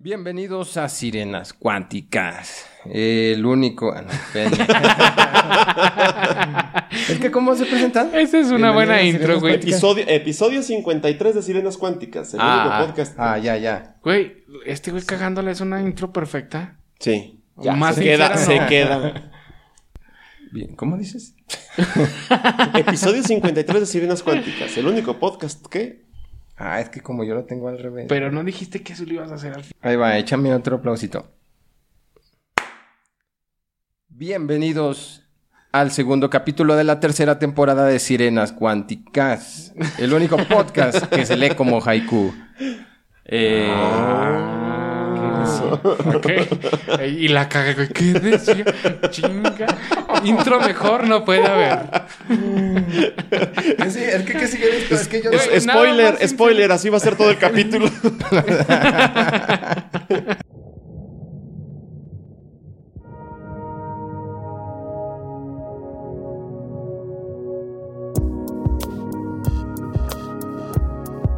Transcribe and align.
Bienvenidos 0.00 0.76
a 0.76 0.88
Sirenas 0.88 1.52
Cuánticas. 1.52 2.66
El 2.84 3.44
único. 3.44 3.92
ah, 3.92 4.04
es 7.08 7.18
que, 7.18 7.32
¿cómo 7.32 7.56
se 7.56 7.66
presentan? 7.66 8.14
Esa 8.14 8.38
es 8.38 8.52
una 8.52 8.70
buena 8.70 9.02
intro, 9.02 9.40
güey. 9.40 9.54
Episodio, 9.54 10.04
episodio 10.06 10.62
53 10.62 11.34
de 11.34 11.42
Sirenas 11.42 11.76
Cuánticas, 11.76 12.32
el 12.34 12.38
único 12.40 12.52
Ah, 12.52 12.84
podcast. 12.86 13.18
ah, 13.18 13.38
ya, 13.38 13.56
ya. 13.56 13.96
Güey, 14.04 14.44
este 14.66 14.92
güey 14.92 15.02
cagándole 15.02 15.50
es 15.50 15.60
una 15.60 15.80
intro 15.82 16.12
perfecta. 16.12 16.78
Sí. 17.00 17.40
Más 17.56 17.96
se 17.96 18.02
queda, 18.04 18.36
se 18.36 18.66
queda. 18.66 19.32
Bien, 20.52 20.76
¿cómo 20.76 20.96
dices? 20.96 21.34
Episodio 22.74 23.24
53 23.24 23.80
de 23.80 23.86
Sirenas 23.86 24.22
Cuánticas, 24.22 24.76
el 24.76 24.86
único 24.86 25.18
podcast 25.18 25.66
que... 25.66 26.06
Ah, 26.58 26.80
es 26.80 26.88
que 26.88 27.00
como 27.00 27.22
yo 27.24 27.34
lo 27.34 27.44
tengo 27.44 27.68
al 27.68 27.78
revés. 27.78 28.06
Pero 28.08 28.32
no 28.32 28.42
dijiste 28.42 28.82
que 28.82 28.92
eso 28.92 29.04
lo 29.04 29.14
ibas 29.14 29.30
a 29.30 29.36
hacer 29.36 29.54
al 29.54 29.62
fin. 29.62 29.76
Ahí 29.80 29.94
va, 29.96 30.16
échame 30.18 30.52
otro 30.52 30.76
aplausito. 30.76 31.30
Bienvenidos 34.08 35.24
al 35.70 35.92
segundo 35.92 36.28
capítulo 36.30 36.74
de 36.74 36.82
la 36.82 36.98
tercera 36.98 37.38
temporada 37.38 37.84
de 37.86 38.00
Sirenas 38.00 38.52
Cuánticas. 38.52 39.72
El 39.98 40.12
único 40.12 40.36
podcast 40.48 41.04
que 41.04 41.24
se 41.24 41.36
lee 41.36 41.50
como 41.54 41.80
haiku. 41.80 42.34
Eh, 43.24 43.72
Ok. 46.14 46.26
Y 47.08 47.28
la 47.28 47.48
caga. 47.48 47.86
¿Qué 47.88 48.12
decía? 48.14 48.64
Chinga. 49.10 49.66
Intro 50.24 50.60
mejor 50.60 51.06
no 51.06 51.24
puede 51.24 51.46
haber. 51.46 51.78
¿qué 53.76 53.90
sigue? 53.90 54.16
Es 54.16 54.22
que, 54.24 54.32
¿qué 54.34 54.46
sigue 54.46 54.78
esto? 54.78 54.94
Es 54.94 55.08
que 55.08 55.22
yo... 55.22 55.30
Es- 55.30 55.66
nada 55.66 55.80
spoiler, 55.80 56.12
más 56.20 56.30
spoiler, 56.30 56.72
así 56.72 56.88
va 56.88 56.96
a 56.96 57.00
ser 57.00 57.16
todo 57.16 57.30
el 57.30 57.38
capítulo. 57.38 57.88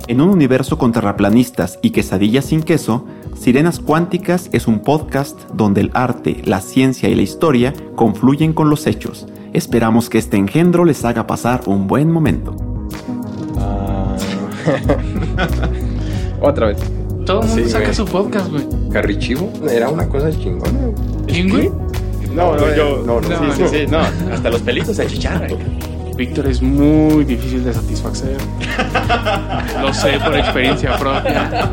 En 0.08 0.20
un 0.20 0.30
universo 0.30 0.76
con 0.76 0.92
terraplanistas 0.92 1.78
y 1.82 1.90
quesadillas 1.90 2.46
sin 2.46 2.62
queso, 2.62 3.06
Sirenas 3.40 3.80
Cuánticas 3.80 4.50
es 4.52 4.66
un 4.66 4.80
podcast 4.80 5.38
donde 5.54 5.80
el 5.80 5.90
arte, 5.94 6.42
la 6.44 6.60
ciencia 6.60 7.08
y 7.08 7.14
la 7.14 7.22
historia 7.22 7.72
confluyen 7.96 8.52
con 8.52 8.68
los 8.68 8.86
hechos. 8.86 9.26
Esperamos 9.54 10.10
que 10.10 10.18
este 10.18 10.36
engendro 10.36 10.84
les 10.84 11.02
haga 11.06 11.26
pasar 11.26 11.62
un 11.66 11.86
buen 11.86 12.10
momento. 12.10 12.54
Otra 16.42 16.66
vez. 16.68 16.78
Todo 17.24 17.40
el 17.42 17.48
mundo 17.48 17.64
Sí, 17.64 17.70
saca 17.70 17.84
güey. 17.84 17.94
su 17.94 18.04
podcast, 18.04 18.50
güey. 18.50 18.64
Carrichivo 18.92 19.50
era 19.70 19.88
una 19.88 20.06
cosa 20.06 20.30
chingona. 20.30 20.78
güey. 21.50 21.70
No, 22.34 22.54
no, 22.56 22.74
yo... 22.76 23.02
No, 23.06 23.20
no, 23.22 23.28
sí, 23.28 23.34
sí, 23.56 23.62
sí, 23.70 23.86
no. 23.88 23.98
Hasta 24.32 24.50
los 24.50 24.60
pelitos 24.62 24.96
se 24.96 25.02
achicharran. 25.02 25.50
Víctor 26.16 26.46
es 26.46 26.60
muy 26.60 27.24
difícil 27.24 27.64
de 27.64 27.72
satisfacer. 27.72 28.36
Lo 29.82 29.94
sé 29.94 30.18
por 30.22 30.36
experiencia 30.36 30.98
propia. 30.98 31.70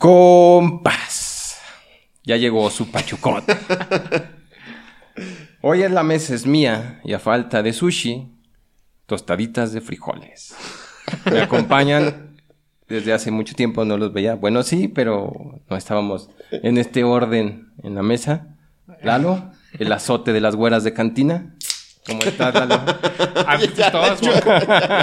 Compas. 0.00 1.58
Ya 2.24 2.38
llegó 2.38 2.70
su 2.70 2.90
pachucote. 2.90 3.54
Hoy 5.60 5.82
en 5.82 5.94
la 5.94 6.02
mesa 6.02 6.34
es 6.34 6.46
mía 6.46 7.02
y 7.04 7.12
a 7.12 7.18
falta 7.18 7.62
de 7.62 7.74
sushi, 7.74 8.32
tostaditas 9.04 9.74
de 9.74 9.82
frijoles. 9.82 10.54
Me 11.30 11.42
acompañan 11.42 12.40
desde 12.88 13.12
hace 13.12 13.30
mucho 13.30 13.54
tiempo, 13.54 13.84
no 13.84 13.98
los 13.98 14.14
veía. 14.14 14.36
Bueno, 14.36 14.62
sí, 14.62 14.88
pero 14.88 15.60
no 15.68 15.76
estábamos 15.76 16.30
en 16.50 16.78
este 16.78 17.04
orden 17.04 17.74
en 17.82 17.94
la 17.94 18.02
mesa. 18.02 18.56
Lalo, 19.02 19.50
el 19.78 19.92
azote 19.92 20.32
de 20.32 20.40
las 20.40 20.56
güeras 20.56 20.82
de 20.82 20.94
cantina. 20.94 21.56
¿Cómo 22.10 22.22
estás, 22.22 22.54
Lalo? 22.54 22.74
Antes 23.46 23.78
estabas, 23.78 24.20
boca, 24.20 24.60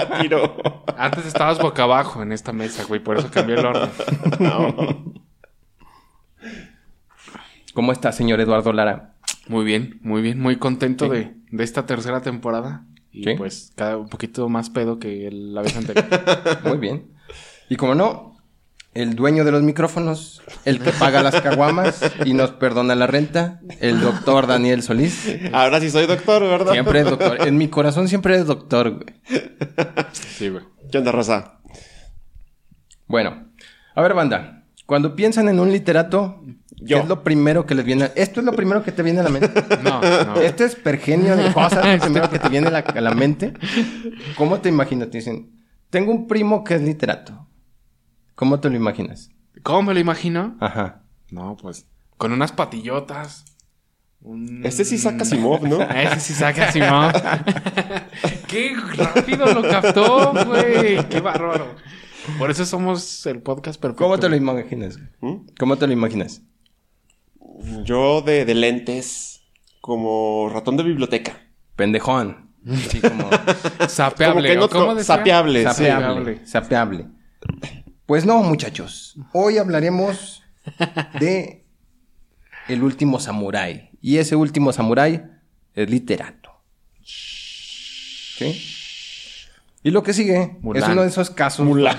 Ya 0.10 0.22
tiró. 0.22 0.58
antes 0.98 1.26
estabas 1.26 1.60
boca 1.60 1.84
abajo 1.84 2.22
en 2.22 2.32
esta 2.32 2.52
mesa, 2.54 2.84
güey. 2.86 3.00
Por 3.02 3.18
eso 3.18 3.30
cambió 3.32 3.56
el 3.60 3.66
orden. 3.66 3.90
¿Cómo 7.74 7.92
está, 7.92 8.12
señor 8.12 8.40
Eduardo 8.42 8.74
Lara? 8.74 9.14
Muy 9.48 9.64
bien, 9.66 10.00
muy 10.02 10.22
bien. 10.22 10.40
Muy 10.40 10.58
contento 10.58 11.06
Sí. 11.06 11.12
de, 11.12 11.34
de 11.52 11.64
esta 11.64 11.86
tercera 11.86 12.22
temporada. 12.22 12.86
Y 13.12 13.24
Sí. 13.24 13.34
pues 13.38 13.72
cada 13.76 13.98
un 13.98 14.10
poquito 14.10 14.48
más 14.50 14.70
pedo 14.70 15.00
que 15.00 15.28
el- 15.28 15.54
la 15.54 15.62
vez 15.62 15.76
anterior. 15.78 16.06
Muy 16.64 16.78
bien. 16.78 17.08
Y 17.70 17.76
como 17.76 17.96
no, 17.96 18.37
el 18.94 19.16
dueño 19.16 19.44
de 19.44 19.52
los 19.52 19.62
micrófonos, 19.62 20.42
el 20.66 20.80
que 20.80 20.92
paga 20.92 21.22
las 21.22 21.40
caguamas 21.42 22.02
y 22.26 22.34
nos 22.34 22.52
perdona 22.52 22.96
la 22.96 23.06
renta, 23.08 23.60
el 23.80 24.02
doctor 24.02 24.48
Daniel 24.48 24.82
Solís. 24.82 25.28
Ahora 25.54 25.80
sí 25.80 25.90
soy 25.92 26.08
doctor, 26.08 26.42
¿verdad? 26.42 26.72
Siempre 26.74 27.02
es 27.02 27.06
doctor. 27.06 27.48
En 27.48 27.58
mi 27.58 27.68
corazón 27.68 28.08
siempre 28.08 28.36
es 28.38 28.46
doctor, 28.48 28.92
güey. 28.96 29.52
Sí, 30.14 30.50
güey. 30.50 30.64
¿Qué 30.92 30.98
onda, 30.98 31.12
raza? 31.12 31.60
Bueno, 33.08 33.48
a 33.96 34.02
ver, 34.02 34.14
banda. 34.14 34.66
Cuando 34.86 35.16
piensan 35.16 35.50
en 35.50 35.60
un 35.60 35.72
literato, 35.72 36.42
¿qué 36.78 36.86
Yo. 36.86 36.98
es 37.00 37.08
lo 37.08 37.24
primero 37.24 37.66
que 37.66 37.76
les 37.76 37.84
viene? 37.86 38.06
a- 38.06 38.12
Esto 38.16 38.40
es 38.40 38.46
lo 38.46 38.54
primero 38.54 38.84
que 38.84 38.92
te 38.94 39.04
viene 39.04 39.20
a 39.20 39.24
la 39.24 39.30
mente. 39.30 39.52
No, 39.84 40.02
no. 40.02 40.36
Este 40.42 40.64
es 40.64 40.76
pergenio 40.76 41.36
de 41.36 41.52
cosas, 41.54 41.86
lo 41.86 42.00
primero 42.06 42.30
que 42.30 42.40
te 42.40 42.48
viene 42.50 42.68
a 42.68 42.72
la, 42.72 42.80
a 42.80 43.02
la 43.02 43.12
mente. 43.14 43.54
¿Cómo 44.38 44.60
te 44.60 44.70
imaginas? 44.70 45.10
Te 45.10 45.18
dicen, 45.18 45.52
tengo 45.90 46.12
un 46.12 46.26
primo 46.28 46.64
que 46.64 46.76
es 46.76 46.82
literato. 46.82 47.47
¿Cómo 48.38 48.60
te 48.60 48.70
lo 48.70 48.76
imaginas? 48.78 49.32
¿Cómo 49.64 49.82
me 49.82 49.94
lo 49.96 50.00
imagino? 50.00 50.56
Ajá. 50.62 51.02
No, 51.32 51.58
pues 51.60 51.88
con 52.18 52.32
unas 52.32 52.52
patillotas. 52.52 53.44
un- 54.22 54.64
Este 54.66 54.86
sí 54.86 54.98
saca 55.00 55.26
Simov, 55.26 55.68
¿no? 55.68 55.82
Ese 55.90 56.20
sí 56.20 56.34
saca 56.34 56.72
Simón. 56.72 57.12
Qué 58.48 58.76
rápido 58.96 59.46
lo 59.54 59.62
captó, 59.64 60.34
güey. 60.46 61.04
Qué 61.10 61.20
bárbaro. 61.20 61.76
Por 62.38 62.52
eso 62.52 62.64
somos 62.66 63.26
el 63.26 63.42
podcast 63.42 63.82
perfecto. 63.82 64.04
¿Cómo 64.04 64.20
te 64.20 64.30
lo 64.30 64.36
imaginas? 64.36 65.00
¿Mm? 65.22 65.48
¿Cómo 65.60 65.78
te 65.78 65.88
lo 65.88 65.94
imaginas? 65.94 66.42
Yo 67.84 68.22
de, 68.22 68.46
de 68.46 68.54
lentes, 68.54 69.42
como 69.82 70.50
ratón 70.54 70.78
de 70.78 70.84
biblioteca. 70.84 71.42
Pendejón. 71.76 72.52
Sí, 72.90 73.00
como 73.02 73.30
Sapeable. 73.88 74.56
Como 74.56 74.68
que 74.70 74.76
no- 74.76 74.82
¿o 74.84 74.88
¿Cómo 74.90 75.00
sapeable. 75.04 75.60
sí. 75.62 75.66
sapeable. 75.74 76.46
Sapeable. 76.46 77.08
Pues 78.08 78.26
no, 78.26 78.42
muchachos. 78.42 79.18
Hoy 79.34 79.58
hablaremos 79.58 80.42
de 81.20 81.66
el 82.70 82.82
último 82.82 83.20
samurái. 83.20 83.90
Y 84.02 84.16
ese 84.18 84.38
último 84.38 84.72
samurái 84.72 85.26
es 85.74 85.90
literato. 85.90 86.52
¿Sí? 87.04 88.64
Y 89.84 89.92
lo 89.92 90.04
que 90.04 90.14
sigue 90.14 90.58
Mulan. 90.62 90.84
es 90.84 90.90
uno 90.90 91.02
de 91.02 91.10
esos 91.10 91.30
casos. 91.32 91.66
Mulan. 91.66 91.98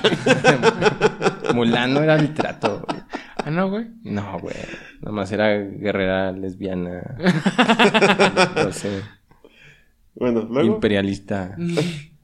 Mulan 1.54 1.92
no 1.92 2.02
era 2.02 2.16
literato. 2.16 2.86
güey. 2.88 3.02
Ah, 3.36 3.50
no, 3.50 3.68
güey. 3.68 3.88
No, 4.02 4.38
güey. 4.40 4.56
Nomás 5.02 5.30
era 5.30 5.58
guerrera 5.58 6.32
lesbiana. 6.32 7.02
no 8.56 8.72
sé. 8.72 9.02
Bueno, 10.14 10.48
luego... 10.48 10.74
Imperialista. 10.74 11.54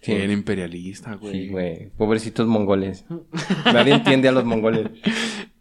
Sí. 0.00 0.12
Imperialista, 0.12 1.14
güey. 1.14 1.32
Sí, 1.32 1.48
güey. 1.48 1.90
Pobrecitos 1.90 2.46
mongoles. 2.46 3.04
Nadie 3.66 3.94
entiende 3.94 4.28
a 4.28 4.32
los 4.32 4.44
mongoles. 4.44 4.88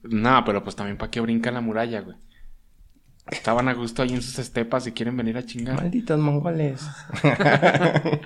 No, 0.03 0.43
pero 0.45 0.63
pues 0.63 0.75
también 0.75 0.97
para 0.97 1.11
qué 1.11 1.19
brinca 1.19 1.51
la 1.51 1.61
muralla, 1.61 2.01
güey. 2.01 2.17
Estaban 3.29 3.67
a 3.67 3.73
gusto 3.73 4.01
ahí 4.01 4.13
en 4.13 4.21
sus 4.21 4.39
estepas 4.39 4.87
y 4.87 4.91
quieren 4.91 5.15
venir 5.15 5.37
a 5.37 5.45
chingar. 5.45 5.75
Malditos 5.75 6.19
mongoles. 6.19 6.81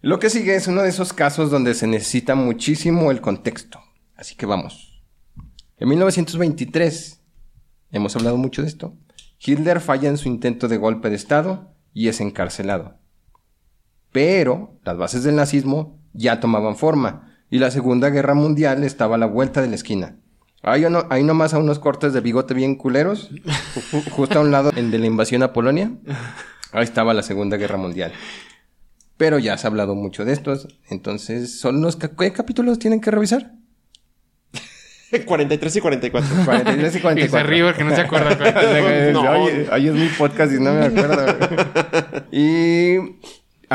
Lo 0.00 0.18
que 0.18 0.30
sigue 0.30 0.54
es 0.54 0.68
uno 0.68 0.82
de 0.82 0.90
esos 0.90 1.12
casos 1.12 1.50
donde 1.50 1.74
se 1.74 1.86
necesita 1.86 2.34
muchísimo 2.34 3.10
el 3.10 3.20
contexto. 3.20 3.80
Así 4.16 4.36
que 4.36 4.46
vamos. 4.46 5.02
En 5.78 5.88
1923, 5.88 7.20
hemos 7.90 8.14
hablado 8.14 8.36
mucho 8.36 8.62
de 8.62 8.68
esto, 8.68 8.96
Hitler 9.44 9.80
falla 9.80 10.08
en 10.08 10.18
su 10.18 10.28
intento 10.28 10.68
de 10.68 10.76
golpe 10.76 11.10
de 11.10 11.16
Estado 11.16 11.74
y 11.92 12.08
es 12.08 12.20
encarcelado. 12.20 13.01
Pero 14.12 14.78
las 14.84 14.96
bases 14.96 15.24
del 15.24 15.36
nazismo 15.36 15.98
ya 16.12 16.38
tomaban 16.40 16.76
forma 16.76 17.34
y 17.50 17.58
la 17.58 17.70
Segunda 17.70 18.10
Guerra 18.10 18.34
Mundial 18.34 18.84
estaba 18.84 19.16
a 19.16 19.18
la 19.18 19.26
vuelta 19.26 19.60
de 19.62 19.68
la 19.68 19.74
esquina. 19.74 20.16
Ahí, 20.62 20.84
no, 20.88 21.06
ahí 21.10 21.24
nomás 21.24 21.54
a 21.54 21.58
unos 21.58 21.78
cortes 21.80 22.12
de 22.12 22.20
bigote 22.20 22.54
bien 22.54 22.76
culeros, 22.76 23.30
justo 24.12 24.38
a 24.38 24.42
un 24.42 24.52
lado 24.52 24.70
en 24.76 24.90
de 24.92 24.98
la 25.00 25.06
invasión 25.06 25.42
a 25.42 25.52
Polonia, 25.52 25.90
ahí 26.72 26.84
estaba 26.84 27.14
la 27.14 27.22
Segunda 27.24 27.56
Guerra 27.56 27.78
Mundial. 27.78 28.12
Pero 29.16 29.38
ya 29.40 29.58
se 29.58 29.66
ha 29.66 29.70
hablado 29.70 29.94
mucho 29.96 30.24
de 30.24 30.32
estos, 30.32 30.68
entonces, 30.88 31.58
¿son 31.58 31.80
los 31.80 31.96
ca- 31.96 32.12
¿qué 32.16 32.32
capítulos 32.32 32.78
tienen 32.78 33.00
que 33.00 33.10
revisar? 33.10 33.52
43 35.26 35.76
y 35.76 35.80
44. 35.80 36.44
43 36.44 36.94
y 36.94 36.98
Y 36.98 37.00
44. 37.00 37.38
se 37.38 37.42
ríe 37.44 37.64
porque 37.64 37.84
no 37.84 37.94
se 37.94 38.00
acuerda. 38.02 38.38
No. 39.12 39.20
Oye, 39.42 39.68
oye, 39.70 39.88
es 39.88 39.94
mi 39.94 40.08
podcast 40.16 40.52
y 40.52 40.60
no 40.60 40.72
me 40.72 40.86
acuerdo. 40.86 41.26
y 42.30 42.96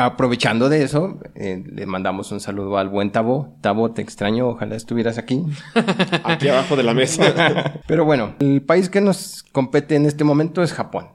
aprovechando 0.04 0.68
de 0.68 0.82
eso, 0.82 1.18
eh, 1.34 1.62
le 1.66 1.86
mandamos 1.86 2.30
un 2.32 2.40
saludo 2.40 2.78
al 2.78 2.88
buen 2.88 3.10
Tabo. 3.12 3.56
Tabo, 3.60 3.90
te 3.92 4.02
extraño, 4.02 4.48
ojalá 4.48 4.76
estuvieras 4.76 5.18
aquí. 5.18 5.44
Aquí 6.24 6.48
abajo 6.48 6.76
de 6.76 6.82
la 6.82 6.94
mesa. 6.94 7.80
Pero 7.86 8.04
bueno, 8.04 8.34
el 8.40 8.62
país 8.62 8.88
que 8.88 9.00
nos 9.00 9.42
compete 9.52 9.96
en 9.96 10.06
este 10.06 10.24
momento 10.24 10.62
es 10.62 10.72
Japón. 10.72 11.08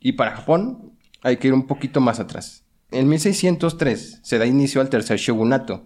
Y 0.00 0.12
para 0.12 0.32
Japón 0.36 0.92
hay 1.22 1.36
que 1.38 1.48
ir 1.48 1.54
un 1.54 1.66
poquito 1.66 2.00
más 2.00 2.20
atrás. 2.20 2.64
En 2.90 3.08
1603 3.08 4.20
se 4.22 4.38
da 4.38 4.46
inicio 4.46 4.80
al 4.80 4.88
tercer 4.88 5.18
shogunato, 5.18 5.84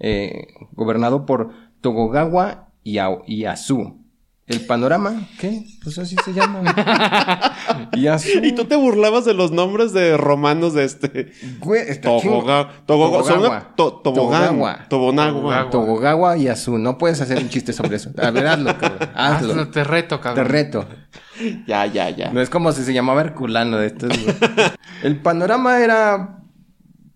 eh, 0.00 0.48
gobernado 0.72 1.24
por 1.26 1.52
Togogawa 1.80 2.68
Ia- 2.84 3.22
Ieyasu. 3.26 4.01
El 4.52 4.66
panorama, 4.66 5.28
¿qué? 5.40 5.64
Pues 5.82 5.98
así 5.98 6.14
se 6.24 6.32
llama. 6.32 6.62
Ieyasu. 7.94 8.28
y 8.42 8.52
tú 8.52 8.66
te 8.66 8.76
burlabas 8.76 9.24
de 9.24 9.34
los 9.34 9.50
nombres 9.50 9.92
de 9.92 10.16
romanos 10.16 10.74
de 10.74 10.84
este. 10.84 11.32
Güey, 11.60 11.82
está. 11.88 12.08
Togoga, 12.10 12.68
Togoga, 12.86 13.34
una- 13.34 13.74
to- 13.76 14.00
Tobogán. 14.04 14.42
Togogawa. 14.50 14.88
Tobonagua. 14.88 15.70
Togogawa 15.70 16.36
Ieyasu. 16.36 16.78
No 16.78 16.98
puedes 16.98 17.20
hacer 17.20 17.38
un 17.38 17.48
chiste 17.48 17.72
sobre 17.72 17.96
eso. 17.96 18.10
A 18.22 18.30
ver, 18.30 18.46
hazlo, 18.46 18.76
cabrón. 18.78 19.08
Hazlo. 19.14 19.50
Hazlo, 19.52 19.68
te 19.70 19.84
reto, 19.84 20.16
Te 20.18 20.22
cabrón. 20.22 20.46
reto. 20.48 20.86
Ya, 21.66 21.86
ya, 21.86 22.10
ya. 22.10 22.30
No 22.30 22.40
es 22.40 22.50
como 22.50 22.72
si 22.72 22.84
se 22.84 22.92
llamaba 22.92 23.22
Herculano 23.22 23.78
de 23.78 23.86
estos. 23.86 24.12
el 25.02 25.16
panorama 25.20 25.80
era 25.80 26.38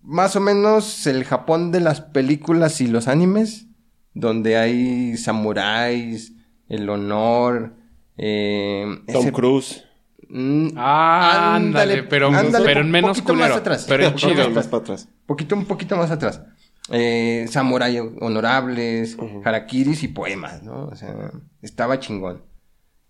más 0.01 0.35
o 0.35 0.39
menos 0.39 1.05
el 1.05 1.23
Japón 1.23 1.71
de 1.71 1.81
las 1.81 2.01
películas 2.01 2.81
y 2.81 2.87
los 2.87 3.07
animes, 3.07 3.67
donde 4.13 4.57
hay 4.57 5.17
samuráis, 5.17 6.33
el 6.69 6.89
honor. 6.89 7.73
Eh, 8.17 8.85
Tom 9.11 9.21
ese- 9.23 9.31
Cruise. 9.31 9.83
Mm, 10.29 10.69
Ah, 10.75 11.55
ándale, 11.55 12.03
pero, 12.03 12.27
ándale, 12.27 12.65
pero 12.65 12.81
en 12.81 12.87
un 12.87 12.91
menos 12.91 13.17
poquito 13.17 13.33
más 13.35 13.51
atrás. 13.51 13.85
Pero 13.87 14.03
en 14.05 14.11
Poquito 14.11 14.29
chido. 14.31 14.43
más 14.45 14.55
Más 14.55 14.67
para 14.67 14.81
atrás. 14.83 15.09
poquito, 15.25 15.55
un 15.55 15.65
poquito 15.65 15.95
más 15.95 16.11
atrás. 16.11 16.41
Eh, 16.89 17.45
samurai 17.49 17.97
honorables, 18.21 19.17
harakiris 19.43 20.03
y 20.03 20.07
poemas, 20.09 20.63
¿no? 20.63 20.85
O 20.87 20.95
sea, 20.95 21.31
estaba 21.61 21.99
chingón. 21.99 22.43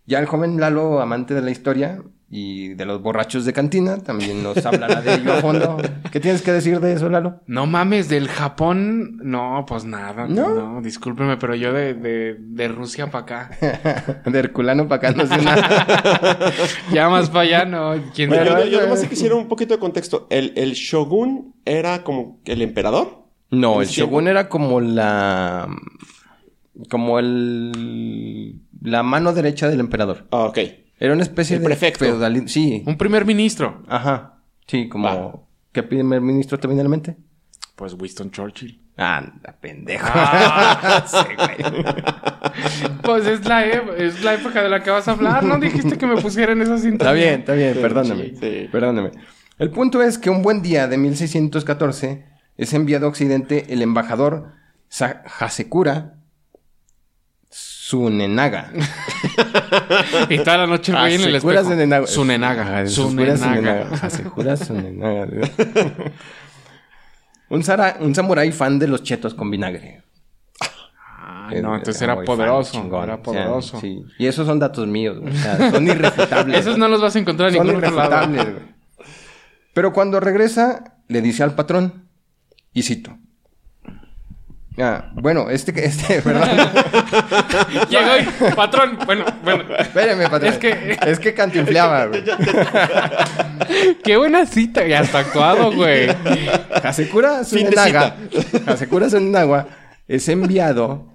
Ya 0.06 0.20
el 0.20 0.26
joven 0.26 0.60
Lalo, 0.60 1.00
amante 1.02 1.34
de 1.34 1.42
la 1.42 1.52
historia 1.52 2.02
y 2.30 2.74
de 2.74 2.86
los 2.86 3.02
borrachos 3.02 3.46
de 3.46 3.54
cantina, 3.54 3.98
también 4.00 4.44
nos 4.44 4.66
hablará 4.66 5.02
de 5.02 5.14
ello 5.16 5.32
a 5.34 5.36
fondo. 5.38 5.78
¿Qué 6.12 6.20
tienes 6.20 6.42
que 6.42 6.52
decir 6.52 6.82
de 6.82 6.92
eso, 6.94 7.08
Lalo? 7.10 7.42
No 7.48 7.66
mames, 7.68 8.10
del 8.10 8.28
Japón, 8.28 9.18
no, 9.24 9.64
pues 9.66 9.86
nada. 9.86 10.28
¿No? 10.28 10.54
No, 10.54 10.82
discúlpeme, 10.82 11.38
pero 11.38 11.56
yo 11.56 11.72
de, 11.72 11.94
de, 11.94 12.36
de 12.38 12.68
Rusia 12.68 13.10
para 13.10 13.24
acá. 13.24 14.22
de 14.26 14.40
Herculano 14.40 14.90
para 14.90 15.10
acá 15.10 15.24
no 15.24 15.26
sé 15.26 15.42
nada. 15.42 16.54
ya 16.92 17.08
más 17.08 17.30
para 17.30 17.42
allá, 17.42 17.66
no. 17.66 17.94
¿Quién 18.14 18.30
Bueno, 18.30 18.52
sabe? 18.52 18.70
yo, 18.70 18.78
yo 18.78 18.82
nomás 18.84 19.00
sí 19.00 19.08
quisiera 19.08 19.36
un 19.36 19.48
poquito 19.48 19.74
de 19.74 19.80
contexto. 19.80 20.28
¿El, 20.30 20.52
el 20.58 20.74
shogun 20.74 21.56
era 21.64 22.04
como 22.04 22.42
el 22.44 22.62
emperador? 22.62 23.24
No, 23.52 23.82
el 23.82 23.88
shogun 23.88 24.28
era 24.28 24.50
como 24.50 24.82
la... 24.82 25.70
como 26.90 27.20
el... 27.20 28.60
la 28.82 29.02
mano 29.04 29.32
derecha 29.32 29.70
del 29.70 29.80
emperador. 29.80 30.28
Ah, 30.32 30.44
ok. 30.44 30.60
Era 31.00 31.14
una 31.14 31.24
especie 31.24 31.56
El 31.58 31.62
de 31.62 31.68
prefecto. 31.68 32.06
feudalismo. 32.06 32.48
Sí, 32.48 32.84
Un 32.86 32.98
primer 32.98 33.26
ministro. 33.26 33.84
Ajá. 33.88 34.40
Sí, 34.68 34.88
como... 34.90 35.08
Va. 35.08 35.40
¿Qué 35.72 35.84
primer 35.84 36.22
ministro 36.22 36.58
te 36.60 36.68
viene 36.68 36.82
a 36.82 36.84
la 36.86 36.90
mente? 36.90 37.16
Pues 37.76 37.94
Winston 37.94 38.32
Churchill. 38.32 38.82
Anda, 38.98 39.56
pendejo. 39.62 40.08
Ah. 40.12 41.06
Sí, 41.08 41.18
güey. 41.36 41.84
Pues 43.04 43.28
es 43.28 43.46
la, 43.46 43.66
e- 43.66 44.06
es 44.08 44.24
la 44.24 44.34
época 44.34 44.64
de 44.64 44.70
la 44.70 44.82
que 44.82 44.90
vas 44.90 45.08
a 45.08 45.12
hablar. 45.12 45.44
No 45.44 45.60
dijiste 45.60 45.98
que 45.98 46.08
me 46.08 46.20
pusieran 46.20 46.62
esa 46.62 46.78
cinta. 46.80 47.06
Está 47.06 47.12
bien, 47.14 47.40
está 47.42 47.54
bien, 47.54 47.76
perdóname. 47.80 48.34
sí. 48.40 48.68
Perdóname. 48.72 49.12
El 49.60 49.70
punto 49.70 50.02
es 50.02 50.18
que 50.18 50.30
un 50.32 50.42
buen 50.42 50.62
día 50.64 50.88
de 50.88 50.98
1614 50.98 52.26
es 52.58 52.74
enviado 52.74 53.06
a 53.06 53.10
Occidente 53.10 53.66
el 53.70 53.82
embajador 53.84 54.52
Sa- 54.90 55.24
Hasekura 55.40 56.16
Tsunenaga. 57.88 58.70
Y 60.30 60.40
toda 60.40 60.58
la 60.58 60.68
noche 60.68 60.92
güey 60.92 61.16
en 61.16 61.22
el 61.22 61.36
espejo. 61.38 62.06
Sunenaga. 62.06 62.62
Ajá, 62.64 62.88
Sunenaga. 62.88 63.36
Tsunenaga. 63.36 63.90
Hasekura 64.02 64.56
Tsunenaga. 64.56 65.50
un, 67.50 68.14
samurái 68.14 68.52
fan 68.52 68.78
de 68.78 68.90
los 68.90 69.04
chetos 69.04 69.34
con 69.34 69.50
vinagre. 69.50 70.04
Ay, 71.18 71.62
no, 71.62 71.76
entonces 71.78 72.02
era 72.02 72.22
poderoso. 72.24 72.74
chingón. 72.74 73.04
Era 73.06 73.14
O 73.14 73.18
sea, 73.18 73.24
poderoso. 73.24 73.80
sí. 73.80 74.04
Y 74.20 74.26
esos 74.28 74.46
son 74.46 74.60
datos 74.60 74.86
míos, 74.86 75.20
güey. 75.20 75.34
O 75.34 75.38
sea, 75.38 75.72
son 75.72 75.88
irrefutables. 75.88 76.60
Esos 76.60 76.78
no 76.78 76.90
los 76.90 77.02
vas 77.02 77.16
a 77.16 77.20
encontrar 77.20 77.56
en 77.56 77.64
ningún 77.64 77.86
otro 77.86 77.96
lado. 77.96 78.28
güey. 78.28 78.48
Pero 79.74 79.94
cuando 79.94 80.20
regresa, 80.20 80.98
le 81.08 81.22
dice 81.22 81.44
al 81.44 81.56
patrón, 81.56 82.10
y 82.74 82.84
cito. 82.84 83.18
Ah, 84.80 85.10
bueno, 85.14 85.50
este, 85.50 85.74
que- 85.74 85.86
este, 85.86 86.22
perdón. 86.24 86.48
Llegó 87.90 88.12
y, 88.20 88.54
patrón, 88.56 88.98
bueno, 89.06 89.26
bueno. 89.44 89.64
Espérame, 89.76 90.30
patrón. 90.30 90.54
Es 90.54 90.58
que- 90.60 90.98
es 91.08 91.20
que 91.20 91.34
cantinfleaba, 91.34 92.06
güey. 92.08 92.24
Qué 94.04 94.18
buena 94.18 94.46
cita. 94.46 94.88
Y 94.88 94.94
hasta 94.94 95.20
actuado, 95.20 95.72
güey. 95.74 96.08
Hasekura 96.84 97.42
Tsunenaga. 97.42 98.16
Hasekura 98.66 99.08
Tsunenaga 99.08 99.68
es 100.08 100.30
enviado 100.30 101.14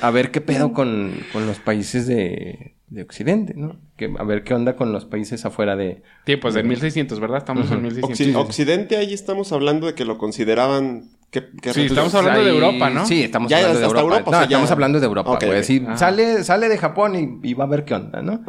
a 0.00 0.10
ver 0.10 0.30
qué 0.30 0.40
pedo 0.40 0.72
con, 0.72 1.14
con 1.32 1.46
los 1.46 1.58
países 1.58 2.06
de, 2.06 2.76
de 2.88 3.02
Occidente, 3.02 3.54
¿no? 3.56 3.78
Que, 3.96 4.12
a 4.18 4.24
ver 4.24 4.42
qué 4.42 4.54
onda 4.54 4.74
con 4.74 4.92
los 4.92 5.04
países 5.04 5.44
afuera 5.44 5.76
de... 5.76 6.02
Sí, 6.26 6.36
pues 6.36 6.56
en 6.56 6.66
1600, 6.66 7.20
¿verdad? 7.20 7.38
Estamos 7.38 7.70
en 7.70 7.82
1600. 7.82 8.42
Occi- 8.42 8.46
Occidente, 8.46 8.96
ahí 8.96 9.12
estamos 9.12 9.52
hablando 9.52 9.86
de 9.86 9.94
que 9.94 10.04
lo 10.04 10.18
consideraban. 10.18 11.10
¿Qué, 11.32 11.48
qué 11.60 11.72
Sí, 11.72 11.86
estamos 11.86 12.14
hablando 12.14 12.44
de 12.44 12.50
Europa, 12.50 12.90
¿no? 12.90 13.04
Sí, 13.06 13.24
estamos 13.24 13.50
Ya, 13.50 13.56
hablando 13.58 13.80
de 13.80 13.84
Europa. 13.86 14.06
O 14.24 14.30
no, 14.30 14.30
sea, 14.30 14.40
ya- 14.40 14.44
estamos 14.44 14.70
hablando 14.70 15.00
de 15.00 15.06
Europa, 15.06 15.38
güey. 15.44 15.58
ok. 15.58 15.64
Sí, 15.64 15.84
Ah. 15.88 15.96
sale, 15.96 16.44
sale 16.44 16.68
de 16.68 16.78
Japón 16.78 17.40
y, 17.42 17.48
y 17.50 17.54
va 17.54 17.64
a 17.64 17.66
ver 17.68 17.84
qué 17.84 17.94
onda, 17.94 18.22
¿no? 18.22 18.44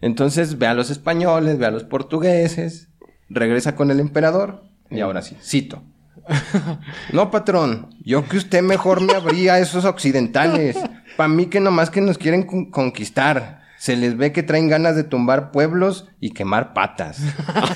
Entonces 0.00 0.58
ve 0.58 0.66
a 0.68 0.74
los 0.74 0.90
españoles, 0.90 1.58
ve 1.58 1.66
a 1.66 1.70
los 1.72 1.82
portugueses, 1.82 2.88
regresa 3.28 3.74
con 3.74 3.90
el 3.90 3.98
emperador 3.98 4.62
y 4.90 5.00
ahora 5.00 5.22
sí, 5.22 5.36
cito. 5.42 5.82
No, 7.12 7.30
patrón, 7.30 7.88
yo 8.04 8.28
que 8.28 8.36
usted 8.36 8.62
mejor 8.62 9.00
me 9.00 9.14
abría 9.14 9.54
a 9.54 9.58
esos 9.58 9.84
occidentales. 9.84 10.76
Pa' 11.16 11.26
mí 11.28 11.46
que 11.46 11.58
nomás 11.58 11.90
que 11.90 12.00
nos 12.00 12.18
quieren 12.18 12.44
con- 12.44 12.70
conquistar. 12.70 13.57
Se 13.78 13.96
les 13.96 14.16
ve 14.16 14.32
que 14.32 14.42
traen 14.42 14.68
ganas 14.68 14.96
de 14.96 15.04
tumbar 15.04 15.50
pueblos 15.52 16.08
y 16.20 16.30
quemar 16.30 16.72
patas. 16.74 17.20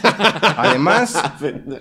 Además, 0.56 1.14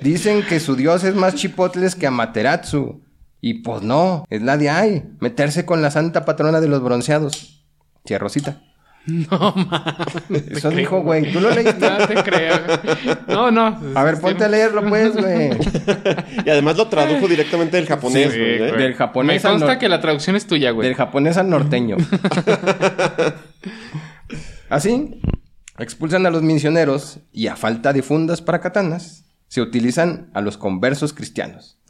dicen 0.01 0.43
que 0.43 0.59
su 0.59 0.75
dios 0.75 1.03
es 1.03 1.15
más 1.15 1.35
chipotles 1.35 1.95
que 1.95 2.07
Amaterasu. 2.07 3.03
Y 3.41 3.55
pues 3.63 3.81
no, 3.81 4.23
es 4.29 4.43
la 4.43 4.57
de 4.57 4.69
ahí, 4.69 5.03
meterse 5.19 5.65
con 5.65 5.81
la 5.81 5.89
santa 5.89 6.23
patrona 6.25 6.61
de 6.61 6.67
los 6.67 6.83
bronceados. 6.83 7.65
Tía 8.05 8.19
Rosita. 8.19 8.61
No 9.07 9.55
mames. 9.55 10.47
Eso 10.51 10.69
dijo, 10.69 11.01
güey. 11.01 11.31
¿Tú 11.33 11.39
lo 11.39 11.49
leíste? 11.49 11.89
No 11.89 12.07
te 12.07 12.13
creo. 12.21 12.55
No, 13.27 13.49
no. 13.49 13.79
A 13.95 14.03
ver, 14.03 14.19
ponte 14.21 14.43
a 14.43 14.47
leerlo, 14.47 14.87
pues, 14.87 15.13
güey. 15.17 15.49
Y 16.45 16.49
además 16.51 16.77
lo 16.77 16.87
tradujo 16.87 17.27
directamente 17.27 17.77
del 17.77 17.87
japonés, 17.87 18.31
Sí, 18.31 18.37
güey, 18.37 18.53
¿eh? 18.53 18.57
güey. 18.59 18.71
Del 18.79 18.91
Me 18.91 18.95
japonés 18.95 19.43
al 19.43 19.53
consta 19.53 19.73
nor- 19.73 19.79
que 19.79 19.89
la 19.89 19.99
traducción 20.01 20.35
es 20.35 20.45
tuya, 20.45 20.69
güey. 20.69 20.87
Del 20.87 20.95
japonés 20.95 21.37
al 21.37 21.49
norteño. 21.49 21.97
Así, 24.71 25.21
expulsan 25.79 26.25
a 26.25 26.29
los 26.29 26.43
misioneros 26.43 27.19
y 27.33 27.47
a 27.47 27.57
falta 27.57 27.91
de 27.91 28.01
fundas 28.01 28.41
para 28.41 28.61
katanas, 28.61 29.25
se 29.49 29.61
utilizan 29.61 30.31
a 30.33 30.39
los 30.39 30.57
conversos 30.57 31.11
cristianos. 31.11 31.77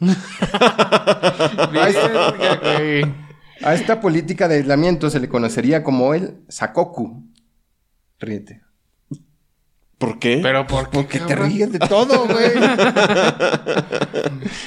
A 3.64 3.74
esta 3.74 4.00
política 4.00 4.48
de 4.48 4.56
aislamiento 4.56 5.08
se 5.08 5.20
le 5.20 5.28
conocería 5.28 5.84
como 5.84 6.14
el 6.14 6.42
sakoku. 6.48 7.30
Ríete. 8.18 8.62
¿Por 9.98 10.18
qué? 10.18 10.40
Pero 10.42 10.66
¿por 10.66 10.90
qué? 10.90 10.98
Porque 10.98 11.20
te 11.20 11.36
ríes 11.36 11.70
de 11.70 11.78
todo, 11.78 12.26
güey. 12.26 12.50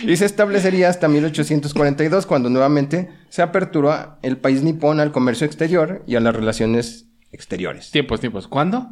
y 0.13 0.15
se 0.15 0.23
establecería 0.23 0.87
hasta 0.87 1.09
1842, 1.09 2.25
cuando 2.25 2.49
nuevamente 2.49 3.09
se 3.27 3.41
aperturó 3.41 4.17
el 4.21 4.37
país 4.37 4.63
nipón 4.63 5.01
al 5.01 5.11
comercio 5.11 5.45
exterior 5.45 6.01
y 6.07 6.15
a 6.15 6.21
las 6.21 6.33
relaciones 6.33 7.09
exteriores. 7.35 7.91
Tiempos, 7.91 8.19
tiempos. 8.19 8.47
¿Cuándo? 8.47 8.89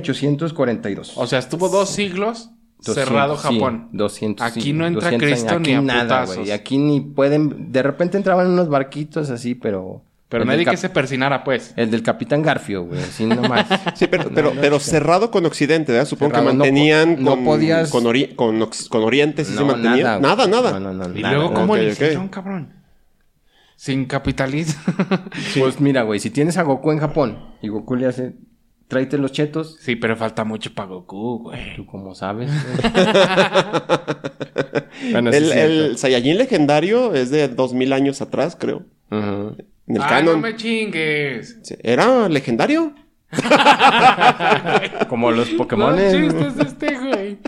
1842. 0.00 1.12
O 1.16 1.26
sea, 1.26 1.38
estuvo 1.38 1.68
dos 1.68 1.90
siglos 1.90 2.50
200, 2.84 2.94
cerrado 3.04 3.36
sí, 3.36 3.42
Japón. 3.42 3.88
200. 3.92 4.46
Aquí 4.46 4.60
sí, 4.60 4.72
no 4.72 4.86
entra 4.86 5.10
200 5.10 5.28
Cristo 5.28 5.58
ni 5.60 5.74
a 5.74 5.80
nada, 5.82 6.24
güey. 6.26 6.50
Aquí 6.50 6.78
ni 6.78 7.00
pueden... 7.00 7.72
De 7.72 7.82
repente 7.82 8.16
entraban 8.16 8.48
unos 8.48 8.68
barquitos 8.68 9.30
así, 9.30 9.54
pero... 9.54 10.02
Pero 10.30 10.44
nadie 10.44 10.64
que 10.64 10.76
se 10.76 10.88
persinara, 10.88 11.42
pues. 11.42 11.74
El 11.74 11.90
del 11.90 12.04
Capitán 12.04 12.40
Garfio, 12.40 12.84
güey. 12.84 13.00
Así 13.02 13.26
nomás. 13.26 13.66
Sí, 13.96 14.06
pero, 14.06 14.30
pero, 14.32 14.52
pero 14.60 14.78
cerrado 14.78 15.32
con 15.32 15.44
Occidente, 15.44 15.90
¿verdad? 15.90 16.06
Supongo 16.06 16.30
Cerrado, 16.36 16.50
que 16.52 16.56
mantenían 16.56 17.16
con, 17.24 17.44
podías- 17.44 17.90
con, 17.90 18.04
ori- 18.04 18.36
con, 18.36 18.62
ox- 18.62 18.88
con 18.88 19.02
Oriente, 19.02 19.44
sí 19.44 19.52
se 19.54 19.58
No, 19.58 19.66
mantenían. 19.66 19.98
nada, 20.02 20.20
Nada, 20.20 20.46
güey. 20.46 20.50
nada. 20.62 20.78
No, 20.78 20.92
no, 20.94 21.08
no, 21.08 21.18
Y 21.18 21.22
nada. 21.22 21.34
luego, 21.34 21.52
¿cómo 21.52 21.72
ok, 21.72 21.78
le 21.80 21.88
hicieron, 21.90 22.28
cabrón? 22.28 22.68
Sin 23.80 24.04
capitalismo. 24.04 24.78
Pues 25.58 25.80
mira, 25.80 26.02
güey, 26.02 26.20
si 26.20 26.28
tienes 26.28 26.58
a 26.58 26.62
Goku 26.64 26.92
en 26.92 26.98
Japón 26.98 27.38
y 27.62 27.68
Goku 27.68 27.96
le 27.96 28.08
hace, 28.08 28.34
tráete 28.88 29.16
los 29.16 29.32
chetos, 29.32 29.78
sí, 29.80 29.96
pero 29.96 30.18
falta 30.18 30.44
mucho 30.44 30.74
para 30.74 30.88
Goku, 30.88 31.44
güey. 31.44 31.76
tú 31.76 31.86
como 31.86 32.14
sabes. 32.14 32.50
bueno, 35.12 35.32
sí 35.32 35.38
el, 35.38 35.44
cierto. 35.46 35.96
Saiyajin 35.96 36.36
legendario 36.36 37.14
es 37.14 37.30
de 37.30 37.48
2000 37.48 37.94
años 37.94 38.20
atrás, 38.20 38.54
creo. 38.60 38.84
Ujú. 39.10 39.56
En 39.86 39.96
el 39.96 40.02
Ay, 40.02 40.08
canon. 40.10 40.34
no 40.34 40.40
me 40.42 40.56
chingues. 40.56 41.60
Sí, 41.62 41.74
¿Era 41.82 42.28
legendario? 42.28 42.92
Como 45.08 45.30
los 45.30 45.48
Pokémon. 45.50 45.96
chistes 45.96 46.56
de 46.56 46.62
este, 46.64 46.98
güey. 46.98 47.38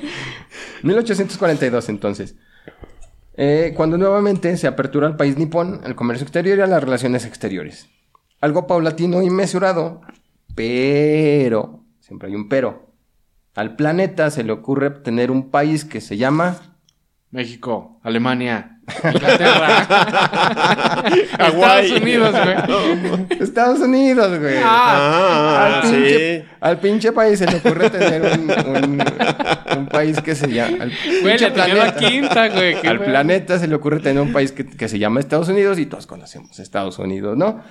1842, 0.83 1.91
entonces. 1.91 2.37
Eh, 3.35 3.73
cuando 3.77 3.97
nuevamente 3.97 4.57
se 4.57 4.67
apertura 4.67 5.07
al 5.07 5.17
país 5.17 5.39
nipón, 5.39 5.81
el 5.85 5.95
comercio 5.95 6.25
exterior 6.25 6.59
y 6.59 6.63
a 6.63 6.67
las 6.67 6.83
relaciones 6.83 7.25
exteriores. 7.25 7.89
Algo 8.41 8.67
paulatino 8.67 9.23
y 9.23 9.31
mesurado, 9.31 10.01
pero, 10.55 11.85
siempre 12.01 12.29
hay 12.29 12.35
un 12.35 12.49
pero. 12.49 12.93
Al 13.55 13.77
planeta 13.77 14.31
se 14.31 14.45
le 14.45 14.53
ocurre 14.53 14.91
tener 14.91 15.31
un 15.31 15.51
país 15.51 15.85
que 15.85 16.01
se 16.01 16.17
llama 16.17 16.79
México, 17.31 18.01
Alemania, 18.03 18.72
Inglaterra. 19.05 19.87
Estados 21.39 21.91
Unidos, 21.91 22.33
güey. 22.33 23.41
Estados 23.41 23.81
Unidos, 23.81 24.39
güey. 24.41 24.57
Ah, 24.63 25.67
al, 25.67 25.83
pinche, 25.83 26.41
sí. 26.41 26.45
al 26.61 26.79
pinche 26.79 27.13
país 27.13 27.39
se 27.39 27.47
le 27.47 27.57
ocurre 27.57 27.91
tener 27.91 28.23
un, 28.23 28.51
un- 28.51 29.03
un 29.79 29.87
país 29.87 30.21
que 30.21 30.35
se 30.35 30.49
llama... 30.53 30.85
al 30.85 30.93
Güey, 31.23 31.39
le 31.39 31.51
tenía 31.51 31.75
la 31.75 31.95
quinta, 31.97 32.49
güey. 32.49 32.75
Al 32.87 32.99
güey. 32.99 33.09
planeta 33.11 33.59
se 33.59 33.69
le 33.69 33.75
ocurre 33.75 34.01
tener 34.01 34.23
un 34.23 34.33
país 34.33 34.53
que, 34.53 34.67
que 34.67 34.89
se 34.89 34.99
llama 34.99 35.21
Estados 35.21 35.49
Unidos 35.49 35.79
y 35.79 35.87
todos 35.87 36.07
conocemos 36.07 36.59
Estados 36.59 36.99
Unidos, 36.99 37.37
¿no? 37.37 37.63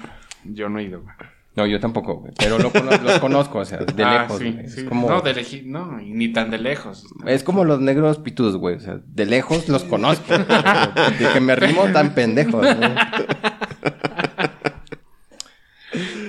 Yo 0.43 0.69
no 0.69 0.79
he 0.79 0.83
ido, 0.83 1.01
güey. 1.01 1.13
No, 1.55 1.65
yo 1.65 1.79
tampoco. 1.81 2.23
Pero 2.37 2.57
lo 2.57 2.71
los 3.03 3.19
conozco, 3.19 3.59
o 3.59 3.65
sea, 3.65 3.79
de 3.79 4.03
Ah, 4.05 4.21
lejos. 4.21 4.39
sí, 4.39 4.51
güey. 4.51 4.69
sí. 4.69 4.79
Es, 4.81 4.83
como, 4.87 5.09
No, 5.09 5.19
de 5.21 5.35
leji- 5.35 5.65
no, 5.65 5.99
y 5.99 6.11
ni 6.11 6.31
tan 6.31 6.49
de 6.49 6.57
lejos. 6.57 7.05
es 7.27 7.43
como 7.43 7.65
los 7.65 7.81
negros 7.81 8.19
pitudos, 8.19 8.55
güey. 8.57 8.75
O 8.75 8.79
sea, 8.79 9.01
de 9.05 9.25
lejos 9.25 9.67
los 9.67 9.83
conozco. 9.83 10.33
de 10.37 11.27
que 11.33 11.39
me 11.41 11.55
rimo 11.55 11.83
tan 11.91 12.13
pendejos, 12.13 12.61
güey. 12.77 12.91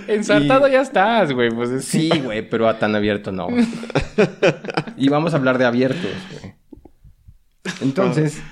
Ensartado 0.09 0.67
ya 0.69 0.81
estás, 0.81 1.33
güey. 1.33 1.51
Pues 1.51 1.71
es 1.71 1.85
Sí, 1.85 2.11
güey, 2.23 2.49
pero 2.49 2.69
a 2.69 2.79
tan 2.79 2.95
abierto 2.97 3.31
no. 3.33 3.47
Y 4.97 5.09
vamos 5.09 5.35
a 5.35 5.37
hablar 5.37 5.59
de 5.59 5.65
abiertos, 5.65 6.11
güey. 6.33 6.55
Entonces, 7.81 8.43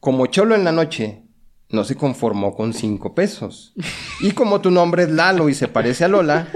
como 0.00 0.26
Cholo 0.26 0.54
en 0.54 0.64
la 0.64 0.72
noche 0.72 1.22
no 1.70 1.84
se 1.84 1.96
conformó 1.96 2.54
con 2.54 2.72
cinco 2.72 3.14
pesos. 3.14 3.74
Y 4.20 4.32
como 4.32 4.60
tu 4.60 4.70
nombre 4.70 5.04
es 5.04 5.10
Lalo 5.10 5.48
y 5.48 5.54
se 5.54 5.68
parece 5.68 6.04
a 6.04 6.08
Lola, 6.08 6.48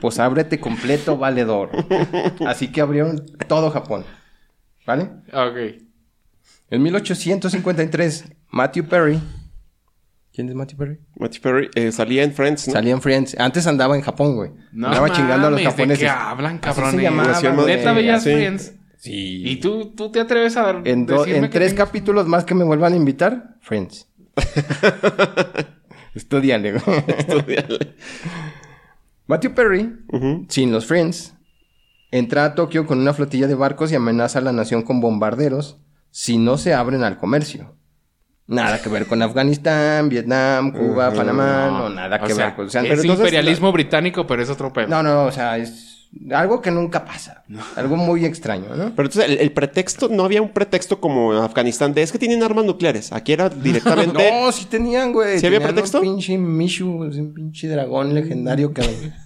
pues 0.00 0.18
ábrete 0.18 0.58
completo 0.60 1.16
valedor. 1.16 1.70
Así 2.46 2.68
que 2.68 2.80
abrieron 2.80 3.24
todo 3.48 3.70
Japón. 3.70 4.04
¿Vale? 4.86 5.10
Ok. 5.32 5.82
En 6.70 6.82
1853, 6.82 8.24
Matthew 8.50 8.84
Perry. 8.88 9.20
¿Quién 10.32 10.48
es 10.48 10.54
Matthew 10.54 10.78
Perry? 10.78 10.98
Matthew 11.16 11.40
Perry 11.42 11.70
eh, 11.74 11.92
salía 11.92 12.22
en 12.22 12.32
Friends, 12.32 12.66
¿no? 12.68 12.74
Salía 12.74 12.92
en 12.92 13.00
Friends. 13.00 13.36
Antes 13.38 13.66
andaba 13.66 13.96
en 13.96 14.02
Japón, 14.02 14.36
güey. 14.36 14.50
No 14.72 14.88
andaba 14.88 15.10
chingando 15.10 15.46
a 15.46 15.50
los 15.50 15.62
japoneses. 15.62 16.00
¿De 16.00 16.04
qué 16.06 16.10
hablan, 16.10 16.58
cabrones? 16.58 17.10
Neta 17.66 17.92
veías 17.92 18.22
Sí. 18.22 18.32
Friends. 18.32 18.72
Sí. 18.98 19.42
¿Y 19.48 19.56
tú, 19.56 19.94
tú 19.94 20.10
te 20.10 20.20
atreves 20.20 20.56
a 20.56 20.62
dar 20.62 20.82
En, 20.84 21.06
do- 21.06 21.24
en 21.26 21.42
que 21.42 21.48
tres 21.48 21.72
capítulos 21.74 22.26
más 22.26 22.44
que 22.44 22.54
me 22.54 22.64
vuelvan 22.64 22.92
a 22.92 22.96
invitar, 22.96 23.56
Friends. 23.60 24.08
Estudiale, 26.14 26.72
güey. 26.72 27.04
Estudiale. 27.18 27.94
Matthew 29.26 29.54
Perry, 29.54 29.92
sin 30.48 30.72
los 30.72 30.86
Friends, 30.86 31.34
entra 32.10 32.44
a 32.44 32.54
Tokio 32.54 32.86
con 32.86 33.00
una 33.00 33.12
flotilla 33.12 33.46
de 33.46 33.54
barcos 33.54 33.90
y 33.90 33.96
amenaza 33.96 34.38
a 34.38 34.42
la 34.42 34.52
nación 34.52 34.82
con 34.82 35.00
bombarderos 35.00 35.80
si 36.10 36.38
no 36.38 36.58
se 36.58 36.74
abren 36.74 37.02
al 37.02 37.18
comercio. 37.18 37.76
Nada 38.46 38.80
que 38.80 38.88
ver 38.88 39.06
con 39.06 39.20
Afganistán, 39.22 40.08
Vietnam, 40.08 40.70
Cuba, 40.70 41.12
Panamá, 41.12 41.66
no, 41.66 41.88
nada 41.90 42.16
O 42.22 42.26
que 42.26 42.34
sea, 42.34 42.46
ver 42.46 42.54
con... 42.54 42.66
o 42.66 42.70
sea, 42.70 42.82
es 42.82 42.88
pero 42.88 43.02
imperialismo 43.02 43.72
británico, 43.72 44.24
pero 44.26 44.42
es 44.42 44.48
otro 44.48 44.72
pedo. 44.72 44.86
No, 44.86 45.02
no, 45.02 45.24
o 45.24 45.32
sea, 45.32 45.58
es 45.58 45.95
algo 46.32 46.60
que 46.60 46.70
nunca 46.70 47.04
pasa. 47.04 47.44
Algo 47.76 47.96
muy 47.96 48.24
extraño, 48.24 48.74
¿no? 48.74 48.92
Pero 48.94 49.08
entonces 49.08 49.24
el, 49.24 49.38
el 49.38 49.52
pretexto, 49.52 50.08
no 50.08 50.24
había 50.24 50.42
un 50.42 50.50
pretexto 50.50 51.00
como 51.00 51.34
en 51.34 51.42
Afganistán 51.42 51.94
de 51.94 52.02
es 52.02 52.12
que 52.12 52.18
tienen 52.18 52.42
armas 52.42 52.64
nucleares. 52.64 53.12
Aquí 53.12 53.32
era 53.32 53.48
directamente. 53.48 54.30
No, 54.46 54.52
sí 54.52 54.66
tenían, 54.66 55.12
güey. 55.12 55.38
¿Sí 55.38 55.46
había 55.46 55.60
pretexto? 55.60 55.98
Un 55.98 56.04
pinche 56.04 56.38
Mishu, 56.38 57.02
un 57.02 57.34
pinche 57.34 57.68
dragón 57.68 58.14
legendario 58.14 58.72
que... 58.72 58.82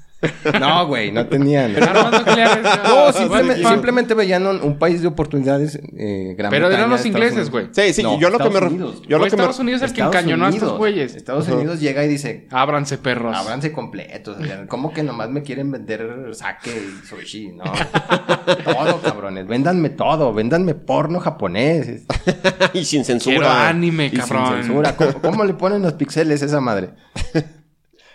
No, 0.61 0.87
güey, 0.87 1.11
no 1.13 1.27
tenían. 1.27 1.75
Armas 1.83 2.13
nucleares, 2.27 2.65
No, 2.85 3.13
simplemente, 3.13 3.65
simplemente 3.69 4.15
veían 4.15 4.47
un, 4.47 4.61
un 4.63 4.79
país 4.79 5.01
de 5.01 5.09
oportunidades 5.09 5.81
eh, 5.97 6.35
Gran 6.37 6.51
Pero 6.51 6.71
eran 6.71 6.91
los 6.91 7.05
ingleses, 7.07 7.51
güey. 7.51 7.69
Sí, 7.73 7.93
sí, 7.95 8.03
No, 8.03 8.19
yo 8.19 8.29
lo 8.29 8.39
que 8.39 8.45
Estados 8.45 8.63
me. 8.63 8.69
Unidos. 8.69 9.03
Yo 9.09 9.19
lo 9.19 9.25
que 9.25 9.31
me. 9.31 9.37
Estados 9.37 9.59
Unidos 9.59 9.83
el 9.83 9.93
que 9.95 10.03
encañonó 10.03 10.47
a 10.47 10.51
estos 10.51 10.77
güeyes. 10.77 11.15
Estados 11.15 11.49
Unidos 11.49 11.81
llega 11.81 12.05
y 12.05 12.09
dice, 12.09 12.47
Ábranse, 12.51 12.99
perros. 12.99 13.35
ábranse 13.37 13.73
completos. 13.73 14.37
o 14.39 14.45
sea, 14.45 14.67
¿Cómo 14.67 14.93
que 14.93 15.03
nomás 15.03 15.31
me 15.31 15.43
quieren 15.43 15.71
vender 15.71 16.29
sake 16.33 16.71
y 16.71 17.07
sushi? 17.07 17.49
No. 17.53 17.65
todo, 18.65 19.01
cabrones. 19.03 19.47
Véndanme 19.47 19.91
todo. 19.91 20.35
Véndanme 20.35 20.75
porno 20.75 21.21
japonés. 21.21 22.03
y 22.75 22.85
sin 22.85 23.05
Quiero 23.05 23.21
censura. 23.21 23.69
anime, 23.69 24.07
Y 24.07 24.11
sin 24.11 24.19
cabrón. 24.21 24.63
censura. 24.63 24.97
¿Cómo, 24.97 25.13
cómo 25.23 25.45
le 25.45 25.55
ponen 25.55 25.83
los 25.83 25.95
pixeles 25.95 26.43
a 26.43 26.47
esa 26.47 26.61
madre? 26.61 26.91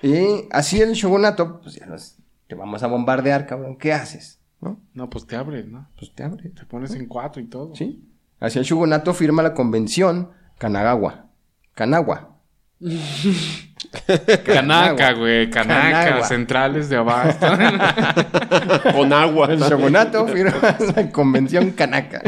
Y 0.05 0.47
así 0.51 0.81
el 0.81 0.93
shogunato, 0.93 1.62
pues 1.62 1.75
ya 1.75 1.85
los... 1.88 2.17
Te 2.47 2.53
vamos 2.53 2.83
a 2.83 2.88
bombardear, 2.88 3.47
cabrón. 3.47 3.75
¿Qué 3.75 3.91
haces? 3.91 4.39
¿No? 4.62 4.79
No, 4.93 5.09
pues 5.09 5.25
te 5.25 5.35
abres, 5.35 5.65
¿no? 5.65 5.89
Pues 5.97 6.13
te 6.13 6.24
abre. 6.24 6.50
Te 6.50 6.63
pones 6.65 6.93
en 6.93 7.07
cuatro 7.07 7.41
y 7.41 7.45
todo. 7.45 7.74
¿Sí? 7.75 8.07
Así 8.39 8.59
el 8.59 8.65
shogunato 8.65 9.15
firma 9.15 9.41
la 9.41 9.55
convención 9.55 10.29
Kanagawa. 10.59 11.25
Kanagawa. 11.74 12.38
Kanaka, 14.45 15.13
güey. 15.13 15.50
Kanaka. 15.50 15.91
Kanagua. 15.91 16.27
Centrales 16.27 16.89
de 16.89 16.97
abasto. 16.97 17.47
Con 18.93 19.12
agua. 19.12 19.47
El 19.51 19.59
shogunato 19.59 20.27
firma 20.27 20.77
la 20.95 21.12
convención 21.12 21.71
Kanaka. 21.71 22.21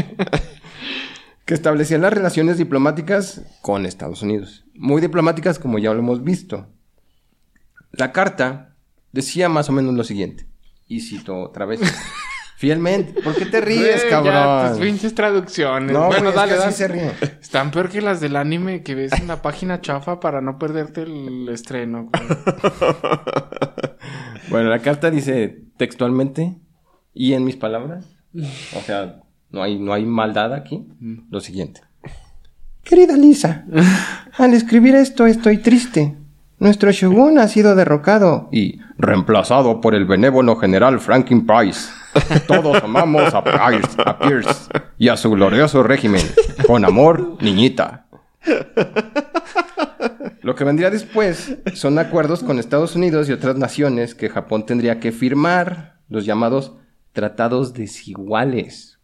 Que 1.46 1.54
establecía 1.54 1.98
las 2.00 2.12
relaciones 2.12 2.58
diplomáticas 2.58 3.42
con 3.62 3.86
Estados 3.86 4.22
Unidos. 4.22 4.66
Muy 4.74 5.00
diplomáticas 5.00 5.60
como 5.60 5.80
ya 5.80 5.94
lo 5.94 6.00
hemos 6.00 6.24
visto. 6.24 6.68
La 7.98 8.12
carta 8.12 8.76
decía 9.12 9.50
más 9.50 9.70
o 9.70 9.74
menos 9.74 9.94
lo 9.94 10.04
siguiente. 10.04 10.48
Y 10.88 11.02
cito 11.02 11.38
otra 11.40 11.66
vez. 11.66 11.82
Fielmente. 12.58 13.22
¿Por 13.22 13.36
qué 13.36 13.46
te 13.46 13.62
ríes, 13.62 13.80
Güey, 13.82 13.94
Ya, 13.94 14.02
tus 14.02 14.10
cabrón? 14.10 14.80
pinches 14.80 15.14
traducciones. 15.14 15.92
No, 15.92 16.08
bueno, 16.08 16.20
güey, 16.22 16.30
es 16.32 16.36
dale, 16.36 16.52
que 16.54 16.58
dale. 16.60 16.72
se 16.72 16.88
ríe. 16.88 17.12
Están 17.40 17.70
peor 17.70 17.90
que 17.90 18.02
las 18.02 18.20
del 18.20 18.36
anime 18.36 18.82
que 18.82 18.96
ves 18.96 19.12
en 19.14 19.28
la 19.28 19.42
página 19.44 19.80
chafa 19.82 20.20
para 20.20 20.42
no 20.42 20.58
perderte 20.58 21.04
el 21.04 21.48
estreno. 21.50 22.10
güey. 22.12 22.24
Bueno, 24.50 24.70
la 24.70 24.80
carta 24.80 25.12
dice 25.12 25.64
textualmente 25.76 26.58
y 27.14 27.34
en 27.34 27.44
mis 27.44 27.58
palabras, 27.58 28.06
o 28.34 28.80
sea, 28.82 29.20
no 29.50 29.62
hay, 29.62 29.78
no 29.78 29.92
hay 29.94 30.06
maldad 30.06 30.54
aquí, 30.54 30.88
lo 31.30 31.42
siguiente. 31.42 31.82
Querida 32.84 33.18
Lisa, 33.18 33.66
al 34.38 34.54
escribir 34.54 34.96
esto 34.96 35.26
estoy 35.26 35.58
triste. 35.58 36.16
Nuestro 36.60 36.92
shogun 36.92 37.38
ha 37.38 37.48
sido 37.48 37.76
derrocado 37.76 38.50
y 38.52 38.80
reemplazado 38.98 39.80
por 39.80 39.94
el 39.94 40.06
benévolo 40.06 40.56
general 40.56 41.00
Franklin 41.00 41.46
Price. 41.46 41.90
Todos 42.48 42.84
amamos 42.84 43.32
a 43.36 43.44
Pierce, 43.44 44.02
a 44.04 44.18
Pierce 44.18 44.70
y 44.98 45.10
a 45.10 45.18
su 45.18 45.30
glorioso 45.30 45.84
régimen. 45.84 46.26
Con 46.66 46.84
amor, 46.84 47.38
niñita. 47.44 48.08
Lo 50.42 50.56
que 50.56 50.64
vendría 50.64 50.90
después 50.90 51.58
son 51.76 52.00
acuerdos 52.00 52.42
con 52.42 52.58
Estados 52.58 52.96
Unidos 52.96 53.30
y 53.30 53.34
otras 53.34 53.56
naciones 53.58 54.16
que 54.16 54.30
Japón 54.30 54.66
tendría 54.66 55.00
que 55.00 55.12
firmar, 55.12 56.00
los 56.10 56.26
llamados 56.26 56.74
tratados 57.12 57.74
desiguales. 57.74 58.98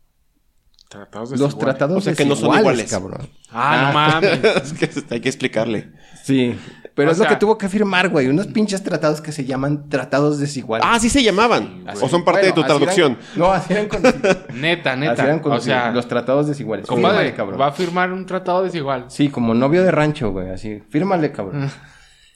Tratados 0.89 1.31
Los 1.31 1.39
desiguales. 1.39 1.59
tratados 1.77 1.97
O 1.97 2.01
sea, 2.01 2.15
que 2.15 2.25
no 2.25 2.35
son 2.35 2.51
desiguales, 2.51 2.91
iguales. 2.91 2.91
cabrón. 2.91 3.29
Ah, 3.51 3.87
no 3.87 3.93
mames. 3.93 4.43
es 4.63 4.73
que 4.73 5.13
hay 5.15 5.21
que 5.21 5.29
explicarle. 5.29 5.91
Sí, 6.23 6.55
pero 6.95 7.09
O 7.09 7.11
es 7.11 7.17
lo 7.17 7.25
que 7.27 7.35
tuvo 7.37 7.57
que 7.57 7.69
firmar, 7.69 8.09
güey, 8.09 8.27
unos 8.27 8.47
pinches 8.47 8.83
tratados 8.83 9.19
que 9.21 9.31
se 9.31 9.45
llaman 9.45 9.89
tratados 9.89 10.39
desiguales. 10.39 10.85
Ah, 10.87 10.99
sí 10.99 11.09
se 11.09 11.23
llamaban. 11.23 11.83
Así- 11.87 12.03
o 12.05 12.07
son 12.07 12.23
parte 12.23 12.41
bueno, 12.41 12.55
de 12.55 12.61
tu 12.61 12.61
así 12.61 12.69
eran- 12.71 12.77
traducción. 12.79 13.17
no, 13.35 13.51
así 13.51 13.73
eran 13.73 13.87
con, 13.87 14.01
Neta, 14.61 14.91
así 14.91 14.99
neta. 14.99 15.23
eran 15.23 15.39
con- 15.39 15.51
o 15.53 15.59
sea, 15.59 15.91
los 15.91 16.07
tratados 16.07 16.47
desiguales. 16.47 16.85
compadre, 16.85 17.15
Fírmale, 17.17 17.35
cabrón. 17.35 17.59
va 17.61 17.67
a 17.67 17.71
firmar 17.71 18.11
un 18.13 18.25
tratado 18.25 18.63
desigual. 18.63 19.05
Sí, 19.09 19.29
como 19.29 19.53
novio 19.53 19.83
de 19.83 19.91
rancho, 19.91 20.31
güey, 20.31 20.49
así. 20.51 20.83
Fírmale, 20.89 21.31
cabrón. 21.31 21.69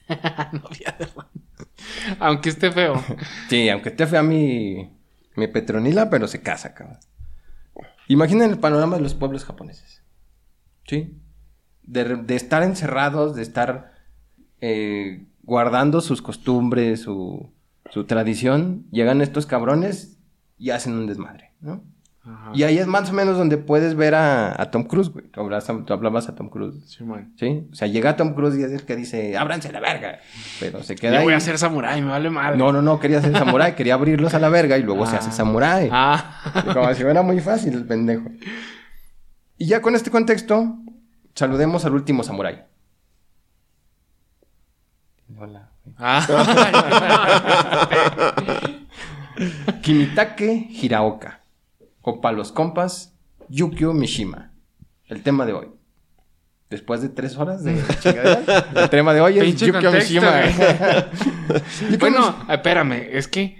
Aunque 2.20 2.48
esté 2.48 2.70
feo. 2.72 3.02
Sí, 3.48 3.68
aunque 3.68 3.90
esté 3.90 4.06
fea 4.06 4.22
mi, 4.22 4.90
mi 5.36 5.46
Petronila, 5.48 6.10
pero 6.10 6.26
se 6.28 6.42
casa, 6.42 6.74
cabrón. 6.74 6.98
Imaginen 8.08 8.50
el 8.50 8.58
panorama 8.58 8.96
de 8.96 9.02
los 9.02 9.14
pueblos 9.14 9.44
japoneses. 9.44 10.02
¿Sí? 10.86 11.14
De, 11.82 12.16
de 12.16 12.36
estar 12.36 12.62
encerrados, 12.62 13.34
de 13.36 13.42
estar 13.42 13.92
eh, 14.60 15.24
guardando 15.42 16.00
sus 16.00 16.22
costumbres, 16.22 17.00
su, 17.02 17.50
su 17.90 18.04
tradición, 18.04 18.84
llegan 18.90 19.20
estos 19.20 19.46
cabrones 19.46 20.18
y 20.58 20.70
hacen 20.70 20.94
un 20.94 21.06
desmadre, 21.06 21.52
¿no? 21.60 21.82
Ajá. 22.24 22.50
Y 22.52 22.62
ahí 22.64 22.76
es 22.76 22.86
más 22.86 23.08
o 23.08 23.14
menos 23.14 23.38
donde 23.38 23.56
puedes 23.56 23.94
ver 23.94 24.14
a, 24.14 24.60
a 24.60 24.70
Tom 24.70 24.84
Cruise, 24.84 25.08
güey. 25.08 25.24
Tú, 25.28 25.40
hablas- 25.40 25.66
tú 25.86 25.92
hablabas 25.94 26.28
a 26.28 26.34
Tom 26.34 26.50
Cruise, 26.50 26.74
Sí, 26.86 27.02
man. 27.02 27.32
¿sí? 27.38 27.66
O 27.72 27.74
sea, 27.74 27.88
llega 27.88 28.16
Tom 28.16 28.34
Cruise 28.34 28.58
y 28.58 28.62
es 28.64 28.72
el 28.72 28.82
que 28.84 28.96
dice, 28.96 29.38
ábranse 29.38 29.72
la 29.72 29.80
verga. 29.80 30.18
Pero 30.60 30.82
se 30.82 30.94
queda 30.94 31.12
Yo 31.12 31.18
ahí. 31.20 31.24
voy 31.24 31.32
a 31.32 31.40
ser 31.40 31.56
samurái, 31.56 32.02
me 32.02 32.08
vale 32.10 32.28
madre. 32.28 32.58
No, 32.58 32.70
no, 32.70 32.82
no, 32.82 33.00
quería 33.00 33.22
ser 33.22 33.32
samurái, 33.32 33.74
quería 33.76 33.94
abrirlos 33.94 34.34
a 34.34 34.40
la 34.40 34.50
verga 34.50 34.76
y 34.76 34.82
luego 34.82 35.06
se 35.06 35.16
Ah. 35.16 35.20
hace 35.20 35.32
samurái. 35.32 35.88
Ah. 35.90 36.64
Y 36.68 36.74
Como 36.74 36.92
si 36.92 37.02
fuera 37.02 37.22
muy 37.22 37.40
fácil 37.40 37.72
el 37.72 37.86
pendejo. 37.86 38.28
Y 39.56 39.64
ya 39.66 39.80
con 39.80 39.94
este 39.94 40.10
contexto, 40.10 40.76
saludemos 41.34 41.86
al 41.86 41.94
último 41.94 42.22
samurái. 42.24 42.62
Hola. 45.38 45.68
Ah. 45.98 46.26
Kimitake 49.82 50.68
Hiraoka. 50.70 51.40
O 52.02 52.20
para 52.20 52.36
los 52.36 52.52
compas, 52.52 53.12
Yukio 53.48 53.92
Mishima. 53.92 54.50
El 55.06 55.22
tema 55.22 55.46
de 55.46 55.52
hoy. 55.52 55.68
Después 56.70 57.00
de 57.00 57.08
tres 57.08 57.36
horas 57.38 57.64
de 57.64 57.82
chingadera, 58.00 58.66
el 58.74 58.90
tema 58.90 59.14
de 59.14 59.20
hoy 59.20 59.38
es 59.38 59.44
Pinche 59.44 59.66
Yukio 59.66 59.82
contexto, 59.90 60.14
Mishima. 60.14 60.32
bueno, 62.00 62.36
como- 62.40 62.52
espérame, 62.52 63.08
es 63.12 63.28
que. 63.28 63.56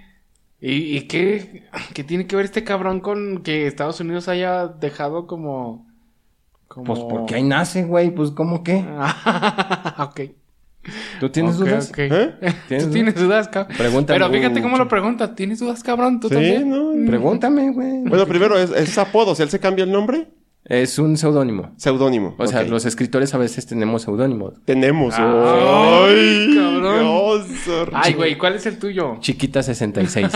¿Y, 0.61 0.97
y 0.97 1.01
qué, 1.07 1.69
qué 1.93 2.03
tiene 2.03 2.27
que 2.27 2.35
ver 2.35 2.43
este 2.45 2.63
cabrón 2.65 2.99
con 2.99 3.43
que 3.43 3.65
Estados 3.65 3.99
Unidos 4.01 4.27
haya 4.27 4.67
dejado 4.67 5.25
como. 5.25 5.87
como... 6.67 6.83
Pues 6.85 6.99
porque 7.09 7.35
ahí 7.35 7.43
nace, 7.43 7.83
güey. 7.85 8.11
Pues, 8.11 8.31
¿cómo 8.31 8.61
qué? 8.63 8.85
ok. 9.97 10.19
¿Tú 11.19 11.29
tienes 11.29 11.57
dudas? 11.57 11.91
¿Eh? 11.97 12.33
¿Tienes 12.67 12.87
¿Tú 12.87 12.91
tienes 12.93 13.15
dudas, 13.15 13.47
cabrón? 13.49 13.75
Pregúntame. 13.77 14.19
Pero 14.19 14.31
fíjate 14.31 14.61
cómo 14.61 14.77
lo 14.77 14.87
preguntas. 14.87 15.35
¿Tienes 15.35 15.59
dudas, 15.59 15.83
cabrón? 15.83 16.19
¿Tú 16.19 16.29
Sí, 16.29 16.35
también? 16.35 16.69
¿no? 16.69 16.93
Pregúntame, 17.05 17.71
güey. 17.71 18.03
Bueno, 18.05 18.25
primero, 18.25 18.57
es, 18.57 18.71
es 18.71 18.97
apodo. 18.97 19.35
Si 19.35 19.43
él 19.43 19.49
se 19.49 19.59
cambia 19.59 19.83
el 19.83 19.91
nombre, 19.91 20.29
Es 20.65 20.97
un 20.99 21.17
seudónimo. 21.17 21.73
seudónimo. 21.77 22.35
O 22.37 22.47
sea, 22.47 22.63
los 22.63 22.85
escritores 22.85 23.33
a 23.33 23.37
veces 23.37 23.65
tenemos 23.65 24.03
seudónimos. 24.03 24.53
Tenemos. 24.65 25.13
Ay, 25.17 25.25
¡Ay, 25.25 26.55
cabrón. 26.55 27.43
Ay, 27.93 28.13
güey, 28.13 28.37
¿cuál 28.37 28.55
es 28.55 28.65
el 28.65 28.79
tuyo? 28.79 29.17
Chiquita 29.19 29.61
66. 29.61 30.27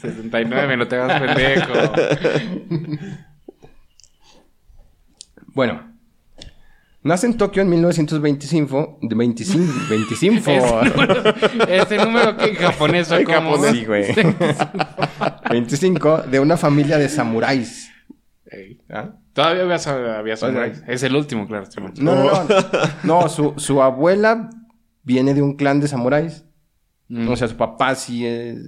69, 0.00 0.76
no 0.76 0.88
te 0.88 0.96
hagas 0.96 1.20
pendejo. 1.20 1.72
bueno. 5.54 5.89
Nace 7.02 7.26
en 7.26 7.36
Tokio 7.38 7.62
en 7.62 7.70
1925. 7.70 8.98
De 9.02 9.14
25. 9.14 9.72
25. 9.88 10.50
Ese 11.68 11.96
número, 11.96 12.36
que 12.36 12.50
en 12.50 12.54
japonés 12.56 13.10
o 13.10 13.24
como... 13.24 13.52
japonés. 13.52 13.72
Sí, 13.72 13.84
güey. 13.86 14.04
25 15.50 16.22
de 16.22 16.40
una 16.40 16.58
familia 16.58 16.98
de 16.98 17.08
samuráis. 17.08 17.90
Ey. 18.44 18.82
¿Ah? 18.90 19.12
Todavía 19.32 19.62
había, 19.62 20.18
había 20.18 20.36
samuráis. 20.36 20.82
Es 20.86 21.02
el 21.02 21.16
último, 21.16 21.46
claro. 21.46 21.64
sí, 21.70 21.80
man. 21.80 21.94
No, 21.98 22.14
no, 22.16 22.24
no. 22.24 22.48
No, 23.04 23.28
su, 23.30 23.54
su 23.56 23.80
abuela 23.80 24.50
viene 25.02 25.32
de 25.32 25.40
un 25.40 25.54
clan 25.56 25.80
de 25.80 25.88
samuráis. 25.88 26.44
Mm. 27.08 27.28
O 27.30 27.36
sea, 27.36 27.48
su 27.48 27.56
papá 27.56 27.94
sí 27.94 28.26
es... 28.26 28.58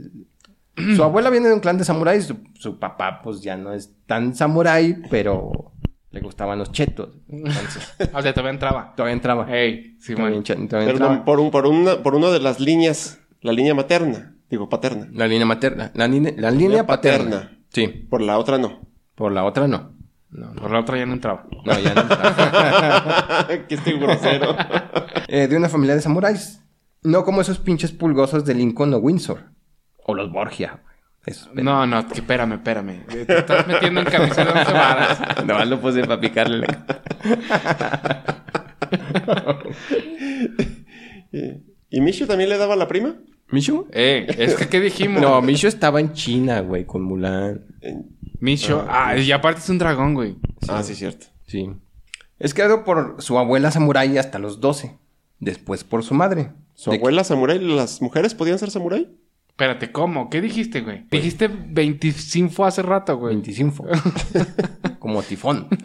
Su 0.96 1.02
abuela 1.04 1.28
viene 1.28 1.48
de 1.48 1.54
un 1.54 1.60
clan 1.60 1.76
de 1.76 1.84
samuráis. 1.84 2.24
Su, 2.24 2.38
su 2.54 2.78
papá, 2.78 3.20
pues, 3.22 3.42
ya 3.42 3.58
no 3.58 3.74
es 3.74 3.94
tan 4.06 4.34
samurái, 4.34 5.02
pero 5.10 5.71
le 6.12 6.20
gustaban 6.20 6.58
los 6.58 6.70
chetos. 6.72 7.10
Entonces, 7.28 7.94
O 8.14 8.22
sea, 8.22 8.32
todavía 8.32 8.50
entraba. 8.52 8.92
todavía 8.96 9.14
entraba. 9.14 9.46
Ey, 9.54 9.96
sí, 9.98 10.14
Todavía, 10.14 10.40
Pero 10.44 10.80
entraba. 10.90 11.24
por, 11.24 11.40
un, 11.40 11.50
por, 11.50 11.66
una, 11.66 11.96
por 12.02 12.14
una 12.14 12.28
de 12.30 12.38
las 12.40 12.60
líneas, 12.60 13.18
la 13.40 13.52
línea 13.52 13.74
materna, 13.74 14.34
digo 14.48 14.68
paterna. 14.68 15.08
La 15.12 15.26
línea 15.26 15.46
materna. 15.46 15.90
La, 15.94 16.06
línea- 16.06 16.34
la 16.36 16.50
línea 16.50 16.86
paterna. 16.86 17.30
paterna. 17.40 17.58
Sí. 17.70 17.88
Por 17.88 18.20
la 18.22 18.38
otra 18.38 18.58
no. 18.58 18.80
Por 19.14 19.32
la 19.32 19.44
otra 19.44 19.66
no. 19.66 19.92
No, 20.30 20.54
no. 20.54 20.62
Por 20.62 20.70
la 20.70 20.80
otra 20.80 20.96
ya 20.98 21.04
no 21.06 21.12
entraba. 21.14 21.46
No, 21.64 21.78
ya 21.78 21.94
no 21.94 22.00
entraba. 22.02 23.46
que 23.68 23.74
estoy 23.74 23.98
grosero. 23.98 24.54
Eh, 25.28 25.46
de 25.48 25.56
una 25.56 25.68
familia 25.70 25.94
de 25.94 26.02
samuráis. 26.02 26.62
No 27.02 27.24
como 27.24 27.40
esos 27.40 27.58
pinches 27.58 27.90
pulgosos 27.92 28.44
de 28.44 28.54
Lincoln 28.54 28.92
o 28.92 28.98
Windsor. 28.98 29.44
O 30.04 30.14
los 30.14 30.30
Borgia. 30.30 30.82
No, 31.54 31.86
no, 31.86 32.08
que 32.08 32.14
espérame, 32.14 32.54
espérame. 32.54 33.06
Te 33.06 33.38
estás 33.38 33.66
metiendo 33.68 34.00
en 34.00 34.06
camisa 34.06 34.44
de 34.44 34.50
once 34.50 34.72
varas. 34.72 35.20
No, 35.46 35.64
lo 35.64 35.80
puse 35.80 36.02
para 36.04 36.20
picarle 36.20 36.66
la... 36.66 36.84
¿Y 41.90 42.00
Mishu 42.00 42.26
también 42.26 42.50
le 42.50 42.58
daba 42.58 42.74
la 42.74 42.88
prima? 42.88 43.16
¿Mishu? 43.50 43.86
Eh, 43.92 44.26
es 44.38 44.54
que 44.54 44.68
¿qué 44.68 44.80
dijimos? 44.80 45.20
No, 45.20 45.40
Mishu 45.42 45.68
estaba 45.68 46.00
en 46.00 46.12
China, 46.12 46.60
güey, 46.60 46.86
con 46.86 47.02
Mulan. 47.02 47.66
Micho. 48.40 48.84
Ah, 48.88 49.16
y 49.16 49.30
aparte 49.30 49.60
es 49.60 49.68
un 49.68 49.78
dragón, 49.78 50.14
güey. 50.14 50.36
Ah, 50.68 50.82
sí, 50.82 50.94
cierto. 50.96 51.26
Sí. 51.46 51.70
Es 52.40 52.54
creado 52.54 52.82
por 52.82 53.16
su 53.18 53.38
abuela 53.38 53.70
samurái 53.70 54.18
hasta 54.18 54.40
los 54.40 54.60
12. 54.60 54.98
Después 55.38 55.84
por 55.84 56.02
su 56.02 56.14
madre. 56.14 56.50
¿Su 56.74 56.90
abuela 56.92 57.22
samurái? 57.22 57.60
¿Las 57.60 58.02
mujeres 58.02 58.34
podían 58.34 58.58
ser 58.58 58.70
samurái? 58.70 59.16
Espérate, 59.52 59.92
¿cómo? 59.92 60.28
¿Qué 60.30 60.40
dijiste, 60.40 60.80
güey? 60.80 61.04
Dijiste 61.10 61.48
25 61.48 62.64
hace 62.64 62.82
rato, 62.82 63.16
güey. 63.16 63.34
25. 63.36 63.86
Como 64.98 65.22
tifón. 65.22 65.68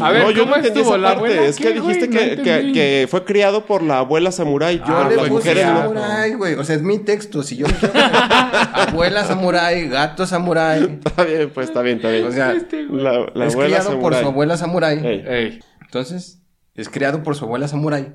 A 0.00 0.10
ver, 0.12 0.22
no, 0.22 0.30
yo 0.30 0.42
¿cómo 0.44 0.52
no 0.52 0.56
entendí 0.58 0.80
estuvo? 0.80 0.94
esa 0.94 1.02
¿La 1.02 1.08
parte. 1.14 1.24
abuela 1.32 1.46
es 1.48 1.56
que 1.56 1.78
güey? 1.78 1.94
dijiste 1.98 2.06
No 2.06 2.12
que, 2.12 2.18
que, 2.26 2.32
entendí. 2.54 2.72
que 2.72 3.06
fue 3.10 3.24
criado 3.24 3.66
por 3.66 3.82
la 3.82 3.98
abuela 3.98 4.30
samurái. 4.30 4.78
Yo, 4.78 4.84
Ah, 4.86 5.08
le 5.08 5.16
las 5.16 5.28
pues, 5.28 5.30
puse 5.30 5.48
mujeres 5.50 5.66
no. 5.66 5.78
samurái, 5.82 6.34
güey. 6.34 6.54
O 6.54 6.64
sea, 6.64 6.76
es 6.76 6.82
mi 6.82 6.98
texto. 7.00 7.42
Si 7.42 7.56
yo 7.56 7.66
quiero 7.66 7.92
abuela 8.72 9.24
samurái, 9.24 9.88
gato 9.88 10.24
samurái. 10.26 11.00
Está 11.04 11.24
bien, 11.24 11.50
pues 11.52 11.68
está 11.68 11.82
bien, 11.82 11.96
está 11.96 12.10
bien. 12.10 12.26
O 12.26 12.30
sea, 12.32 12.52
Este, 12.52 12.84
güey. 12.86 13.02
la, 13.02 13.26
la 13.34 13.46
es 13.46 13.54
abuela 13.54 13.76
criado 13.80 13.90
por 14.00 14.14
samurái. 14.14 14.20
su 14.22 14.26
abuela 14.28 14.56
samurái. 14.56 14.98
Ey. 15.06 15.24
Ey. 15.26 15.60
Entonces, 15.82 16.40
es 16.74 16.88
criado 16.88 17.22
por 17.24 17.34
su 17.34 17.44
abuela 17.44 17.66
samurái. 17.66 18.14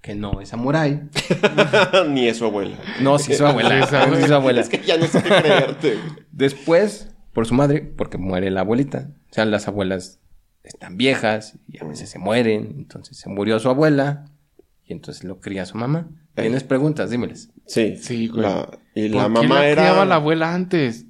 Que 0.00 0.14
no 0.14 0.40
es 0.40 0.50
samurái. 0.50 1.02
Ni 2.08 2.28
es 2.28 2.38
su 2.38 2.44
abuela. 2.46 2.76
No, 3.02 3.18
sí, 3.18 3.34
su 3.34 3.44
abuela. 3.46 3.86
Sí, 3.86 3.94
su 3.94 4.16
sí, 4.20 4.26
su 4.28 4.34
abuela. 4.34 4.60
Es 4.60 4.68
que 4.68 4.78
ya 4.78 4.96
no 4.96 5.06
sé 5.06 5.22
qué 5.22 5.28
creerte. 5.28 5.98
Después, 6.30 7.14
por 7.32 7.46
su 7.46 7.54
madre, 7.54 7.80
porque 7.82 8.16
muere 8.18 8.50
la 8.50 8.60
abuelita. 8.60 9.10
O 9.30 9.34
sea, 9.34 9.44
las 9.44 9.66
abuelas 9.68 10.20
están 10.62 10.96
viejas 10.96 11.58
y 11.66 11.82
a 11.82 11.86
veces 11.86 12.08
se 12.10 12.18
mueren. 12.18 12.74
Entonces 12.78 13.18
se 13.18 13.28
murió 13.28 13.58
su 13.58 13.68
abuela 13.68 14.26
y 14.84 14.92
entonces 14.92 15.24
lo 15.24 15.40
cría 15.40 15.66
su 15.66 15.76
mamá. 15.76 16.08
¿Tienes 16.34 16.62
preguntas? 16.62 17.10
Dímeles. 17.10 17.50
Sí. 17.66 17.96
Sí, 17.96 18.28
güey. 18.28 18.42
La- 18.42 18.68
y 18.94 19.08
¿Por 19.08 19.16
la 19.18 19.24
qué 19.24 19.28
mamá 19.30 19.54
la 19.56 19.66
era. 19.66 19.82
criaba 19.82 20.04
la 20.04 20.14
abuela 20.14 20.54
antes? 20.54 21.06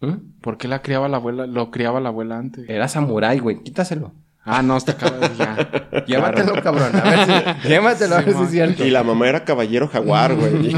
¿Mm? 0.00 0.40
¿Por 0.40 0.56
qué 0.56 0.68
la 0.68 0.80
criaba 0.80 1.08
la 1.08 1.18
abuela? 1.18 1.46
Lo 1.46 1.70
criaba 1.70 2.00
la 2.00 2.08
abuela 2.08 2.38
antes. 2.38 2.68
Era 2.68 2.88
samurái, 2.88 3.38
güey. 3.38 3.62
Quítaselo. 3.62 4.12
Ah, 4.46 4.62
no, 4.62 4.76
está 4.76 4.92
de 4.92 5.36
ya. 5.36 6.04
Llévatelo, 6.06 6.62
cabrón. 6.62 6.94
A 6.94 7.00
ver 7.02 7.26
si... 7.62 7.68
Llévatelo, 7.68 8.16
a 8.16 8.20
ver 8.20 8.34
si 8.34 8.42
es 8.42 8.50
cierto. 8.50 8.84
Y 8.84 8.90
la 8.90 9.02
mamá 9.02 9.28
era 9.28 9.44
caballero 9.44 9.88
jaguar, 9.88 10.34
güey. 10.34 10.70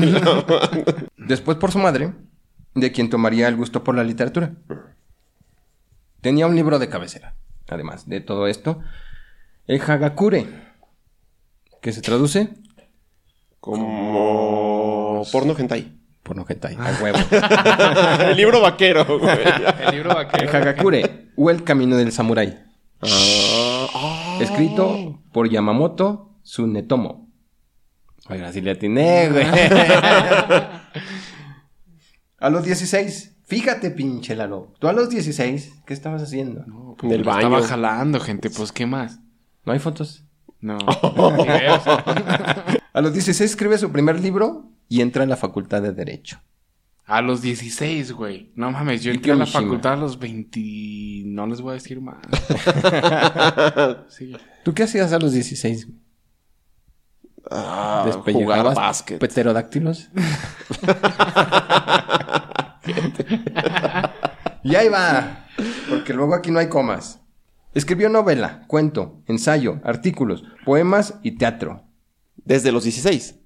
Después 1.17 1.59
por 1.59 1.73
su 1.73 1.79
madre, 1.79 2.13
de 2.75 2.93
quien 2.93 3.11
tomaría 3.11 3.49
el 3.49 3.57
gusto 3.57 3.83
por 3.83 3.97
la 3.97 4.05
literatura. 4.05 4.53
Tenía 6.21 6.47
un 6.47 6.55
libro 6.55 6.79
de 6.79 6.89
cabecera, 6.89 7.35
además 7.69 8.09
de 8.09 8.21
todo 8.21 8.47
esto. 8.47 8.81
El 9.67 9.81
Hagakure, 9.81 10.47
que 11.83 11.93
se 11.93 12.03
traduce 12.03 12.51
Como 13.61 15.25
porno 15.33 15.57
hentai. 15.59 15.93
por 16.23 16.37
no 16.37 16.47
hentai, 16.49 16.77
a 16.77 17.03
huevo. 17.03 17.19
El 18.31 18.37
libro 18.37 18.61
vaquero, 18.61 19.05
güey. 19.19 19.39
El 19.87 19.91
libro 19.95 20.11
El 20.11 20.17
vaquero. 20.17 20.51
Hagakure, 20.57 21.31
o 21.37 21.51
El 21.51 21.65
Camino 21.65 21.97
del 21.97 22.13
Samurái, 22.13 22.66
Ah, 23.03 23.87
ah. 23.95 24.39
escrito 24.41 25.21
por 25.33 25.49
Yamamoto 25.49 26.39
Tsunetomo. 26.43 27.29
Oiga, 28.29 28.53
si 28.53 28.61
le 28.61 28.73
atiné, 28.73 29.29
güey. 29.31 29.47
a 32.39 32.51
los 32.51 32.65
16, 32.65 33.37
fíjate, 33.45 33.91
pinche 33.91 34.35
Lalo. 34.35 34.73
Tú 34.79 34.89
a 34.89 34.93
los 34.93 35.11
16, 35.11 35.83
¿qué 35.87 35.95
estabas 35.95 36.23
haciendo? 36.23 36.65
No, 36.67 36.97
En 37.03 37.13
el 37.13 37.21
Lo 37.21 37.27
baño. 37.27 37.47
Estaba 37.47 37.67
jalando, 37.67 38.19
gente. 38.21 38.51
Pues, 38.51 38.73
¿qué 38.73 38.87
más? 38.87 39.21
hay 39.65 39.79
fotos. 39.79 40.25
No. 40.61 40.79
A 42.93 43.01
los 43.03 43.13
16 43.13 43.51
escribe 43.51 43.77
su 43.79 43.93
primer 43.93 44.19
libro 44.21 44.71
y 44.89 45.03
entra 45.03 45.23
en 45.23 45.29
la 45.29 45.37
facultad 45.37 45.83
de 45.83 45.93
Derecho. 45.93 46.41
A 47.07 47.23
los 47.23 47.41
16, 47.41 48.13
güey. 48.13 48.51
No 48.57 48.71
mames, 48.73 49.03
yo 49.03 49.13
entré 49.13 49.31
a 49.33 49.37
la 49.37 49.45
Mishima. 49.45 49.63
facultad 49.63 49.93
a 49.93 49.97
los 49.97 50.19
20... 50.19 51.23
No 51.27 51.47
les 51.47 51.61
voy 51.61 51.71
a 51.71 51.75
decir 51.75 52.01
más. 52.01 52.17
Sí. 54.09 54.37
¿Tú 54.65 54.75
qué 54.75 54.83
hacías 54.85 55.13
a 55.13 55.19
los 55.19 55.33
16? 55.33 55.89
Ah, 57.51 58.01
jugar 58.03 58.25
¿Despellejabas 58.25 58.75
básquet. 58.75 59.21
pterodáctilos? 59.21 60.11
y 64.65 64.75
ahí 64.75 64.89
va. 64.89 65.47
Porque 65.89 66.13
luego 66.13 66.35
aquí 66.35 66.51
no 66.51 66.59
hay 66.59 66.69
comas. 66.69 67.21
Escribió 67.75 68.09
novela, 68.09 68.65
cuento, 68.67 69.23
ensayo, 69.27 69.81
artículos, 69.85 70.43
poemas 70.65 71.15
y 71.23 71.33
teatro. 71.33 71.85
Desde 72.37 72.73
los 72.73 72.85
16. 72.85 73.37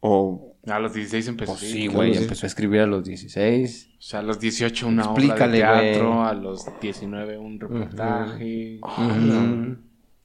O. 0.00 0.49
A 0.66 0.78
los 0.78 0.92
16 0.92 1.28
empezó. 1.28 1.52
Pues 1.52 1.60
sí, 1.60 1.86
güey, 1.86 2.16
empezó 2.16 2.44
a 2.44 2.48
escribir 2.48 2.80
a 2.80 2.86
los 2.86 3.04
16. 3.04 3.88
O 3.98 4.02
sea, 4.02 4.20
a 4.20 4.22
los 4.22 4.38
18 4.38 4.86
una 4.86 5.04
Explícale, 5.04 5.64
obra 5.64 5.80
de 5.80 5.90
teatro, 5.92 6.24
a 6.24 6.34
los 6.34 6.66
19 6.80 7.38
un 7.38 7.60
reportaje. 7.60 8.80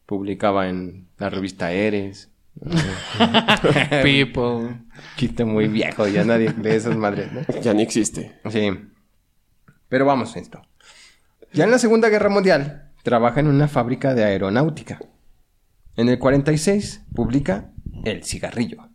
Publicaba 0.05 0.69
en 0.69 1.07
la 1.17 1.29
revista 1.29 1.71
Eres. 1.71 2.31
People. 4.03 4.81
Chiste 5.17 5.45
muy 5.45 5.67
viejo, 5.67 6.07
ya 6.07 6.23
nadie 6.23 6.53
lee 6.61 6.69
esas 6.69 6.95
madres, 6.95 7.31
¿no? 7.31 7.41
Ya 7.61 7.73
ni 7.73 7.81
existe. 7.83 8.39
Sí. 8.49 8.71
Pero 9.89 10.05
vamos 10.05 10.35
a 10.35 10.39
esto. 10.39 10.61
Ya 11.53 11.63
en 11.63 11.71
la 11.71 11.79
Segunda 11.79 12.09
Guerra 12.09 12.29
Mundial, 12.29 12.91
trabaja 13.03 13.39
en 13.39 13.47
una 13.47 13.67
fábrica 13.67 14.13
de 14.13 14.25
aeronáutica. 14.25 14.99
En 15.95 16.09
el 16.09 16.19
46 16.19 17.05
publica 17.13 17.71
El 18.03 18.23
cigarrillo. 18.23 18.89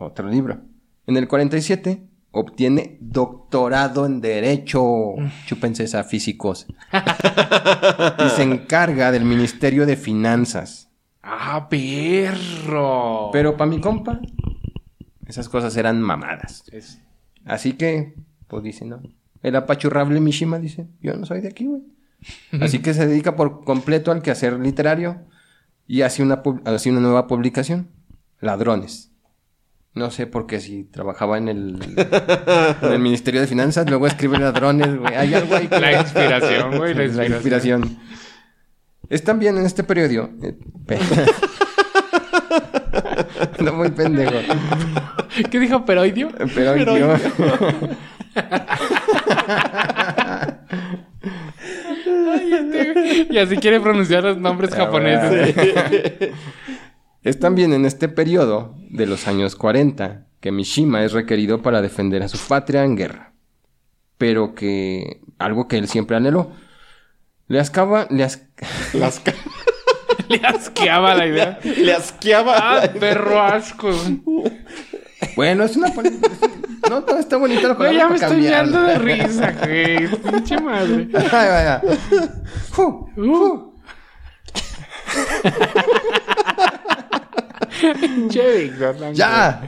Otro 0.00 0.28
libro. 0.28 0.60
En 1.06 1.16
el 1.18 1.28
47 1.28 2.02
obtiene 2.30 2.96
doctorado 3.00 4.06
en 4.06 4.20
Derecho. 4.20 5.14
Chúpense 5.46 5.84
esa 5.84 6.04
físicos. 6.04 6.66
y 8.24 8.28
se 8.30 8.42
encarga 8.42 9.12
del 9.12 9.24
Ministerio 9.24 9.84
de 9.84 9.96
Finanzas. 9.96 10.88
¡Ah, 11.22 11.68
perro! 11.68 13.28
Pero 13.32 13.56
para 13.56 13.70
mi 13.70 13.78
compa, 13.80 14.20
esas 15.26 15.48
cosas 15.48 15.76
eran 15.76 16.00
mamadas. 16.00 16.64
Es- 16.72 17.02
Así 17.44 17.74
que, 17.74 18.14
pues 18.48 18.62
dice, 18.62 18.84
no. 18.86 19.02
El 19.42 19.56
apachurrable 19.56 20.20
Mishima 20.20 20.58
dice, 20.58 20.86
yo 21.00 21.14
no 21.16 21.26
soy 21.26 21.40
de 21.40 21.48
aquí, 21.48 21.66
güey. 21.66 21.82
Así 22.62 22.78
que 22.80 22.94
se 22.94 23.06
dedica 23.06 23.36
por 23.36 23.64
completo 23.64 24.12
al 24.12 24.22
quehacer 24.22 24.58
literario 24.58 25.22
y 25.86 26.02
hace 26.02 26.22
una, 26.22 26.42
hace 26.64 26.90
una 26.90 27.00
nueva 27.00 27.26
publicación, 27.26 27.88
Ladrones. 28.40 29.09
No 29.94 30.10
sé 30.12 30.26
por 30.28 30.46
qué 30.46 30.60
si 30.60 30.84
trabajaba 30.84 31.36
en 31.36 31.48
el, 31.48 31.78
en 32.82 32.92
el 32.92 32.98
Ministerio 33.00 33.40
de 33.40 33.46
Finanzas, 33.48 33.88
luego 33.90 34.06
escribe 34.06 34.38
Ladrones, 34.38 34.96
güey. 34.96 35.14
Hay 35.14 35.34
algo 35.34 35.56
ahí 35.56 35.66
que- 35.66 35.80
La 35.80 36.00
inspiración, 36.00 36.76
güey, 36.78 36.94
la 36.94 37.00
La 37.00 37.04
inspiración. 37.06 37.34
inspiración. 37.82 37.98
Es 39.08 39.24
también 39.24 39.58
en 39.58 39.66
este 39.66 39.82
periodo... 39.82 40.30
eh, 40.42 40.54
pe- 40.86 40.98
no 43.64 43.72
muy 43.72 43.90
pendejo. 43.90 44.32
¿Qué 45.50 45.58
dijo 45.58 45.84
Peroidio? 45.84 46.30
Pero, 46.54 46.96
yo... 46.96 47.16
Y 53.30 53.38
así 53.38 53.56
quiere 53.56 53.80
pronunciar 53.80 54.24
los 54.24 54.36
nombres 54.38 54.72
Ah, 54.74 54.76
japoneses. 54.76 55.54
Es 57.22 57.38
también 57.38 57.72
en 57.72 57.84
este 57.84 58.08
periodo 58.08 58.74
de 58.90 59.06
los 59.06 59.26
años 59.28 59.54
40 59.56 60.26
que 60.40 60.52
Mishima 60.52 61.04
es 61.04 61.12
requerido 61.12 61.60
para 61.62 61.82
defender 61.82 62.22
a 62.22 62.28
su 62.28 62.38
patria 62.38 62.84
en 62.84 62.96
guerra. 62.96 63.32
Pero 64.16 64.54
que 64.54 65.20
algo 65.38 65.68
que 65.68 65.76
él 65.78 65.88
siempre 65.88 66.16
anheló. 66.16 66.52
Le 67.48 67.60
ascaba, 67.60 68.06
le 68.10 68.24
as- 68.24 68.42
Las 68.94 69.20
Le 70.28 70.40
asqueaba 70.46 71.14
la 71.14 71.26
idea. 71.26 71.58
Le 71.64 71.92
asqueaba. 71.92 72.54
¡Ah, 72.56 72.88
perro 72.98 73.40
asco! 73.42 73.90
Bueno, 75.36 75.64
es 75.64 75.76
una 75.76 75.88
No, 76.88 77.02
todo 77.04 77.18
está 77.18 77.36
bonito 77.36 77.68
la 77.68 77.76
palabra 77.76 77.98
ya 77.98 78.08
me 78.08 78.14
estoy 78.16 78.30
cambiarla. 78.30 78.62
viendo 78.62 78.82
de 78.82 78.98
risa, 79.16 79.52
güey. 79.52 80.08
Pinche 80.32 80.58
madre. 80.60 81.08
Ay, 81.14 81.48
vaya. 81.48 81.82
Fu, 82.70 83.10
fu. 83.14 83.74
¡Ya! 89.14 89.62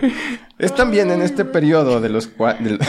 Es 0.58 0.74
también 0.74 1.10
en 1.10 1.22
este 1.22 1.44
periodo 1.44 2.00
de 2.00 2.08
los 2.08 2.34
cua- 2.36 2.58
del- 2.58 2.78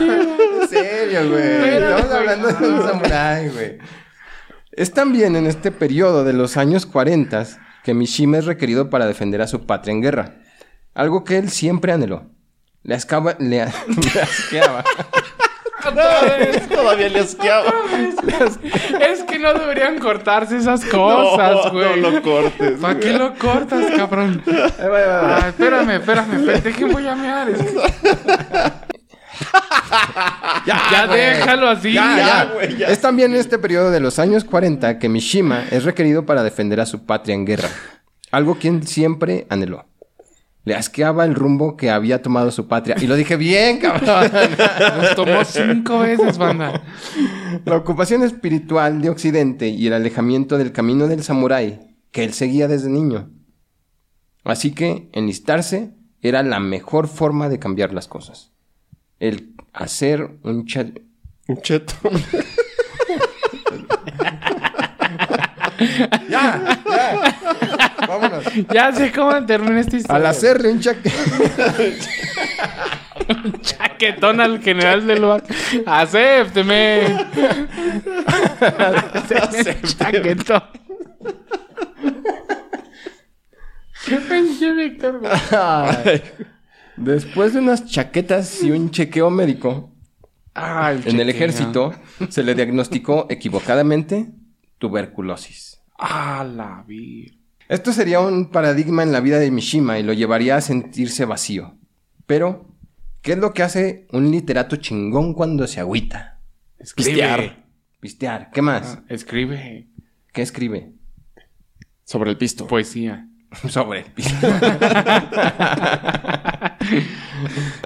En 0.00 0.68
serio, 0.68 1.30
güey. 1.30 1.42
Estamos 1.76 2.10
hablando 2.12 2.48
de 2.48 2.68
un 2.68 2.82
samurái, 2.82 3.48
güey. 3.50 3.78
Es 4.72 4.92
también 4.92 5.36
en 5.36 5.46
este 5.46 5.70
periodo 5.72 6.24
de 6.24 6.32
los 6.32 6.56
años 6.56 6.84
40 6.86 7.46
que 7.82 7.94
Mishima 7.94 8.38
es 8.38 8.44
requerido 8.44 8.90
para 8.90 9.06
defender 9.06 9.40
a 9.40 9.46
su 9.46 9.64
patria 9.64 9.92
en 9.92 10.02
guerra. 10.02 10.34
Algo 10.94 11.24
que 11.24 11.38
él 11.38 11.50
siempre 11.50 11.92
anheló. 11.92 12.26
Le, 12.82 12.94
ascaba, 12.94 13.36
le, 13.38 13.48
le 14.14 14.20
asqueaba. 14.20 14.84
Todavía 16.76 17.08
le 17.08 17.20
asqueaba. 17.20 17.72
Es 19.00 19.22
que 19.24 19.38
no 19.38 19.54
deberían 19.54 19.98
cortarse 19.98 20.56
esas 20.58 20.84
cosas, 20.84 21.72
güey. 21.72 22.00
no 22.00 22.10
lo 22.10 22.22
cortes. 22.22 22.78
¿Para 22.80 22.98
qué 23.00 23.12
lo 23.12 23.34
cortas, 23.34 23.86
cabrón? 23.96 24.42
Ah, 24.46 25.44
espérame, 25.48 25.90
espérame, 25.96 26.34
espérate, 26.34 26.72
que 26.72 26.84
voy 26.84 27.06
a 27.06 27.14
mear. 27.14 27.48
Es 27.50 27.58
que- 27.58 27.80
Ya 30.66 31.06
déjalo 31.06 31.68
así. 31.68 31.92
Ya, 31.92 32.16
ya. 32.16 32.26
ya. 32.26 32.44
güey, 32.54 32.76
ya. 32.76 32.86
Es 32.88 33.00
también 33.00 33.32
en 33.34 33.40
este 33.40 33.58
periodo 33.58 33.90
de 33.90 34.00
los 34.00 34.18
años 34.18 34.44
40 34.44 34.98
que 34.98 35.08
Mishima 35.08 35.64
es 35.70 35.84
requerido 35.84 36.24
para 36.26 36.42
defender 36.42 36.80
a 36.80 36.86
su 36.86 37.04
patria 37.06 37.34
en 37.34 37.44
guerra. 37.44 37.68
Algo 38.32 38.58
que 38.58 38.68
él 38.68 38.86
siempre 38.86 39.46
anheló. 39.48 39.84
Le 40.66 40.74
asqueaba 40.74 41.24
el 41.24 41.36
rumbo 41.36 41.76
que 41.76 41.90
había 41.90 42.22
tomado 42.22 42.50
su 42.50 42.66
patria. 42.66 42.96
Y 43.00 43.06
lo 43.06 43.14
dije 43.14 43.36
bien, 43.36 43.78
cabrón. 43.80 44.32
Nos 44.98 45.14
tomó 45.14 45.44
cinco 45.44 46.00
veces, 46.00 46.38
banda. 46.38 46.82
La 47.64 47.76
ocupación 47.76 48.24
espiritual 48.24 49.00
de 49.00 49.08
Occidente 49.10 49.68
y 49.68 49.86
el 49.86 49.92
alejamiento 49.92 50.58
del 50.58 50.72
camino 50.72 51.06
del 51.06 51.22
samurái 51.22 51.96
que 52.10 52.24
él 52.24 52.32
seguía 52.32 52.66
desde 52.66 52.88
niño. 52.90 53.30
Así 54.42 54.72
que 54.72 55.08
enlistarse 55.12 55.92
era 56.20 56.42
la 56.42 56.58
mejor 56.58 57.06
forma 57.06 57.48
de 57.48 57.60
cambiar 57.60 57.94
las 57.94 58.08
cosas. 58.08 58.50
El 59.20 59.54
hacer 59.72 60.40
un 60.42 60.66
chat... 60.66 60.98
Un 61.46 61.62
cheto. 61.62 61.94
¡Ya! 66.28 66.82
¡Ya! 66.84 67.75
¡Vámonos! 68.06 68.44
Ya 68.72 68.92
sé 68.92 69.12
cómo 69.12 69.44
termina 69.46 69.80
esta 69.80 69.96
historia. 69.96 70.16
Al 70.16 70.26
hacerle 70.26 70.70
un 70.72 70.80
cha... 70.80 70.94
Chaquetón 73.60 74.40
al 74.40 74.62
general 74.62 75.06
del 75.06 75.22
bar. 75.22 75.42
Acépteme. 75.84 77.26
Acépteme. 79.14 79.82
Chaquetón. 79.82 80.62
Qué 84.06 84.16
pinche 84.16 84.72
Víctor. 84.72 85.20
Ay. 85.50 86.22
Después 86.96 87.52
de 87.52 87.58
unas 87.58 87.86
chaquetas 87.86 88.62
y 88.62 88.70
un 88.70 88.90
chequeo 88.90 89.28
médico 89.30 89.96
Ah, 90.58 90.94
en 91.04 91.20
el 91.20 91.28
ejército, 91.28 91.92
se 92.30 92.42
le 92.42 92.54
diagnosticó 92.54 93.26
equivocadamente 93.28 94.30
tuberculosis. 94.78 95.82
Ah, 95.98 96.46
la 96.50 96.82
vir. 96.86 97.34
Esto 97.68 97.92
sería 97.92 98.20
un 98.20 98.50
paradigma 98.50 99.02
en 99.02 99.12
la 99.12 99.20
vida 99.20 99.38
de 99.38 99.50
Mishima 99.50 99.98
y 99.98 100.04
lo 100.04 100.12
llevaría 100.12 100.56
a 100.56 100.60
sentirse 100.60 101.24
vacío. 101.24 101.76
Pero, 102.26 102.76
¿qué 103.22 103.32
es 103.32 103.38
lo 103.38 103.52
que 103.52 103.62
hace 103.62 104.06
un 104.12 104.30
literato 104.30 104.76
chingón 104.76 105.34
cuando 105.34 105.66
se 105.66 105.80
agüita? 105.80 106.40
Escribe. 106.78 107.10
Pistear. 107.10 107.66
Pistear. 108.00 108.50
¿Qué 108.52 108.62
más? 108.62 108.98
Ah, 108.98 109.04
escribe. 109.08 109.88
¿Qué 110.32 110.42
escribe? 110.42 110.92
Sobre 112.04 112.30
el 112.30 112.38
pisto. 112.38 112.68
Poesía. 112.68 113.28
Sobre 113.68 114.00
el 114.00 114.12
piso. 114.12 114.34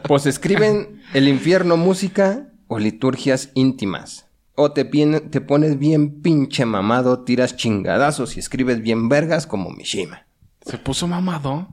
pues 0.06 0.26
escriben 0.26 1.02
el 1.14 1.28
infierno 1.28 1.76
música 1.78 2.52
o 2.66 2.78
liturgias 2.78 3.50
íntimas. 3.54 4.29
O 4.62 4.72
te, 4.72 4.84
pones 4.84 5.78
bien 5.78 6.20
pinche 6.20 6.66
mamado, 6.66 7.24
tiras 7.24 7.56
chingadazos 7.56 8.36
y 8.36 8.40
escribes 8.40 8.82
bien 8.82 9.08
vergas 9.08 9.46
como 9.46 9.70
Mishima. 9.70 10.26
Se 10.60 10.76
puso 10.76 11.06
mamado. 11.08 11.68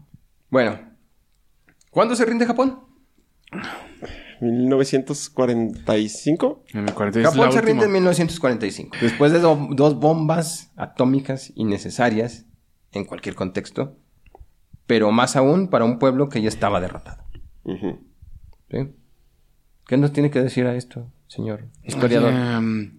Bueno, 0.49 0.79
¿cuándo 1.91 2.15
se 2.15 2.23
rinde 2.25 2.45
Japón? 2.45 2.79
1945. 4.39 6.63
En 6.73 6.87
el 6.87 6.93
46 6.93 7.27
es 7.27 7.33
Japón 7.35 7.51
se 7.51 7.59
rinde 7.61 7.71
en 7.85 7.89
última. 7.89 7.93
1945. 7.93 8.97
Después 9.01 9.31
de 9.33 9.39
do- 9.39 9.67
dos 9.71 9.99
bombas 9.99 10.71
atómicas 10.75 11.51
innecesarias 11.55 12.45
en 12.93 13.05
cualquier 13.05 13.35
contexto, 13.35 13.97
pero 14.85 15.11
más 15.11 15.35
aún 15.35 15.69
para 15.69 15.85
un 15.85 15.97
pueblo 15.99 16.29
que 16.29 16.41
ya 16.41 16.49
estaba 16.49 16.79
derrotado. 16.79 17.23
¿Qué 18.69 19.97
nos 19.97 20.13
tiene 20.13 20.31
que 20.31 20.41
decir 20.41 20.65
a 20.67 20.75
esto, 20.75 21.11
señor 21.27 21.65
historiador? 21.83 22.33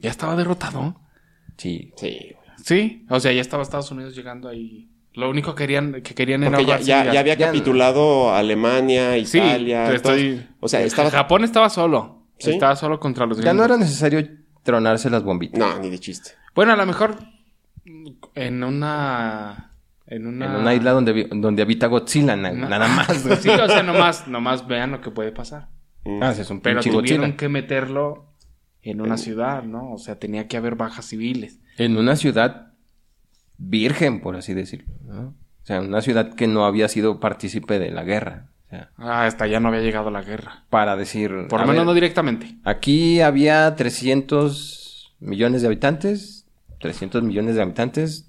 Ya 0.00 0.10
estaba 0.10 0.36
derrotado. 0.36 0.96
Sí. 1.56 1.92
Sí. 1.96 2.32
Sí, 2.62 3.06
o 3.08 3.18
sea, 3.20 3.32
ya 3.32 3.40
estaba 3.40 3.62
Estados 3.62 3.90
Unidos 3.90 4.14
llegando 4.14 4.48
ahí. 4.48 4.90
Lo 5.14 5.30
único 5.30 5.54
que 5.54 5.64
querían, 5.64 6.02
que 6.02 6.14
querían 6.14 6.44
era 6.44 6.60
ya, 6.80 7.00
había 7.18 7.36
capitulado 7.36 8.32
Alemania, 8.34 9.16
Italia. 9.16 9.82
pero 9.86 9.96
estoy... 9.96 10.34
todos- 10.36 10.44
o 10.60 10.68
sea, 10.68 10.80
estaba. 10.82 11.10
Japón 11.10 11.44
estaba 11.44 11.70
solo. 11.70 12.26
Sí. 12.38 12.50
Estaba 12.50 12.76
solo 12.76 13.00
contra 13.00 13.26
los 13.26 13.38
Ya 13.38 13.52
no 13.52 13.62
gringos. 13.62 13.66
era 13.66 13.76
necesario 13.78 14.28
tronarse 14.62 15.10
las 15.10 15.24
bombitas. 15.24 15.58
No, 15.58 15.78
ni 15.80 15.90
de 15.90 15.98
chiste. 15.98 16.32
Bueno, 16.54 16.72
a 16.72 16.76
lo 16.76 16.86
mejor 16.86 17.16
en 18.34 18.62
una... 18.64 19.72
En 20.06 20.26
una... 20.26 20.46
En 20.46 20.56
una 20.56 20.74
isla 20.74 20.92
donde, 20.92 21.12
vi- 21.12 21.28
donde 21.32 21.62
habita 21.62 21.86
Godzilla, 21.86 22.36
na- 22.36 22.52
No. 22.52 22.68
nada 22.68 22.86
más. 22.88 23.08
Sí, 23.40 23.48
o 23.48 23.66
sea, 23.68 23.82
nomás, 23.82 24.28
nomás 24.28 24.66
vean 24.68 24.92
lo 24.92 25.00
que 25.00 25.10
puede 25.10 25.32
pasar. 25.32 25.68
Mm. 26.08 26.22
Ah, 26.22 26.34
sí, 26.34 26.40
es 26.42 26.50
un 26.50 26.60
Pero 26.60 26.80
tuvieron 26.80 27.02
Godzilla. 27.20 27.36
que 27.36 27.48
meterlo 27.48 28.32
en 28.82 29.00
una 29.00 29.16
ciudad, 29.18 29.62
¿no? 29.64 29.92
O 29.92 29.98
sea, 29.98 30.18
tenía 30.18 30.48
que 30.48 30.56
haber 30.56 30.74
bajas 30.76 31.04
civiles. 31.06 31.58
En 31.76 31.96
una 31.96 32.16
ciudad 32.16 32.72
virgen, 33.58 34.20
por 34.20 34.36
así 34.36 34.54
decirlo. 34.54 34.92
¿no? 35.04 35.20
O 35.28 35.66
sea, 35.66 35.80
una 35.80 36.00
ciudad 36.00 36.34
que 36.34 36.46
no 36.46 36.64
había 36.64 36.88
sido 36.88 37.20
partícipe 37.20 37.78
de 37.78 37.90
la 37.90 38.04
guerra. 38.04 38.48
O 38.66 38.70
sea, 38.70 38.90
Ah, 38.96 39.24
hasta 39.26 39.46
ya 39.46 39.60
no 39.60 39.68
había 39.68 39.80
llegado 39.80 40.10
la 40.10 40.22
guerra. 40.22 40.64
para 40.70 40.96
decir... 40.96 41.30
Por 41.48 41.60
lo 41.60 41.66
menos 41.66 41.80
ver, 41.80 41.86
no 41.86 41.94
directamente. 41.94 42.56
Aquí 42.64 43.20
había 43.20 43.74
300 43.76 45.16
millones 45.20 45.62
de 45.62 45.66
habitantes. 45.68 46.46
300 46.80 47.22
millones 47.22 47.56
de 47.56 47.62
habitantes 47.62 48.27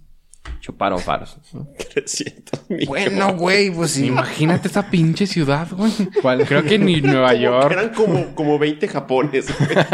chuparon 0.59 0.99
faros. 0.99 1.37
¿no? 1.53 1.67
300 1.93 2.69
millones. 2.69 2.87
Bueno, 2.87 3.35
güey, 3.37 3.71
pues. 3.71 3.97
Imagínate 3.99 4.67
esa 4.67 4.89
pinche 4.89 5.25
ciudad, 5.27 5.67
güey. 5.71 5.91
¿Cuál? 6.21 6.45
Creo 6.45 6.63
que 6.63 6.77
ni 6.79 7.01
Nueva 7.01 7.33
York. 7.33 7.71
Eran 7.71 7.89
como, 7.89 8.35
como 8.35 8.59
20 8.59 8.87
japones. 8.87 9.47
güey. 9.57 9.69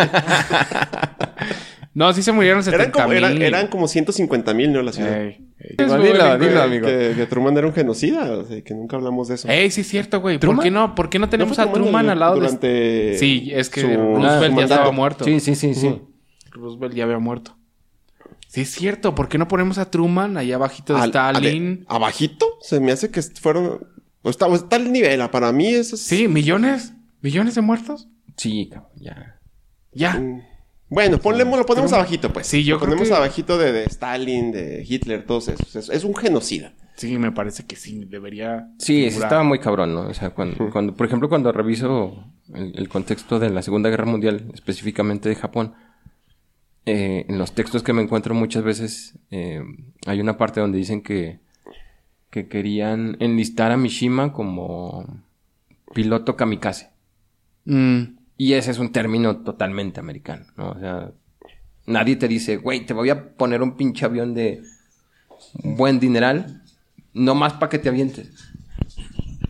No, 1.93 2.11
sí 2.11 2.21
se 2.23 2.33
murieron 2.33 2.59
Eran 2.59 2.73
70 2.91 2.91
como, 2.91 3.13
eran, 3.13 3.33
mil. 3.35 3.41
eran 3.43 3.67
como 3.67 3.87
150 3.87 4.53
mil, 4.53 4.73
¿no? 4.73 4.81
La 4.81 4.91
ciudad. 4.91 5.17
Ey, 5.17 5.47
ey. 5.59 5.75
Igual 5.79 6.03
dilo, 6.03 6.37
dilo, 6.37 6.61
amigo. 6.61 6.85
Que, 6.87 7.13
que 7.15 7.25
Truman 7.25 7.57
era 7.57 7.67
un 7.67 7.73
genocida. 7.73 8.33
O 8.33 8.43
sea, 8.43 8.61
que 8.61 8.73
nunca 8.73 8.97
hablamos 8.97 9.29
de 9.29 9.35
eso. 9.35 9.47
Ey, 9.47 9.71
sí 9.71 9.79
es 9.79 9.87
cierto, 9.87 10.19
güey. 10.19 10.37
¿Por 10.37 10.59
qué 10.61 10.69
no? 10.71 10.93
¿Por 10.93 11.09
qué 11.09 11.19
no 11.19 11.29
tenemos 11.29 11.57
¿No 11.57 11.63
a 11.63 11.71
Truman 11.71 12.09
al 12.09 12.19
lado 12.19 12.33
de... 12.35 12.41
durante 12.41 13.17
Sí, 13.17 13.49
es 13.53 13.69
que 13.69 13.79
su- 13.79 13.87
Roosevelt 13.87 14.41
ya 14.41 14.49
mandato? 14.49 14.63
estaba 14.73 14.91
muerto. 14.91 15.23
Sí, 15.23 15.39
sí, 15.39 15.55
sí, 15.55 15.73
sí. 15.73 16.01
Roosevelt 16.51 16.93
ya 16.95 17.05
había 17.05 17.19
muerto. 17.19 17.55
Sí 18.55 18.61
es 18.61 18.71
cierto. 18.71 19.13
¿Por 19.15 19.27
qué 19.27 19.37
no 19.37 19.47
ponemos 19.49 19.77
a 19.77 19.91
Truman 19.91 20.37
allá 20.37 20.55
abajito 20.55 20.93
de 20.95 21.01
Al- 21.01 21.09
Stalin? 21.09 21.67
ale- 21.67 21.85
¿Abajito? 21.89 22.45
Se 22.61 22.79
me 22.79 22.93
hace 22.93 23.11
que 23.11 23.21
fueron... 23.21 23.85
o 24.21 24.29
Está, 24.29 24.47
o 24.47 24.55
está 24.55 24.77
el 24.77 24.91
nivel. 24.93 25.21
ah, 25.21 25.29
Para 25.29 25.51
mí 25.51 25.67
eso 25.67 25.95
es... 25.95 26.01
Sí, 26.01 26.27
millones. 26.29 26.93
¿Millones 27.21 27.55
de 27.55 27.61
muertos? 27.61 28.07
Sí, 28.37 28.69
cabrón, 28.71 28.91
ya. 28.95 29.39
Ya. 29.91 30.13
Mm. 30.19 30.41
Bueno, 30.89 31.17
ponle, 31.19 31.43
lo 31.43 31.65
ponemos 31.65 31.91
abajito, 31.91 32.31
pues. 32.31 32.47
Sí, 32.47 32.63
yo 32.63 32.75
lo 32.75 32.79
creo 32.79 32.89
ponemos 32.91 33.09
que- 33.09 33.15
abajito 33.15 33.57
de, 33.57 33.71
de 33.73 33.83
Stalin, 33.85 34.51
de 34.53 34.85
Hitler, 34.87 35.25
todos 35.25 35.49
esos. 35.49 35.75
Es, 35.75 35.89
es 35.89 36.03
un 36.05 36.15
genocida. 36.15 36.73
Sí, 36.95 37.17
me 37.17 37.33
parece 37.33 37.65
que 37.65 37.75
sí. 37.75 38.05
Debería... 38.05 38.69
Sí, 38.79 38.85
sí 39.03 39.09
figurar. 39.09 39.27
estaba 39.27 39.43
muy 39.43 39.59
cabrón, 39.59 39.93
¿no? 39.93 40.01
O 40.07 40.13
sea, 40.13 40.29
cuando, 40.29 40.69
cuando 40.71 40.93
por 40.95 41.05
ejemplo, 41.07 41.27
cuando 41.27 41.51
reviso 41.51 42.23
el, 42.53 42.71
el 42.77 42.87
contexto 42.87 43.37
de 43.37 43.49
la 43.49 43.61
Segunda 43.61 43.89
Guerra 43.89 44.05
Mundial, 44.05 44.49
específicamente 44.53 45.27
de 45.27 45.35
Japón, 45.35 45.73
eh, 46.85 47.25
en 47.27 47.37
los 47.37 47.53
textos 47.53 47.81
que 47.81 47.93
me 47.93 48.03
encuentro 48.03 48.35
muchas 48.35 48.63
veces 48.63 49.17
eh, 49.31 49.63
hay 50.05 50.21
una 50.21 50.37
parte 50.37 50.59
donde 50.59 50.77
dicen 50.77 51.01
que, 51.01 51.39
que 52.29 52.47
querían 52.47 53.17
enlistar 53.19 53.71
a 53.71 53.77
Mishima 53.77 54.33
como 54.33 55.23
piloto 55.93 56.35
kamikaze. 56.35 56.91
Mm. 57.65 58.03
Y 58.37 58.53
ese 58.53 58.71
es 58.71 58.79
un 58.79 58.91
término 58.91 59.37
totalmente 59.37 59.99
americano, 59.99 60.45
¿no? 60.57 60.71
O 60.71 60.79
sea, 60.79 61.11
nadie 61.87 62.17
te 62.17 62.27
dice, 62.27 62.57
güey, 62.57 62.85
te 62.85 62.93
voy 62.93 63.09
a 63.09 63.35
poner 63.35 63.63
un 63.63 63.77
pinche 63.77 64.05
avión 64.05 64.33
de 64.33 64.61
un 65.63 65.77
buen 65.77 65.99
dineral, 65.99 66.61
no 67.13 67.33
más 67.33 67.53
para 67.53 67.69
que 67.69 67.79
te 67.79 67.89
avientes. 67.89 68.29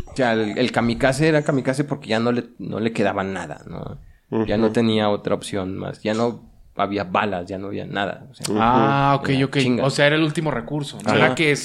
O 0.05 0.15
sea, 0.15 0.33
el, 0.33 0.57
el 0.57 0.71
kamikaze 0.71 1.27
era 1.27 1.43
kamikaze 1.43 1.83
porque 1.83 2.09
ya 2.09 2.19
no 2.19 2.31
le, 2.31 2.45
no 2.59 2.79
le 2.79 2.93
quedaba 2.93 3.23
nada, 3.23 3.63
¿no? 3.67 3.97
Ya 4.45 4.57
no 4.57 4.71
tenía 4.71 5.09
otra 5.09 5.35
opción 5.35 5.77
más, 5.77 6.01
ya 6.01 6.13
no 6.13 6.54
había 6.75 7.03
balas, 7.05 7.45
ya 7.47 7.57
no 7.57 7.67
había 7.67 7.85
nada. 7.85 8.27
o 8.29 8.33
sea, 8.33 8.45
Ah, 8.59 9.15
ok, 9.19 9.29
ok. 9.45 9.57
chinga. 9.57 9.85
O 9.85 9.89
sea, 9.89 10.07
era 10.07 10.15
el 10.15 10.23
último 10.23 10.51
recurso. 10.51 10.97
No 11.05 11.13
era 11.13 11.33
que 11.35 11.55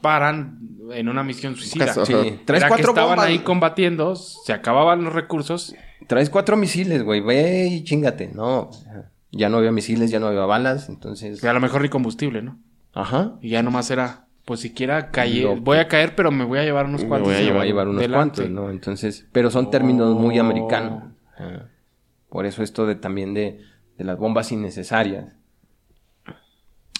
paran 0.00 0.58
en 0.92 1.08
una 1.08 1.22
misión 1.24 1.56
suicida. 1.56 1.86
Ajá. 1.86 2.04
sí, 2.06 2.12
traes 2.44 2.62
Era 2.62 2.66
que 2.66 2.68
cuatro 2.68 2.90
estaban 2.90 3.10
bombas. 3.10 3.26
ahí 3.26 3.38
combatiendo, 3.40 4.14
se 4.16 4.52
acababan 4.52 5.02
los 5.04 5.12
recursos. 5.12 5.74
Traes 6.06 6.30
cuatro 6.30 6.56
misiles, 6.56 7.02
güey, 7.02 7.20
ve 7.20 7.66
y 7.68 7.84
chingate. 7.84 8.30
No, 8.34 8.70
ya 9.32 9.48
no 9.48 9.58
había 9.58 9.70
misiles, 9.72 10.10
ya 10.10 10.18
no 10.20 10.26
había 10.28 10.40
balas, 10.46 10.88
entonces... 10.88 11.42
Y 11.42 11.46
a 11.46 11.52
lo 11.52 11.60
mejor 11.60 11.82
ni 11.82 11.88
combustible, 11.88 12.42
¿no? 12.42 12.58
Ajá. 12.94 13.34
Y 13.40 13.50
ya 13.50 13.62
nomás 13.62 13.90
era, 13.92 14.24
pues 14.44 14.58
siquiera 14.60 15.10
Lo- 15.42 15.56
voy 15.56 15.78
a 15.78 15.86
caer, 15.86 16.16
pero 16.16 16.30
me 16.32 16.44
voy 16.44 16.58
a 16.58 16.64
llevar 16.64 16.86
unos 16.86 17.02
Me 17.02 17.08
cuantos. 17.08 17.28
voy 17.32 17.36
a 17.36 17.40
llevar 17.42 17.58
va 17.58 17.62
a 17.62 17.66
llevar 17.66 17.88
unos 17.88 18.00
delante. 18.00 18.42
cuantos, 18.42 18.50
¿no? 18.50 18.70
Entonces, 18.70 19.26
pero 19.30 19.50
son 19.50 19.70
términos 19.70 20.16
muy 20.16 20.38
Oh. 20.38 20.42
americanos. 20.42 21.04
Por 22.28 22.46
eso 22.46 22.62
esto 22.62 22.86
de 22.86 22.94
también 22.96 23.34
de, 23.34 23.60
de 24.00 24.04
las 24.06 24.16
bombas 24.18 24.50
innecesarias. 24.50 25.34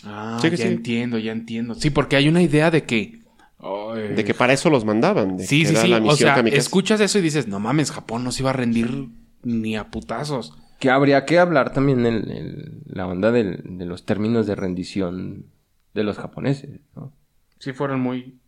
Ah, 0.04 0.38
Sí 0.40 0.50
que 0.50 0.56
ya 0.58 0.66
sí. 0.66 0.72
entiendo, 0.72 1.18
ya 1.18 1.32
entiendo. 1.32 1.74
Sí, 1.74 1.88
porque 1.88 2.16
hay 2.16 2.28
una 2.28 2.42
idea 2.42 2.70
de 2.70 2.84
que... 2.84 3.20
ay, 3.58 4.08
De 4.14 4.22
que 4.24 4.34
para 4.34 4.52
eso 4.52 4.68
los 4.68 4.84
mandaban. 4.84 5.38
De 5.38 5.46
Sí, 5.46 5.60
que 5.62 5.68
sí, 5.68 5.72
era 5.72 5.82
sí. 5.82 5.88
la 5.88 5.96
O 5.96 6.00
misión 6.02 6.18
sea, 6.18 6.34
kamikaze. 6.34 6.60
escuchas 6.60 7.00
eso 7.00 7.18
y 7.18 7.22
dices, 7.22 7.48
no 7.48 7.58
mames, 7.58 7.90
Japón 7.90 8.22
no 8.22 8.32
se 8.32 8.42
iba 8.42 8.50
a 8.50 8.54
rendir 8.54 9.08
ni 9.42 9.76
a 9.76 9.90
putazos. 9.90 10.58
Que 10.78 10.90
habría 10.90 11.24
que 11.24 11.38
hablar 11.38 11.72
también 11.72 12.04
el, 12.04 12.30
el- 12.30 12.82
la 12.86 13.06
onda 13.06 13.30
del- 13.30 13.62
de 13.64 13.86
los 13.86 14.04
términos 14.04 14.46
de 14.46 14.54
rendición 14.56 15.46
de 15.94 16.04
los 16.04 16.18
japoneses, 16.18 16.80
¿no? 16.94 17.12
Sí 17.58 17.72
fueron 17.72 18.00
muy... 18.00 18.38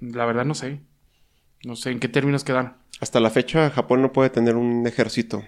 La 0.00 0.26
verdad 0.26 0.44
no 0.44 0.54
sé. 0.54 0.80
No 1.64 1.76
sé 1.76 1.90
en 1.92 1.98
qué 2.00 2.08
términos 2.08 2.44
quedan. 2.44 2.76
Hasta 3.00 3.20
la 3.20 3.30
fecha 3.30 3.70
Japón 3.70 4.02
no 4.02 4.12
puede 4.12 4.28
tener 4.30 4.56
un 4.56 4.86
ejército. 4.86 5.42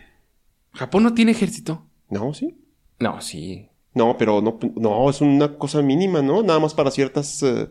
¿Japón 0.72 1.02
no 1.02 1.12
tiene 1.14 1.32
ejército? 1.32 1.86
No, 2.14 2.32
sí. 2.34 2.56
No, 3.00 3.20
sí. 3.20 3.68
No, 3.92 4.16
pero 4.18 4.40
no, 4.40 4.58
no, 4.76 5.10
es 5.10 5.20
una 5.20 5.56
cosa 5.56 5.82
mínima, 5.82 6.20
¿no? 6.22 6.42
Nada 6.42 6.58
más 6.58 6.74
para 6.74 6.90
ciertas 6.90 7.42
eh, 7.42 7.68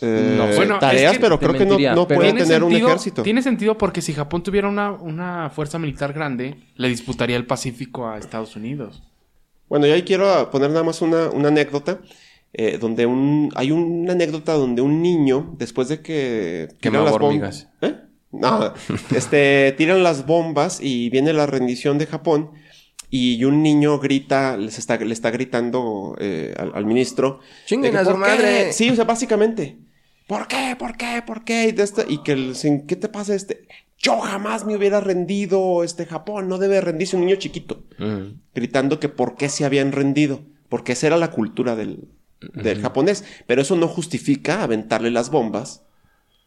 eh, 0.00 0.34
No, 0.38 0.46
bueno, 0.56 0.78
tareas, 0.78 1.12
es 1.12 1.18
que 1.18 1.22
pero 1.24 1.38
creo 1.38 1.52
que 1.54 1.66
no, 1.66 1.78
no 1.94 2.06
puede 2.08 2.32
tener 2.32 2.62
un 2.62 2.72
ejército. 2.74 3.22
Tiene 3.22 3.42
sentido 3.42 3.76
porque 3.78 4.00
si 4.02 4.12
Japón 4.12 4.42
tuviera 4.42 4.68
una, 4.68 4.92
una 4.92 5.50
fuerza 5.50 5.78
militar 5.78 6.12
grande, 6.12 6.56
le 6.76 6.88
disputaría 6.88 7.36
el 7.36 7.46
Pacífico 7.46 8.06
a 8.08 8.18
Estados 8.18 8.56
Unidos. 8.56 9.02
Bueno, 9.68 9.86
y 9.86 9.90
ahí 9.90 10.02
quiero 10.02 10.50
poner 10.50 10.70
nada 10.70 10.84
más 10.84 11.02
una, 11.02 11.28
una 11.30 11.48
anécdota. 11.48 12.00
eh, 12.58 12.78
donde 12.78 13.04
un, 13.04 13.50
hay 13.56 13.70
una 13.72 14.12
anécdota 14.12 14.54
donde 14.54 14.80
un 14.80 15.02
niño, 15.02 15.54
después 15.58 15.88
de 15.88 16.00
que 16.00 16.68
tiran 16.80 17.04
las 17.04 17.12
bom- 17.14 17.24
hormigas. 17.26 17.68
¿Eh? 17.82 17.94
No, 18.32 18.72
este, 19.14 19.72
tiran 19.76 20.02
las 20.02 20.24
bombas 20.26 20.80
y 20.80 21.10
viene 21.10 21.32
la 21.32 21.46
rendición 21.46 21.98
de 21.98 22.06
Japón 22.06 22.50
y 23.10 23.44
un 23.44 23.62
niño 23.62 23.98
grita, 23.98 24.56
les 24.56 24.78
está, 24.78 24.96
le 24.98 25.12
está 25.12 25.30
gritando 25.30 26.16
eh, 26.18 26.54
al, 26.58 26.72
al 26.74 26.84
ministro. 26.86 27.40
¡Chinguen 27.66 27.92
de 27.92 27.98
que, 28.02 28.08
a 28.08 28.12
su 28.12 28.16
madre! 28.16 28.72
Sí, 28.72 28.90
o 28.90 28.94
sea, 28.96 29.04
básicamente. 29.04 29.78
¿Por 30.26 30.48
qué? 30.48 30.74
¿Por 30.78 30.96
qué? 30.96 31.22
¿Por 31.24 31.44
qué? 31.44 31.68
Y, 31.68 31.72
de 31.72 31.84
este- 31.84 32.04
y 32.08 32.18
que 32.22 32.34
le 32.34 32.48
dicen, 32.48 32.86
¿qué 32.86 32.96
te 32.96 33.08
pasa 33.08 33.34
este? 33.34 33.68
Yo 33.98 34.18
jamás 34.20 34.66
me 34.66 34.76
hubiera 34.76 35.00
rendido, 35.00 35.82
este 35.84 36.04
Japón 36.04 36.48
no 36.48 36.58
debe 36.58 36.80
rendirse 36.80 37.16
un 37.16 37.24
niño 37.24 37.36
chiquito 37.36 37.84
gritando 38.54 39.00
que 39.00 39.08
por 39.08 39.36
qué 39.36 39.48
se 39.48 39.64
habían 39.64 39.90
rendido, 39.92 40.42
porque 40.68 40.92
esa 40.92 41.06
era 41.06 41.16
la 41.16 41.30
cultura 41.30 41.76
del, 41.76 42.08
del 42.54 42.82
japonés. 42.82 43.24
Pero 43.46 43.62
eso 43.62 43.74
no 43.76 43.88
justifica 43.88 44.62
aventarle 44.62 45.10
las 45.10 45.30
bombas 45.30 45.85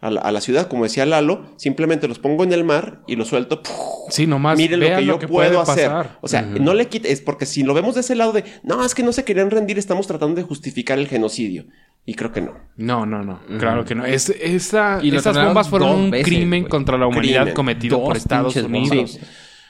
a 0.02 0.10
la, 0.12 0.22
a 0.22 0.32
la 0.32 0.42
ciudad. 0.42 0.68
Como 0.68 0.84
decía 0.84 1.06
Lalo, 1.06 1.46
simplemente 1.58 2.08
los 2.08 2.20
pongo 2.20 2.44
en 2.44 2.54
el 2.54 2.64
mar 2.64 3.02
y 3.08 3.16
los 3.16 3.28
suelto. 3.28 3.62
¡puf! 3.62 3.74
Sí, 4.10 4.26
nomás 4.28 4.58
Miren 4.58 4.80
lo 4.80 4.96
que 4.98 5.06
yo 5.06 5.20
puedo 5.20 5.62
hacer. 5.62 5.90
pasar. 5.90 6.18
O 6.22 6.28
sea, 6.28 6.42
no 6.42 6.74
le 6.74 6.88
quite, 6.88 7.12
es 7.12 7.22
porque 7.22 7.46
si 7.46 7.64
lo 7.64 7.74
vemos 7.74 7.96
de 7.96 8.02
ese 8.02 8.16
lado 8.16 8.32
de, 8.32 8.44
no, 8.64 8.84
es 8.86 8.96
que 8.96 9.04
no 9.04 9.12
se 9.12 9.24
querían 9.24 9.52
rendir, 9.52 9.78
estamos 9.78 10.08
tratando 10.08 10.36
de 10.36 10.44
justificar 10.44 10.98
el 11.00 11.08
genocidio. 11.08 11.66
Y 12.06 12.16
creo 12.16 12.32
que 12.32 12.42
no. 12.42 12.54
No, 12.76 13.06
no, 13.06 13.24
no. 13.24 13.42
Claro 13.60 13.86
que 13.86 13.94
no. 13.94 14.06
Es, 14.06 14.30
esa, 14.30 15.00
Y 15.04 15.16
esas 15.16 15.36
bombas 15.36 15.70
fueron 15.70 15.90
un 15.92 16.12
veces, 16.12 16.26
crimen 16.28 16.66
contra 16.66 16.98
la 16.98 17.06
humanidad 17.06 17.42
Crimen. 17.42 17.54
cometido 17.54 17.98
Dos 17.98 18.08
por 18.08 18.18
Estados 18.18 18.56
Unidos. 18.56 18.90
bombas. 18.90 19.20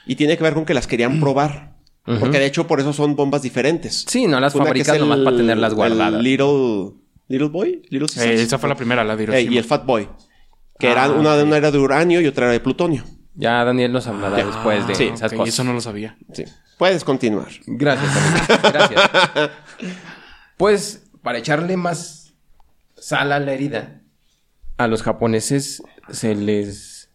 Y 0.06 0.14
tiene 0.14 0.38
que 0.38 0.44
ver 0.44 0.54
con 0.54 0.64
que 0.64 0.72
las 0.72 0.86
querían 0.86 1.20
probar. 1.20 1.74
Porque 2.18 2.38
de 2.38 2.46
hecho 2.46 2.66
por 2.66 2.80
eso 2.80 2.92
son 2.94 3.14
bombas 3.14 3.42
diferentes. 3.42 4.04
Sí, 4.08 4.26
no 4.26 4.40
las 4.40 4.54
Una 4.54 4.64
fabrican 4.64 4.98
nomás 4.98 5.18
para 5.20 5.36
tenerlas 5.36 5.74
guardadas. 5.74 6.14
El 6.14 6.22
little, 6.22 6.92
little 7.30 7.48
Boy, 7.48 7.82
Little 7.88 8.08
Eh, 8.22 8.42
esa 8.42 8.58
fue 8.58 8.68
la 8.68 8.74
primera, 8.74 9.02
la 9.04 9.16
de 9.16 9.22
Eh, 9.22 9.26
Hiroshima. 9.26 9.54
y 9.54 9.58
el 9.58 9.64
Fat 9.64 9.86
Boy. 9.86 10.08
Que 10.78 10.88
Ah, 10.88 10.92
era 10.92 11.10
una, 11.10 11.34
ok. 11.36 11.44
una 11.46 11.56
era 11.56 11.70
de 11.70 11.78
uranio 11.78 12.20
y 12.20 12.26
otra 12.26 12.44
era 12.46 12.52
de 12.52 12.60
plutonio. 12.60 13.04
Ya 13.34 13.64
Daniel 13.64 13.92
nos 13.92 14.06
hablará 14.06 14.38
Ya. 14.38 14.46
después 14.46 14.86
de 14.86 14.92
Ah, 14.92 15.14
esas 15.14 15.32
ok, 15.32 15.38
cosas. 15.38 15.54
Eso 15.54 15.64
no 15.64 15.72
lo 15.72 15.80
sabía. 15.80 16.16
Sí. 16.32 16.44
Puedes 16.78 17.04
continuar. 17.04 17.48
Gracias, 17.66 18.16
amigo. 18.16 18.70
Gracias. 18.72 19.10
Pues, 20.56 21.06
para 21.22 21.38
echarle 21.38 21.76
más 21.76 22.34
sal 22.96 23.32
a 23.32 23.38
la 23.40 23.52
herida, 23.52 24.00
a 24.76 24.86
los 24.86 25.02
japoneses 25.02 25.82
se 26.10 26.34
les 26.34 27.10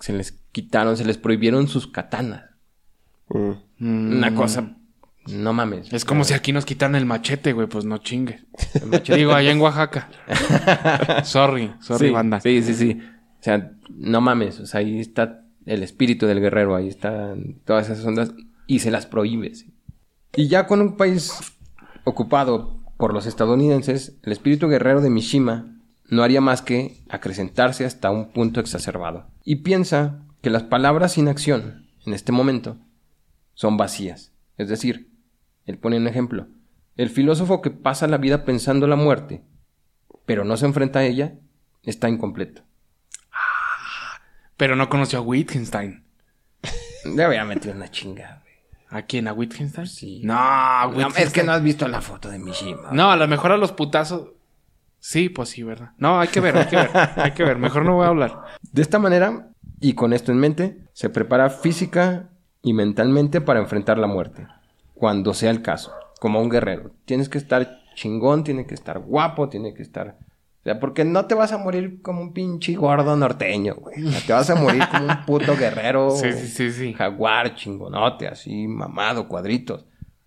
se 0.00 0.12
les 0.12 0.32
quitaron, 0.52 0.96
se 0.96 1.04
les 1.04 1.16
prohibieron 1.18 1.68
sus 1.68 1.86
katanas. 1.86 2.44
Mm. 3.28 3.50
Mm, 3.78 4.16
Una 4.18 4.34
cosa, 4.34 4.76
no 5.28 5.52
mames. 5.52 5.92
Es 5.92 6.04
como 6.04 6.24
si 6.24 6.34
aquí 6.34 6.52
nos 6.52 6.64
quitan 6.64 6.94
el 6.94 7.06
machete, 7.06 7.52
güey. 7.52 7.66
Pues 7.66 7.84
no 7.84 7.98
chingue. 7.98 8.44
Digo, 9.14 9.32
allá 9.32 9.50
en 9.50 9.60
Oaxaca. 9.60 10.08
sorry, 11.24 11.74
sorry, 11.80 12.08
sí, 12.08 12.12
banda. 12.12 12.40
Sí, 12.40 12.62
sí, 12.62 12.74
sí. 12.74 13.00
O 13.40 13.42
sea, 13.42 13.72
no 13.90 14.20
mames. 14.20 14.60
O 14.60 14.66
sea, 14.66 14.80
ahí 14.80 15.00
está 15.00 15.46
el 15.66 15.82
espíritu 15.82 16.26
del 16.26 16.40
guerrero, 16.40 16.76
ahí 16.76 16.88
están 16.88 17.60
todas 17.64 17.90
esas 17.90 18.04
ondas, 18.04 18.32
y 18.66 18.78
se 18.78 18.90
las 18.90 19.06
prohíbes. 19.06 19.66
Y 20.34 20.48
ya 20.48 20.66
con 20.66 20.80
un 20.80 20.96
país 20.96 21.32
ocupado 22.04 22.80
por 22.96 23.12
los 23.12 23.26
estadounidenses, 23.26 24.16
el 24.22 24.32
espíritu 24.32 24.68
guerrero 24.68 25.00
de 25.00 25.10
Mishima 25.10 25.76
no 26.08 26.22
haría 26.22 26.40
más 26.40 26.62
que 26.62 27.02
acrecentarse 27.08 27.84
hasta 27.84 28.10
un 28.10 28.32
punto 28.32 28.60
exacerbado. 28.60 29.26
Y 29.44 29.56
piensa 29.56 30.22
que 30.40 30.50
las 30.50 30.62
palabras 30.62 31.12
sin 31.12 31.28
acción, 31.28 31.88
en 32.06 32.14
este 32.14 32.32
momento, 32.32 32.78
son 33.54 33.76
vacías. 33.76 34.32
Es 34.56 34.68
decir, 34.68 35.10
él 35.66 35.78
pone 35.78 35.96
un 35.98 36.06
ejemplo. 36.08 36.46
El 36.96 37.10
filósofo 37.10 37.60
que 37.60 37.70
pasa 37.70 38.06
la 38.06 38.16
vida 38.18 38.44
pensando 38.44 38.86
la 38.86 38.96
muerte, 38.96 39.44
pero 40.24 40.44
no 40.44 40.56
se 40.56 40.66
enfrenta 40.66 41.00
a 41.00 41.04
ella, 41.04 41.34
está 41.82 42.08
incompleto. 42.08 42.62
Pero 44.56 44.76
no 44.76 44.88
conoció 44.88 45.18
a 45.18 45.22
Wittgenstein. 45.22 46.04
Le 47.04 47.26
voy 47.26 47.36
a 47.36 47.44
meter 47.44 47.74
una 47.76 47.90
chingada. 47.90 48.42
güey. 48.42 48.54
¿A 48.88 49.02
quién? 49.06 49.28
¿A 49.28 49.32
Wittgenstein? 49.32 49.86
Sí. 49.86 50.22
No, 50.24 50.34
No, 50.34 50.88
Wittgenstein. 50.88 51.26
es 51.26 51.32
que 51.32 51.42
no 51.42 51.52
has 51.52 51.62
visto 51.62 51.86
la 51.88 52.00
foto 52.00 52.30
de 52.30 52.38
Mishima. 52.38 52.90
No, 52.92 53.10
a 53.10 53.16
lo 53.16 53.28
mejor 53.28 53.52
a 53.52 53.56
los 53.56 53.72
putazos. 53.72 54.30
Sí, 54.98 55.28
pues 55.28 55.50
sí, 55.50 55.62
¿verdad? 55.62 55.90
No, 55.98 56.18
hay 56.18 56.28
que 56.28 56.40
ver, 56.40 56.56
hay 56.56 56.66
que 56.66 56.76
ver. 56.76 56.90
hay 57.16 57.32
que 57.32 57.44
ver. 57.44 57.58
Mejor 57.58 57.84
no 57.84 57.94
voy 57.96 58.06
a 58.06 58.08
hablar. 58.08 58.44
De 58.62 58.80
esta 58.82 58.98
manera, 58.98 59.50
y 59.78 59.92
con 59.92 60.12
esto 60.12 60.32
en 60.32 60.38
mente, 60.38 60.88
se 60.94 61.10
prepara 61.10 61.50
física 61.50 62.30
y 62.62 62.72
mentalmente 62.72 63.40
para 63.40 63.60
enfrentar 63.60 63.98
la 63.98 64.06
muerte, 64.06 64.46
cuando 64.96 65.34
sea 65.34 65.50
el 65.50 65.62
caso, 65.62 65.92
como 66.20 66.40
un 66.40 66.48
guerrero. 66.48 66.90
Tienes 67.04 67.28
que 67.28 67.38
estar 67.38 67.80
chingón, 67.94 68.44
tiene 68.44 68.66
que 68.66 68.74
estar 68.74 68.98
guapo, 68.98 69.48
tiene 69.48 69.74
que 69.74 69.82
estar... 69.82 70.16
O 70.60 70.64
sea, 70.64 70.80
porque 70.80 71.04
no 71.04 71.26
te 71.26 71.36
vas 71.36 71.52
a 71.52 71.58
morir 71.58 72.02
como 72.02 72.20
un 72.20 72.32
pinche 72.32 72.74
gordo 72.74 73.14
norteño, 73.14 73.76
güey. 73.76 74.04
O 74.04 74.10
sea, 74.10 74.20
te 74.26 74.32
vas 74.32 74.50
a 74.50 74.56
morir 74.56 74.82
como 74.90 75.06
un 75.06 75.24
puto 75.24 75.56
guerrero. 75.56 76.10
Sí, 76.16 76.32
sí, 76.32 76.48
sí, 76.48 76.72
sí. 76.72 76.92
Jaguar, 76.92 77.54
chingonote, 77.54 78.26
así, 78.26 78.66
mamado, 78.66 79.28
cuadritos. 79.28 79.86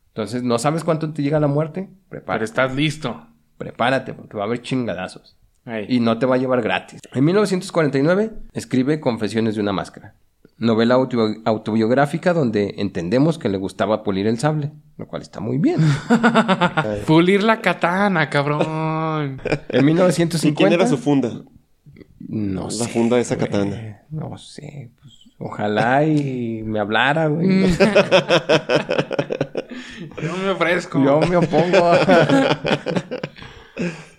Entonces, 0.10 0.44
¿no 0.44 0.58
sabes 0.58 0.84
cuánto 0.86 1.12
te 1.12 1.24
llega 1.24 1.40
la 1.42 1.48
muerte? 1.48 1.90
Pero 2.10 2.22
Prepárate. 2.22 2.46
estás 2.46 2.74
listo. 2.74 3.28
Prepárate, 3.58 4.14
porque 4.14 4.38
va 4.38 4.44
a 4.44 4.46
haber 4.48 4.62
chingadazos. 4.62 5.36
Ahí. 5.66 5.86
Y 5.90 6.00
no 6.00 6.18
te 6.20 6.26
va 6.26 6.36
a 6.36 6.38
llevar 6.38 6.62
gratis. 6.62 7.02
En 7.14 7.26
1949 7.26 8.32
escribe 8.54 9.00
Confesiones 9.02 9.56
de 9.56 9.62
una 9.62 9.74
máscara, 9.74 10.16
novela 10.60 10.96
autobi- 10.98 11.42
autobiográfica 11.46 12.34
donde 12.34 12.76
entendemos 12.78 13.38
que 13.40 13.50
le 13.50 13.58
gustaba 13.58 14.04
pulir 14.04 14.28
el 14.28 14.38
sable, 14.38 14.72
lo 14.98 15.08
cual 15.08 15.22
está 15.22 15.40
muy 15.40 15.58
bien. 15.58 15.80
Pulir 17.08 17.44
la 17.44 17.62
katana, 17.62 18.30
cabrón. 18.30 19.42
En 19.70 19.82
¿Y 19.82 19.84
1950 19.86 20.58
quién 20.58 20.74
era 20.74 20.88
su 20.88 20.98
funda? 20.98 21.32
No 22.20 22.64
La 22.66 22.70
sé. 22.72 22.88
funda 22.90 23.16
de 23.16 23.22
esa 23.24 23.36
güey. 23.36 23.48
katana. 23.48 24.02
No 24.12 24.38
sé, 24.38 24.92
pues 25.02 25.14
ojalá 25.40 26.06
y 26.06 26.62
me 26.64 26.80
hablara, 26.80 27.28
güey. 27.28 27.48
Mm. 27.48 27.66
Yo 30.22 30.38
me 30.44 30.50
ofrezco. 30.52 31.04
Yo 31.04 31.20
me 31.22 31.38
opongo. 31.38 31.92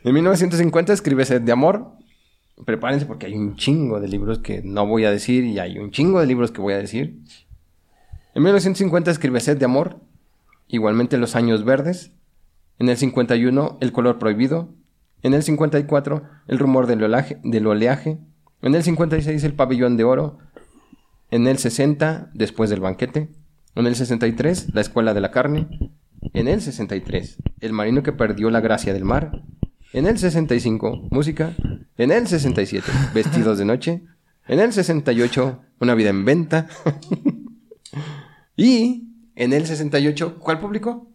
en 0.04 0.14
1950 0.14 0.92
escribe 0.92 1.24
Sed 1.24 1.42
de 1.42 1.52
Amor. 1.52 1.92
Prepárense 2.64 3.06
porque 3.06 3.26
hay 3.26 3.34
un 3.34 3.56
chingo 3.56 4.00
de 4.00 4.08
libros 4.08 4.38
que 4.38 4.62
no 4.62 4.86
voy 4.86 5.04
a 5.04 5.10
decir 5.10 5.44
y 5.44 5.58
hay 5.58 5.78
un 5.78 5.90
chingo 5.90 6.20
de 6.20 6.26
libros 6.26 6.50
que 6.50 6.60
voy 6.60 6.74
a 6.74 6.78
decir. 6.78 7.18
En 8.34 8.42
1950 8.42 9.10
escribe 9.10 9.40
Sed 9.40 9.58
de 9.58 9.64
Amor. 9.64 10.00
Igualmente 10.68 11.18
Los 11.18 11.36
Años 11.36 11.64
Verdes. 11.64 12.12
En 12.78 12.88
el 12.88 12.96
51 12.96 13.78
El 13.80 13.92
Color 13.92 14.18
Prohibido. 14.18 14.74
En 15.22 15.34
el 15.34 15.42
54 15.42 16.22
El 16.48 16.58
Rumor 16.58 16.86
del 16.86 17.02
Oleaje. 17.02 17.38
Del 17.42 17.66
oleaje. 17.66 18.18
En 18.62 18.74
el 18.74 18.82
56 18.82 19.42
El 19.44 19.54
Pabellón 19.54 19.96
de 19.96 20.04
Oro. 20.04 20.38
En 21.30 21.46
el 21.46 21.58
60 21.58 22.30
Después 22.34 22.70
del 22.70 22.80
Banquete. 22.80 23.28
En 23.74 23.86
el 23.86 23.96
63 23.96 24.74
La 24.74 24.80
Escuela 24.80 25.14
de 25.14 25.20
la 25.20 25.30
Carne. 25.30 25.90
En 26.32 26.48
el 26.48 26.60
63, 26.60 27.38
El 27.60 27.72
marino 27.72 28.02
que 28.02 28.12
perdió 28.12 28.50
la 28.50 28.60
gracia 28.60 28.92
del 28.92 29.04
mar. 29.04 29.42
En 29.92 30.06
el 30.06 30.18
65, 30.18 31.08
Música. 31.10 31.52
En 31.98 32.12
el 32.12 32.26
67, 32.28 32.90
Vestidos 33.12 33.58
de 33.58 33.64
noche. 33.64 34.02
En 34.46 34.60
el 34.60 34.72
68, 34.72 35.60
Una 35.80 35.94
vida 35.94 36.10
en 36.10 36.24
venta. 36.24 36.68
y 38.56 39.08
en 39.34 39.52
el 39.52 39.66
68, 39.66 40.38
¿cuál 40.38 40.60
publicó? 40.60 41.10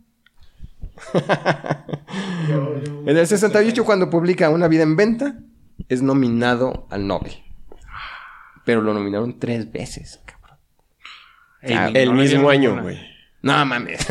en 3.05 3.17
el 3.17 3.27
68, 3.27 3.85
cuando 3.85 4.09
publica 4.09 4.49
Una 4.49 4.67
vida 4.67 4.83
en 4.83 4.95
venta, 4.97 5.39
es 5.87 6.01
nominado 6.01 6.87
al 6.89 7.07
Nobel. 7.07 7.33
Pero 8.65 8.81
lo 8.81 8.93
nominaron 8.93 9.39
tres 9.39 9.71
veces, 9.71 10.19
cabrón. 10.25 10.57
Ah, 11.63 11.91
El 11.93 12.13
mismo 12.13 12.49
año, 12.49 12.81
güey. 12.81 12.99
No 13.41 13.63
mames. 13.63 14.05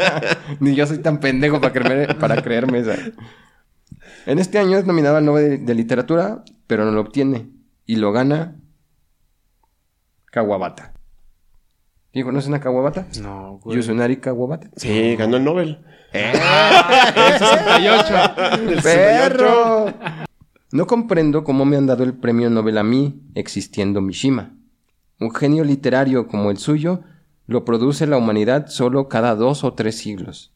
Ni 0.60 0.74
yo 0.74 0.86
soy 0.86 0.98
tan 0.98 1.18
pendejo 1.18 1.60
para, 1.60 1.72
creerme, 1.72 2.14
para 2.14 2.40
creerme 2.42 2.78
esa. 2.78 2.96
En 4.26 4.38
este 4.38 4.58
año 4.58 4.78
es 4.78 4.86
nominado 4.86 5.16
al 5.16 5.24
Nobel 5.24 5.50
de, 5.50 5.58
de 5.58 5.74
Literatura, 5.74 6.44
pero 6.66 6.84
no 6.84 6.92
lo 6.92 7.00
obtiene. 7.00 7.48
Y 7.86 7.96
lo 7.96 8.12
gana 8.12 8.56
Kawabata. 10.30 10.92
¿Sí 12.12 12.22
conocen 12.22 12.54
a 12.54 12.60
Kawabata? 12.60 13.06
No, 13.20 13.58
güey. 13.62 13.76
Yusunari 13.76 14.16
Kawabata. 14.18 14.70
Sí, 14.76 15.16
ganó 15.16 15.36
el 15.36 15.44
Nobel. 15.44 15.84
¡Eh! 16.12 16.32
El 17.16 17.38
68. 17.38 18.82
¡Perro! 18.82 19.94
No 20.72 20.86
comprendo 20.86 21.44
cómo 21.44 21.64
me 21.64 21.76
han 21.76 21.86
dado 21.86 22.04
el 22.04 22.14
premio 22.14 22.50
Nobel 22.50 22.78
a 22.78 22.82
mí, 22.82 23.22
existiendo 23.34 24.00
Mishima. 24.00 24.54
Un 25.20 25.34
genio 25.34 25.64
literario 25.64 26.26
como 26.28 26.50
el 26.50 26.58
suyo 26.58 27.02
lo 27.46 27.64
produce 27.64 28.06
la 28.06 28.16
humanidad 28.16 28.68
solo 28.68 29.08
cada 29.08 29.34
dos 29.34 29.64
o 29.64 29.74
tres 29.74 29.98
siglos. 29.98 30.52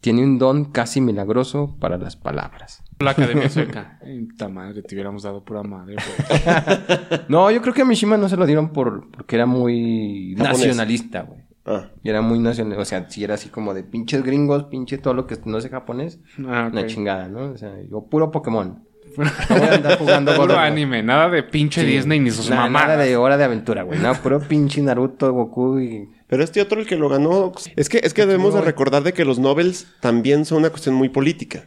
Tiene 0.00 0.24
un 0.24 0.38
don 0.38 0.66
casi 0.66 1.00
milagroso 1.00 1.76
para 1.78 1.98
las 1.98 2.16
palabras. 2.16 2.82
La 3.00 3.10
Academia 3.12 3.48
Sueca. 3.50 3.98
Madre, 4.50 4.82
te 4.82 4.94
hubiéramos 4.94 5.22
dado 5.22 5.44
pura 5.44 5.62
madre, 5.62 5.96
güey. 5.96 7.20
No, 7.28 7.50
yo 7.50 7.60
creo 7.62 7.74
que 7.74 7.82
a 7.82 7.84
Mishima 7.84 8.16
no 8.16 8.28
se 8.28 8.36
lo 8.36 8.46
dieron 8.46 8.70
por 8.72 9.10
porque 9.10 9.36
era 9.36 9.46
muy 9.46 10.34
Japonés. 10.36 10.58
nacionalista, 10.58 11.22
güey. 11.22 11.40
Ah, 11.66 11.88
Y 12.02 12.08
era 12.08 12.22
muy 12.22 12.38
nacional, 12.38 12.78
o 12.78 12.84
sea, 12.86 13.08
si 13.10 13.22
era 13.22 13.34
así 13.34 13.50
como 13.50 13.74
de 13.74 13.84
pinches 13.84 14.22
gringos, 14.22 14.64
pinche 14.64 14.96
todo 14.98 15.12
lo 15.14 15.26
que 15.26 15.36
no 15.44 15.60
sé 15.60 15.68
japonés, 15.68 16.18
Ah, 16.46 16.64
ok. 16.68 16.72
una 16.72 16.86
chingada, 16.86 17.28
¿no? 17.28 17.50
O 17.52 17.56
sea, 17.58 17.74
yo 17.88 18.06
puro 18.06 18.30
Pokémon. 18.30 18.82
No 19.16 19.56
voy 19.58 19.68
a 19.68 19.74
andar 19.74 19.98
jugando 19.98 20.34
Puro 20.36 20.56
anime, 20.58 21.02
nada 21.02 21.28
de 21.28 21.42
pinche 21.42 21.80
Sí. 21.82 21.86
Disney 21.86 22.20
ni 22.20 22.30
sus 22.30 22.48
Na- 22.50 22.56
mamás. 22.56 22.82
Nada 22.88 22.96
de 23.02 23.16
hora 23.16 23.36
de 23.36 23.44
aventura, 23.44 23.82
güey. 23.82 23.98
No, 23.98 24.14
puro 24.14 24.40
pinche 24.40 24.80
Naruto, 24.82 25.32
Goku 25.32 25.78
y... 25.80 26.08
Pero 26.28 26.44
este 26.44 26.60
otro, 26.62 26.80
el 26.80 26.86
que 26.86 26.94
lo 26.96 27.08
ganó. 27.08 27.52
Es 27.74 27.88
que, 27.88 28.00
es 28.04 28.14
que 28.14 28.24
debemos 28.24 28.54
de 28.54 28.60
recordar 28.60 29.02
de 29.02 29.12
que 29.12 29.24
los 29.24 29.38
Nobels 29.40 29.86
también 30.00 30.44
son 30.44 30.58
una 30.58 30.70
cuestión 30.70 30.94
muy 30.94 31.08
política. 31.08 31.64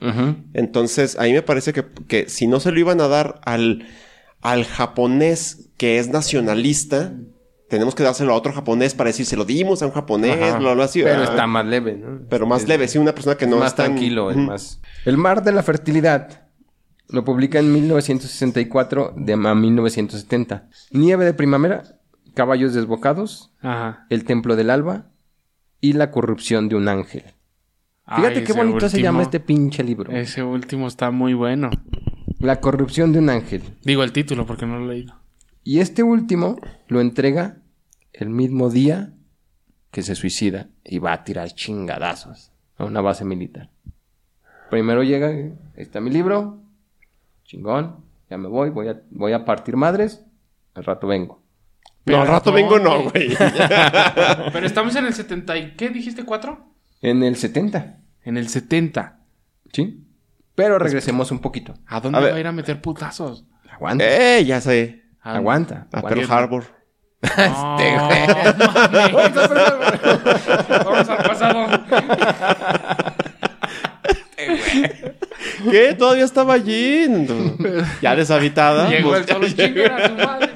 Entonces, 0.54 1.18
ahí 1.20 1.34
me 1.34 1.42
parece 1.42 1.74
que, 1.74 1.84
que 2.08 2.30
si 2.30 2.48
no 2.48 2.60
se 2.62 2.72
lo 2.72 2.80
iban 2.80 3.02
a 3.02 3.08
dar 3.10 3.42
al, 3.44 3.86
al 4.42 4.64
japonés 4.66 5.70
que 5.78 6.00
es 6.00 6.08
nacionalista, 6.10 7.12
tenemos 7.70 7.96
que 7.96 8.04
dárselo 8.04 8.34
a 8.34 8.36
otro 8.38 8.54
japonés 8.54 8.94
para 8.94 9.10
decir, 9.10 9.26
se 9.26 9.36
lo 9.36 9.46
dimos 9.46 9.82
a 9.82 9.88
un 9.88 9.92
japonés, 9.92 10.40
Ajá. 10.42 10.60
bla, 10.60 10.74
bla, 10.76 10.86
así. 10.86 11.02
Pero 11.04 11.22
Ah, 11.22 11.26
está 11.26 11.48
más 11.48 11.66
leve, 11.66 11.98
¿no? 11.98 12.22
Pero 12.30 12.46
más 12.46 12.62
Es- 12.64 12.68
leve, 12.70 12.88
sí, 12.88 12.98
una 12.98 13.14
persona 13.14 13.36
que 13.36 13.48
no 13.48 13.58
más 13.58 13.70
es 13.72 13.76
tan- 13.76 13.86
tranquilo, 13.88 14.32
es 14.32 14.38
más... 14.38 14.80
El 15.06 15.18
mar 15.18 15.44
de 15.44 15.52
la 15.52 15.64
fertilidad 15.64 16.43
lo 17.10 17.24
publica 17.24 17.60
en 17.60 17.72
1964 17.74 19.14
de 19.18 19.34
a 19.34 19.38
1970. 19.38 20.70
Nieve 20.92 21.26
de 21.26 21.34
primavera, 21.34 21.84
caballos 22.34 22.74
desbocados, 22.74 23.52
Ajá. 23.62 24.06
el 24.10 24.24
templo 24.24 24.56
del 24.56 24.70
alba 24.70 25.08
y 25.82 25.94
la 25.94 26.12
corrupción 26.12 26.70
de 26.70 26.76
un 26.76 26.88
ángel. 26.88 27.24
Fíjate 28.06 28.40
Ay, 28.40 28.44
qué 28.44 28.54
bonito 28.54 28.90
se 28.90 29.02
llama 29.02 29.22
este 29.22 29.40
pinche 29.40 29.84
libro. 29.84 30.12
Ese 30.12 30.44
último 30.44 30.88
está 30.88 31.12
muy 31.12 31.34
bueno. 31.34 31.70
La 32.40 32.60
corrupción 32.60 33.14
de 33.14 33.20
un 33.20 33.30
ángel. 33.30 33.64
Digo 33.84 34.04
el 34.04 34.12
título 34.12 34.46
porque 34.46 34.66
no 34.66 34.80
lo 34.80 34.92
he 34.92 34.96
leído. 34.96 35.16
Y 35.64 35.80
este 35.80 36.04
último 36.04 36.60
lo 36.88 37.00
entrega 37.00 37.58
el 38.12 38.30
mismo 38.30 38.70
día 38.70 39.14
que 39.92 40.02
se 40.02 40.16
suicida 40.16 40.68
y 40.84 41.00
va 41.00 41.14
a 41.14 41.24
tirar 41.24 41.52
chingadazos 41.52 42.52
a 42.78 42.86
una 42.86 43.00
base 43.00 43.24
militar. 43.24 43.70
Primero 44.70 45.04
llega, 45.04 45.32
está 45.76 46.02
mi 46.02 46.10
libro, 46.10 46.63
chingón, 47.46 47.98
ya 48.30 48.38
me 48.38 48.48
voy, 48.48 48.70
voy 48.70 48.88
a, 48.90 49.02
voy 49.12 49.34
a 49.34 49.46
partir 49.46 49.76
madres, 49.78 50.24
al 50.76 50.84
rato 50.86 51.08
vengo. 51.08 51.42
No, 52.06 52.22
al 52.22 52.28
rato 52.28 52.50
no, 52.52 52.56
vengo, 52.56 52.80
no, 52.80 53.04
güey. 53.04 53.34
güey. 53.34 53.38
Pero 54.54 54.66
estamos 54.66 54.96
en 54.96 55.06
el 55.06 55.14
70 55.14 55.58
y... 55.58 55.76
¿Qué 55.76 55.90
dijiste? 55.90 56.26
¿Cuatro? 56.26 56.74
En 57.02 57.24
el 57.24 57.36
70, 57.38 57.98
En 58.24 58.38
el 58.38 58.50
70. 58.50 59.20
¿sí? 59.72 60.06
Pero 60.56 60.78
regresemos 60.80 61.32
un 61.32 61.40
poquito. 61.40 61.74
¿A 61.88 62.00
dónde 62.02 62.18
A 62.18 62.22
ver. 62.22 62.32
va 62.34 62.38
a 62.38 62.40
ir 62.42 62.48
a 62.48 62.52
meter 62.52 62.82
putazos? 62.82 63.46
Aguanta, 63.72 64.04
eh, 64.06 64.44
ya 64.46 64.60
sé. 64.62 65.04
¿A- 65.22 65.36
aguanta. 65.36 65.88
A. 65.94 66.02
Pearl 66.02 66.30
Harbor. 66.30 66.64
No, 67.22 67.30
Este, 67.30 67.96
mames. 67.96 68.56
Vamos 70.86 71.10
al 71.10 71.18
pasado. 71.24 71.68
¿Qué? 75.74 75.96
Todavía 75.96 76.24
estaba 76.24 76.54
allí. 76.54 77.08
Ya 78.00 78.16
deshabitada. 78.16 78.90
Llegó 78.92 79.16
el 79.16 79.26
solo 79.26 79.48
a 79.48 79.50
su 79.50 80.16
madre. 80.16 80.50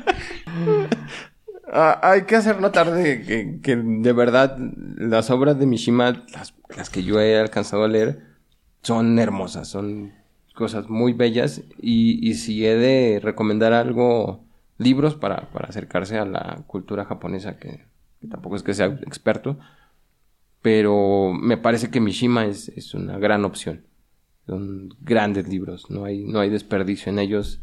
Ah, 1.73 1.99
hay 2.03 2.25
que 2.25 2.35
hacer 2.35 2.61
notar 2.61 2.91
de 2.91 3.23
que, 3.23 3.59
que 3.63 3.75
de 3.75 4.13
verdad 4.13 4.55
las 4.59 5.31
obras 5.31 5.57
de 5.57 5.65
Mishima, 5.65 6.23
las, 6.31 6.53
las 6.75 6.91
que 6.91 7.03
yo 7.03 7.19
he 7.19 7.39
alcanzado 7.39 7.85
a 7.85 7.87
leer, 7.87 8.27
son 8.83 9.17
hermosas, 9.17 9.67
son 9.67 10.13
cosas 10.53 10.87
muy 10.87 11.13
bellas. 11.13 11.63
Y, 11.81 12.19
y 12.29 12.35
si 12.35 12.67
he 12.67 12.75
de 12.75 13.19
recomendar 13.19 13.73
algo, 13.73 14.45
libros 14.77 15.15
para, 15.15 15.49
para 15.49 15.67
acercarse 15.69 16.19
a 16.19 16.25
la 16.25 16.63
cultura 16.67 17.05
japonesa, 17.05 17.57
que, 17.57 17.87
que 18.21 18.27
tampoco 18.27 18.55
es 18.55 18.61
que 18.61 18.75
sea 18.75 18.85
experto, 18.85 19.57
pero 20.61 21.33
me 21.33 21.57
parece 21.57 21.89
que 21.89 22.01
Mishima 22.01 22.45
es, 22.45 22.69
es 22.69 22.93
una 22.93 23.17
gran 23.17 23.45
opción. 23.45 23.87
Son 24.47 24.95
grandes 25.01 25.47
libros, 25.49 25.89
no 25.89 26.05
hay, 26.05 26.23
no 26.23 26.39
hay 26.39 26.49
desperdicio 26.49 27.11
en 27.11 27.19
ellos. 27.19 27.59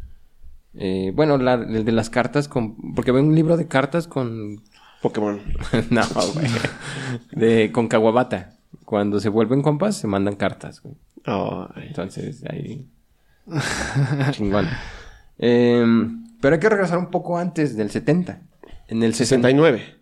Eh, 0.74 1.12
bueno, 1.14 1.38
la, 1.38 1.54
el 1.54 1.84
de 1.84 1.92
las 1.92 2.10
cartas 2.10 2.46
con... 2.46 2.76
Porque 2.94 3.10
veo 3.10 3.22
un 3.22 3.34
libro 3.34 3.56
de 3.56 3.66
cartas 3.66 4.06
con... 4.06 4.62
Pokémon. 5.00 5.40
no, 5.90 6.02
güey. 6.34 6.46
De, 7.32 7.72
con 7.72 7.88
Kawabata. 7.88 8.56
Cuando 8.84 9.18
se 9.18 9.30
vuelven 9.30 9.62
compas, 9.62 9.96
se 9.96 10.06
mandan 10.06 10.36
cartas, 10.36 10.82
güey. 10.82 10.94
Entonces, 11.76 12.44
ahí... 12.50 12.86
Chingón. 14.32 14.68
Eh, 15.38 15.84
pero 16.40 16.54
hay 16.54 16.60
que 16.60 16.68
regresar 16.68 16.98
un 16.98 17.10
poco 17.10 17.38
antes 17.38 17.76
del 17.76 17.90
70. 17.90 18.42
En 18.88 19.02
el 19.02 19.14
60. 19.14 19.48
69. 19.48 19.94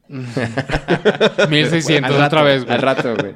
1600 1.49 2.11
Al 2.11 2.19
rato, 2.19 2.27
otra 2.27 2.43
vez, 2.43 2.65
güey. 2.65 2.75
Al 2.75 2.83
rato, 2.83 3.15
güey. 3.17 3.35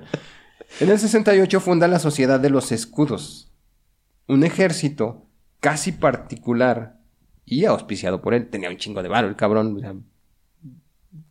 En 0.81 0.91
el 0.91 0.99
68 0.99 1.61
funda 1.61 1.89
la 1.89 1.99
Sociedad 1.99 2.39
de 2.39 2.51
los 2.51 2.73
Escudos. 2.73 3.51
Un 4.27 4.45
ejército 4.45 5.27
casi 5.61 5.93
particular 5.93 6.99
y 7.45 7.65
auspiciado 7.65 8.21
por 8.21 8.35
él. 8.35 8.49
Tenía 8.51 8.69
un 8.69 8.77
chingo 8.77 9.03
de 9.03 9.09
varo 9.09 9.29
el 9.29 9.37
cabrón. 9.37 9.77
o 9.77 9.81
sea, 9.81 9.95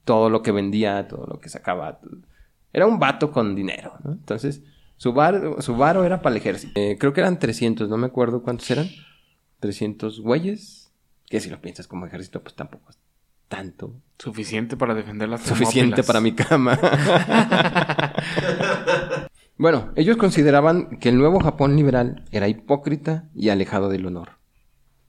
todo 0.04 0.30
lo 0.30 0.42
que 0.42 0.52
vendía, 0.52 1.08
todo 1.08 1.26
lo 1.28 1.40
que 1.40 1.50
sacaba. 1.50 2.00
Era 2.74 2.88
un 2.88 3.00
vato 3.00 3.32
con 3.32 3.56
dinero, 3.56 3.94
¿no? 4.04 4.14
Entonces, 4.14 4.62
su, 4.98 5.14
bar, 5.14 5.58
su 5.60 5.76
varo 5.76 6.04
era 6.04 6.22
para 6.22 6.36
el 6.36 6.42
ejército. 6.42 6.80
Eh, 6.80 6.98
creo 7.00 7.14
que 7.14 7.22
eran 7.22 7.40
300, 7.40 7.90
no 7.90 7.98
me 7.98 8.08
acuerdo 8.08 8.42
cuántos 8.42 8.70
eran. 8.72 8.90
300 9.60 10.22
güeyes. 10.22 10.92
Que 11.28 11.40
si 11.40 11.50
lo 11.50 11.60
piensas 11.60 11.88
como 11.88 12.06
ejército, 12.06 12.42
pues 12.42 12.56
tampoco 12.56 12.92
tanto. 13.48 13.96
Suficiente 14.18 14.78
para 14.78 14.94
defender 14.94 15.30
las 15.30 15.42
Suficiente 15.42 16.04
para 16.04 16.22
mi 16.22 16.34
cama. 16.34 16.80
bueno, 19.58 19.92
ellos 19.96 20.18
consideraban 20.18 21.00
que 21.00 21.10
el 21.10 21.18
nuevo 21.18 21.40
Japón 21.40 21.76
liberal 21.76 22.24
era 22.32 22.48
hipócrita 22.48 23.30
y 23.36 23.50
alejado 23.50 23.90
del 23.90 24.06
honor. 24.06 24.38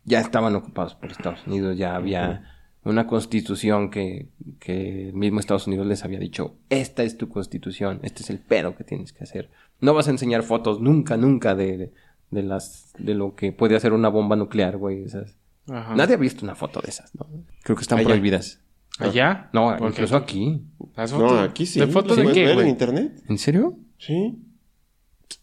Ya 0.05 0.20
estaban 0.20 0.55
ocupados 0.57 0.95
por 0.95 1.11
Estados 1.11 1.47
Unidos, 1.47 1.76
ya 1.76 1.95
había 1.95 2.53
una 2.84 3.07
constitución 3.07 3.91
que, 3.91 4.28
que 4.61 5.09
el 5.09 5.14
mismo 5.14 5.41
Estados 5.41 5.66
Unidos 5.66 5.87
les 5.87 6.05
había 6.05 6.20
dicho, 6.20 6.57
esta 6.70 7.03
es 7.03 7.18
tu 7.18 7.28
constitución, 7.28 7.99
este 8.03 8.22
es 8.22 8.30
el 8.30 8.39
pedo 8.39 8.76
que 8.76 8.84
tienes 8.84 9.12
que 9.12 9.24
hacer. 9.24 9.51
No 9.80 9.93
vas 9.93 10.07
a 10.07 10.12
enseñar 10.12 10.45
fotos 10.45 10.80
nunca, 10.80 11.16
nunca 11.16 11.57
de, 11.57 11.93
de 12.30 12.43
las, 12.43 12.93
de 12.99 13.14
lo 13.14 13.34
que 13.34 13.53
puede 13.53 13.76
hacer 13.76 13.93
una 13.93 14.09
bomba 14.09 14.37
nuclear, 14.37 14.76
güey. 14.76 15.03
esas. 15.03 15.37
Ajá. 15.69 15.95
Nadie 15.95 16.14
ha 16.14 16.19
visto 16.19 16.45
una 16.45 16.55
foto 16.55 16.81
de 16.81 16.91
esas, 16.91 17.14
¿no? 17.14 17.27
Creo 17.62 17.77
que 17.77 17.83
están 17.83 17.99
Allá. 17.99 18.09
prohibidas. 18.09 18.61
¿Allá? 18.99 19.51
No, 19.53 19.77
incluso 19.89 20.17
aquí. 20.17 20.62
¿Las 20.97 21.12
No, 21.12 21.19
fotos? 21.21 21.49
aquí 21.51 21.67
sí. 21.67 21.81
¿De 21.81 21.87
foto 21.89 22.14
¿Las 22.17 22.27
de 22.27 22.33
qué, 22.33 22.45
ver 22.47 22.59
en 22.61 22.69
internet? 22.69 23.23
¿En 23.29 23.39
serio? 23.39 23.77
Sí. 23.99 24.39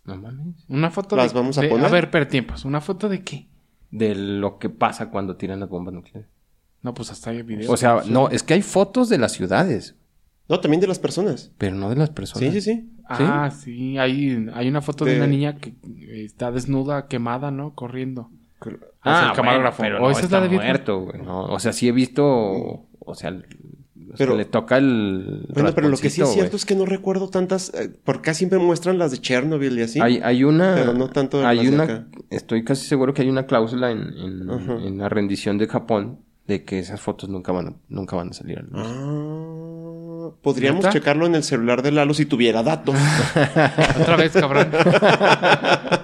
No 0.06 0.16
mames. 0.18 0.66
Una 0.70 0.90
foto 0.92 1.16
¿Las 1.16 1.34
de... 1.34 1.40
vamos 1.40 1.58
a 1.58 1.62
de- 1.62 1.68
poner? 1.70 1.86
A 1.86 1.90
ver, 1.90 2.10
per 2.10 2.28
tiempos. 2.28 2.66
¿Una 2.66 2.82
foto 2.82 3.10
de 3.10 3.24
qué? 3.24 3.48
De 3.92 4.16
lo 4.16 4.58
que 4.58 4.70
pasa 4.70 5.10
cuando 5.12 5.36
tiran 5.36 5.60
las 5.60 5.70
bombas 5.70 5.94
nucleares. 5.94 6.30
No, 6.82 6.94
pues 6.94 7.12
hasta 7.12 7.30
hay 7.30 7.44
videos. 7.44 7.70
O 7.70 7.78
sea, 7.78 8.02
no, 8.08 8.30
es 8.30 8.44
que 8.44 8.54
hay 8.56 8.62
fotos 8.62 9.08
de 9.10 9.18
las 9.18 9.32
ciudades, 9.34 9.96
No, 10.50 10.60
también 10.60 10.82
de 10.82 10.88
las 10.88 11.00
personas. 11.00 11.52
pero 11.58 11.76
no 11.76 11.90
de 11.90 11.96
las 11.96 12.10
personas. 12.10 12.52
Sí, 12.54 12.62
sí, 12.62 12.74
sí. 12.74 12.90
Ah, 13.08 13.52
sí. 13.52 13.98
Hay, 13.98 14.48
hay 14.54 14.68
una 14.68 14.82
foto 14.82 15.06
de 15.06 15.12
De- 15.12 15.18
una 15.18 15.28
niña 15.28 15.58
que 15.58 15.76
está 16.26 16.52
desnuda, 16.52 17.08
quemada, 17.08 17.52
¿no? 17.52 17.76
Corriendo. 17.76 18.32
Ah, 19.01 19.22
Es 19.24 19.30
el 19.32 19.36
camarógrafo. 19.36 19.78
bueno, 19.84 19.95
pero 19.97 20.07
¿O 20.07 20.09
esa 20.11 20.20
es 20.20 20.26
está 20.26 20.39
la 20.39 20.47
de 20.47 20.55
muerto, 20.55 20.99
güey. 21.01 21.22
No, 21.22 21.43
o 21.45 21.59
sea, 21.59 21.74
sí 21.74 21.88
he 21.88 21.91
visto, 21.91 22.24
o 22.26 23.16
sea, 23.16 23.36
Pero- 24.18 24.36
le 24.38 24.45
toca 24.45 24.78
el 24.78 25.45
Bueno, 25.53 25.72
pero 25.74 25.89
lo 25.89 25.97
que 25.97 26.09
sí 26.09 26.22
es 26.22 26.30
cierto 26.30 26.55
es 26.55 26.66
que 26.66 26.76
no 26.76 26.86
recuerdo 26.86 27.30
tantas, 27.30 27.74
eh, 27.74 27.91
porque 28.03 28.20
acá 28.30 28.34
siempre 28.36 28.59
muestran 28.59 28.97
las 28.97 29.11
de 29.11 29.20
Chernobyl 29.20 29.78
y 29.80 29.82
así. 29.82 29.99
Hay, 30.01 30.20
hay 30.24 30.43
una, 30.43 30.76
Pero 30.76 30.93
no 30.93 31.09
tanto 31.09 31.39
de 31.39 31.45
hay 31.47 31.57
las 31.57 31.66
de 31.66 31.72
una, 31.74 31.84
acá. 31.84 32.05
estoy 32.30 32.64
casi 32.64 32.86
seguro 32.88 33.14
que 33.14 33.24
hay 33.24 33.30
una 33.30 33.45
cláusula 33.45 33.91
en, 33.91 34.01
en, 34.18 34.49
Ajá. 34.49 34.74
en 34.86 34.97
la 34.99 35.09
rendición 35.09 35.57
de 35.57 35.68
Japón 35.68 36.20
de 36.47 36.64
que 36.64 36.80
esas 36.80 36.99
fotos 37.01 37.30
nunca 37.30 37.51
van 37.51 37.68
a, 37.68 37.74
nunca 37.89 38.16
van 38.16 38.30
a 38.30 38.34
salir 38.34 38.59
a 38.59 38.61
la 38.64 38.68
luz. 38.68 38.88
Ah, 38.88 40.30
podríamos 40.41 40.82
¿Neta? 40.84 40.91
checarlo 40.93 41.26
en 41.26 41.36
el 41.36 41.43
celular 41.43 41.82
de 41.82 41.91
Lalo 41.91 42.14
si 42.14 42.26
tuviera 42.26 42.61
datos. 42.64 42.95
Otra 44.01 44.16
vez, 44.18 44.32
cabrón. 44.34 44.68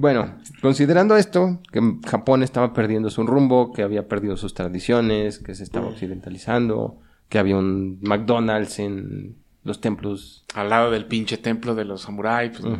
Bueno, 0.00 0.34
considerando 0.62 1.18
esto, 1.18 1.60
que 1.70 1.98
Japón 2.08 2.42
estaba 2.42 2.72
perdiendo 2.72 3.10
su 3.10 3.26
rumbo, 3.26 3.70
que 3.70 3.82
había 3.82 4.08
perdido 4.08 4.38
sus 4.38 4.54
tradiciones, 4.54 5.38
que 5.38 5.54
se 5.54 5.62
estaba 5.62 5.88
occidentalizando, 5.88 6.98
que 7.28 7.38
había 7.38 7.58
un 7.58 7.98
McDonald's 8.00 8.78
en 8.78 9.36
los 9.62 9.82
templos. 9.82 10.46
Al 10.54 10.70
lado 10.70 10.90
del 10.90 11.04
pinche 11.04 11.36
templo 11.36 11.74
de 11.74 11.84
los 11.84 12.00
samuráis, 12.00 12.52
pues 12.52 12.64
no. 12.64 12.78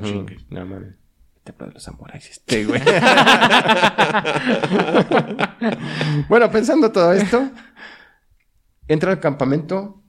No 0.48 0.64
mames. 0.64 0.88
El 0.88 0.96
templo 1.44 1.66
de 1.66 1.74
los 1.74 1.82
samuráis, 1.82 2.30
este, 2.30 2.64
güey. 2.64 2.80
bueno, 6.30 6.50
pensando 6.50 6.90
todo 6.90 7.12
esto, 7.12 7.50
entra 8.88 9.10
al 9.10 9.20
campamento 9.20 10.02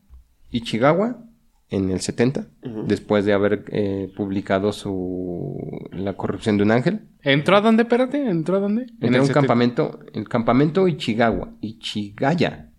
Ichigawa 0.49 1.25
en 1.71 1.89
el 1.89 2.01
70, 2.01 2.47
después 2.85 3.23
de 3.23 3.31
haber 3.31 3.63
eh, 3.69 4.11
publicado 4.15 4.73
su 4.73 5.57
La 5.93 6.17
corrupción 6.17 6.57
de 6.57 6.63
un 6.63 6.71
ángel. 6.71 7.07
¿Entró 7.21 7.55
a 7.55 7.61
dónde, 7.61 7.83
espérate? 7.83 8.29
¿Entró 8.29 8.57
a 8.57 8.59
dónde? 8.59 8.87
En 8.99 9.15
un 9.15 9.25
70. 9.25 9.33
campamento, 9.33 9.99
el 10.13 10.27
campamento 10.27 10.87
Ichigawa, 10.89 11.53
Ichigaya. 11.61 12.71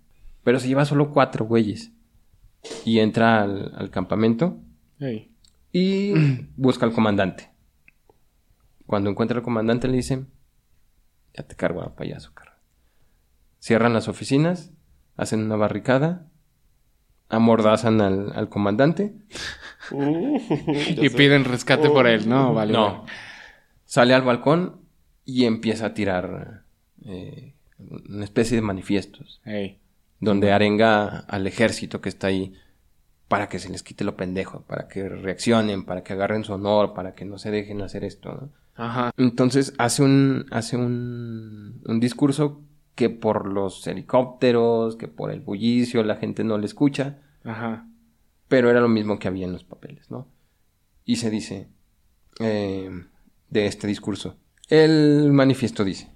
Pero 0.44 0.60
se 0.60 0.68
lleva 0.68 0.84
solo 0.84 1.10
cuatro 1.10 1.46
güeyes. 1.46 1.92
Y 2.84 2.98
entra 2.98 3.42
al, 3.42 3.72
al 3.74 3.90
campamento 3.90 4.60
y 5.72 6.12
busca 6.56 6.84
al 6.84 6.92
comandante. 6.92 7.50
Cuando 8.84 9.08
encuentra 9.08 9.38
al 9.38 9.42
comandante 9.42 9.88
le 9.88 9.96
dicen, 9.96 10.28
ya 11.32 11.44
te 11.44 11.56
cargo 11.56 11.80
a 11.80 11.96
payaso, 11.96 12.34
carnal". 12.34 12.58
Cierran 13.58 13.94
las 13.94 14.06
oficinas, 14.08 14.70
hacen 15.16 15.40
una 15.40 15.56
barricada, 15.56 16.28
amordazan 17.32 18.00
al, 18.00 18.32
al 18.34 18.48
comandante, 18.48 19.14
Y 19.90 21.08
piden 21.10 21.44
rescate 21.44 21.88
por 21.88 22.06
él, 22.06 22.28
¿no? 22.28 22.54
Vale. 22.54 22.72
No. 22.72 22.98
vale. 22.98 23.12
sale 23.84 24.14
al 24.14 24.22
balcón 24.22 24.80
y 25.24 25.44
empieza 25.44 25.86
a 25.86 25.94
tirar 25.94 26.64
eh, 27.04 27.54
una 27.78 28.24
especie 28.24 28.56
de 28.56 28.62
manifiestos. 28.62 29.40
Donde 30.20 30.52
arenga 30.52 31.20
al 31.20 31.46
ejército 31.46 32.00
que 32.00 32.08
está 32.08 32.28
ahí 32.28 32.54
para 33.28 33.48
que 33.48 33.58
se 33.58 33.70
les 33.70 33.82
quite 33.82 34.04
lo 34.04 34.16
pendejo, 34.16 34.62
para 34.62 34.88
que 34.88 35.08
reaccionen, 35.08 35.84
para 35.84 36.02
que 36.02 36.12
agarren 36.12 36.44
su 36.44 36.52
honor, 36.52 36.92
para 36.92 37.14
que 37.14 37.24
no 37.24 37.38
se 37.38 37.50
dejen 37.50 37.80
hacer 37.80 38.04
esto, 38.04 38.32
¿no? 38.32 38.50
Ajá. 38.74 39.10
Entonces 39.16 39.74
hace 39.78 40.02
un, 40.02 40.46
hace 40.50 40.76
un, 40.76 41.82
un 41.84 42.00
discurso 42.00 42.62
que 42.94 43.10
por 43.10 43.46
los 43.46 43.86
helicópteros, 43.86 44.96
que 44.96 45.08
por 45.08 45.30
el 45.30 45.40
bullicio 45.40 46.02
la 46.02 46.16
gente 46.16 46.44
no 46.44 46.58
le 46.58 46.66
escucha, 46.66 47.18
Ajá. 47.44 47.88
pero 48.48 48.70
era 48.70 48.80
lo 48.80 48.88
mismo 48.88 49.18
que 49.18 49.28
había 49.28 49.46
en 49.46 49.52
los 49.52 49.64
papeles, 49.64 50.10
¿no? 50.10 50.28
Y 51.04 51.16
se 51.16 51.30
dice 51.30 51.68
eh, 52.40 52.90
de 53.48 53.66
este 53.66 53.86
discurso. 53.86 54.36
El 54.68 55.32
manifiesto 55.32 55.84
dice, 55.84 56.12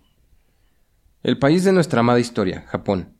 el 1.22 1.38
país 1.38 1.64
de 1.64 1.72
nuestra 1.72 2.00
amada 2.00 2.20
historia, 2.20 2.64
Japón. 2.68 3.16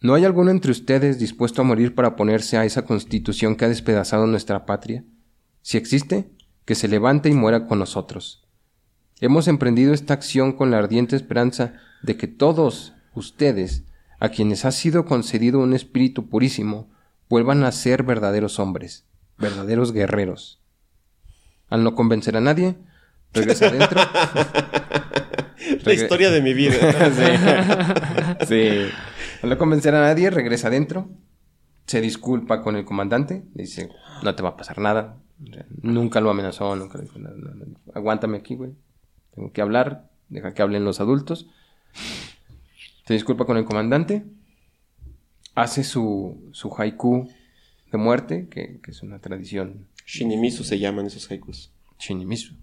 ¿No 0.00 0.14
hay 0.14 0.24
alguno 0.24 0.50
entre 0.50 0.70
ustedes 0.70 1.18
dispuesto 1.18 1.62
a 1.62 1.64
morir 1.64 1.94
para 1.94 2.08
oponerse 2.08 2.56
a 2.56 2.64
esa 2.64 2.84
constitución 2.84 3.56
que 3.56 3.64
ha 3.64 3.68
despedazado 3.68 4.26
nuestra 4.26 4.66
patria? 4.66 5.04
Si 5.62 5.76
existe, 5.76 6.30
que 6.64 6.74
se 6.74 6.88
levante 6.88 7.28
y 7.30 7.34
muera 7.34 7.66
con 7.66 7.78
nosotros. 7.78 8.46
Hemos 9.20 9.48
emprendido 9.48 9.92
esta 9.92 10.14
acción 10.14 10.52
con 10.52 10.70
la 10.70 10.78
ardiente 10.78 11.16
esperanza 11.16 11.74
de 12.02 12.16
que 12.16 12.28
todos 12.28 12.94
ustedes, 13.14 13.84
a 14.20 14.28
quienes 14.28 14.64
ha 14.64 14.70
sido 14.70 15.06
concedido 15.06 15.58
un 15.58 15.74
espíritu 15.74 16.28
purísimo, 16.28 16.88
vuelvan 17.28 17.64
a 17.64 17.72
ser 17.72 18.04
verdaderos 18.04 18.60
hombres, 18.60 19.06
verdaderos 19.36 19.92
guerreros. 19.92 20.62
Al 21.68 21.82
no 21.82 21.96
convencer 21.96 22.36
a 22.36 22.40
nadie, 22.40 22.76
regresa 23.32 23.66
adentro. 23.66 24.00
La 25.84 25.92
historia 25.92 26.30
de 26.30 26.40
mi 26.40 26.54
vida. 26.54 26.74
sí. 28.40 28.46
sí. 28.46 28.88
Al 29.42 29.50
no 29.50 29.58
convencer 29.58 29.94
a 29.96 30.00
nadie, 30.00 30.30
regresa 30.30 30.68
adentro. 30.68 31.08
Se 31.86 32.00
disculpa 32.00 32.62
con 32.62 32.76
el 32.76 32.84
comandante. 32.84 33.42
Dice, 33.54 33.88
no 34.22 34.34
te 34.34 34.42
va 34.42 34.50
a 34.50 34.56
pasar 34.56 34.78
nada. 34.78 35.16
Nunca 35.82 36.20
lo 36.20 36.30
amenazó, 36.30 36.76
nunca 36.76 36.98
le 36.98 37.04
dijo 37.04 37.18
nada, 37.18 37.36
nada. 37.36 37.66
Aguántame 37.94 38.38
aquí, 38.38 38.54
güey. 38.54 38.72
Tengo 39.38 39.52
que 39.52 39.60
hablar. 39.62 40.10
Deja 40.28 40.52
que 40.52 40.62
hablen 40.62 40.84
los 40.84 40.98
adultos. 41.00 41.46
Se 43.06 43.14
disculpa 43.14 43.44
con 43.46 43.56
el 43.56 43.64
comandante. 43.64 44.24
Hace 45.54 45.84
su, 45.84 46.50
su 46.52 46.74
haiku 46.76 47.28
de 47.92 47.98
muerte, 47.98 48.48
que, 48.50 48.80
que 48.82 48.90
es 48.90 49.02
una 49.04 49.20
tradición 49.20 49.86
Shinimisu 50.06 50.64
se 50.64 50.78
llaman 50.80 51.06
esos 51.06 51.30
haikus. 51.30 51.70
shinimisu. 52.00 52.54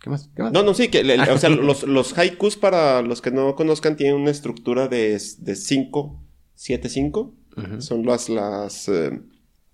¿Qué 0.00 0.10
más? 0.10 0.28
¿Qué 0.36 0.42
más? 0.42 0.52
No, 0.52 0.62
no, 0.62 0.74
sí, 0.74 0.88
que 0.88 1.00
el- 1.00 1.20
o 1.20 1.38
sea, 1.38 1.48
los, 1.50 1.84
los 1.84 2.16
haikus, 2.18 2.56
para 2.56 3.00
los 3.00 3.22
que 3.22 3.30
no 3.30 3.54
conozcan, 3.56 3.96
tienen 3.96 4.16
una 4.20 4.30
estructura 4.30 4.88
de 4.88 5.18
5, 5.18 6.22
7, 6.54 6.88
5. 6.90 7.34
Ujú. 7.56 7.80
Son 7.80 8.04
las, 8.04 8.28
las 8.28 8.88
eh, 8.90 9.20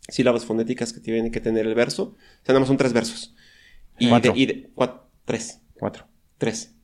sílabas 0.08 0.44
fonéticas 0.44 0.92
que 0.92 1.00
tiene 1.00 1.30
que 1.32 1.40
tener 1.40 1.66
el 1.66 1.74
verso. 1.74 2.02
O 2.04 2.44
sea, 2.44 2.52
nada 2.52 2.60
más 2.60 2.68
son 2.68 2.76
tres 2.76 2.92
versos. 2.92 3.34
Y 3.98 4.08
Cuatro. 4.08 4.32
de, 4.32 4.38
y 4.38 4.46
de- 4.46 4.70
cua- 4.74 5.02
tres. 5.24 5.60
Cuatro. 5.74 6.06
Tres. 6.38 6.74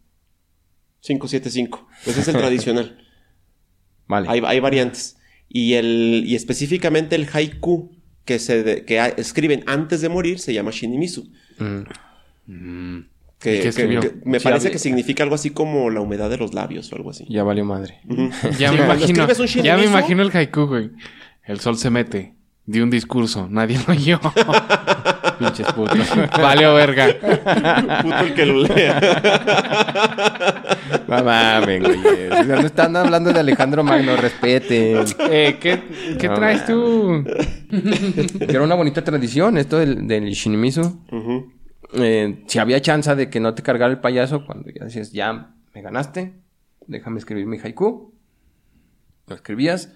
5, 1.01 1.29
7, 1.29 1.51
5. 1.51 1.89
Ese 2.07 2.21
es 2.21 2.29
el 2.29 2.37
tradicional. 2.39 2.99
Vale. 4.07 4.29
Hay, 4.29 4.41
hay 4.45 4.61
variantes. 4.61 5.17
Y, 5.49 5.75
el, 5.75 6.23
y 6.27 6.35
específicamente 6.35 7.15
el 7.17 7.29
haiku 7.33 7.93
que, 8.25 8.39
se 8.39 8.63
de- 8.63 8.85
que 8.85 9.01
a- 9.01 9.09
escriben 9.09 9.65
antes 9.67 10.01
de 10.01 10.09
morir 10.09 10.39
se 10.39 10.55
llama 10.55 10.71
Shinimisu. 10.73 11.31
Mm, 12.47 13.01
Que, 13.39 13.57
¿Y 13.59 13.61
qué 13.63 13.71
que- 13.73 14.15
me 14.25 14.39
Sí, 14.39 14.45
parece 14.45 14.71
que 14.71 14.79
significa 14.79 15.23
algo 15.25 15.35
así 15.35 15.51
como 15.51 15.91
la 15.91 16.01
humedad 16.01 16.31
de 16.31 16.37
los 16.39 16.55
labios 16.55 16.93
o 16.93 16.97
algo 16.97 17.11
así. 17.11 17.27
ya 17.29 17.43
valió 17.43 17.65
madre. 17.65 18.01
Ya 18.59 18.71
Sí, 18.71 18.77
me 18.79 18.85
imagino. 18.85 19.27
Ya 19.65 19.77
me 19.77 19.85
imagino 19.85 20.23
el 20.23 20.31
haiku, 20.35 20.67
güey. 20.67 20.91
El 21.45 21.59
sol 21.61 21.77
se 21.77 21.91
mete. 21.91 22.37
Di 22.65 22.81
un 22.81 22.91
discurso. 22.91 23.49
Nadie 23.51 23.79
lo 23.87 23.93
oyó. 23.93 24.21
Pinches 25.39 25.73
putos. 25.73 25.99
Vale, 26.41 26.67
verga. 26.73 27.09
Puto 28.03 28.19
el 28.19 28.35
que 28.35 28.47
lo 28.47 28.63
lea. 28.63 29.01
no 31.09 31.25
mames, 31.25 31.83
güey. 31.83 32.47
No 32.47 32.55
están 32.61 32.97
hablando 32.97 33.33
de 33.33 33.41
Alejandro 33.41 33.83
Magno, 33.83 34.17
respeten. 34.17 35.05
Eh, 35.31 35.57
¿Qué, 35.61 35.83
qué 36.19 36.29
No, 36.29 36.35
traes 36.35 36.65
tú? 36.67 37.25
Que 38.39 38.47
era 38.51 38.63
una 38.63 38.75
bonita 38.77 39.03
tradición 39.03 39.59
esto 39.59 39.79
del, 39.79 40.07
del. 40.07 40.33
Eh, 41.95 42.45
si 42.47 42.59
había 42.59 42.81
chance 42.81 43.15
de 43.15 43.29
que 43.29 43.41
no 43.41 43.55
te 43.55 43.63
cargara 43.63 43.93
el 43.93 44.01
payaso 44.01 44.47
cuando 44.47 44.71
ya 44.71 44.85
decías, 44.85 45.13
ya 45.13 45.55
me 45.75 45.83
ganaste, 45.83 46.35
déjame 46.87 47.19
escribir 47.19 47.47
mi 47.47 47.59
haiku. 47.59 48.15
Lo 49.27 49.35
escribías 49.35 49.93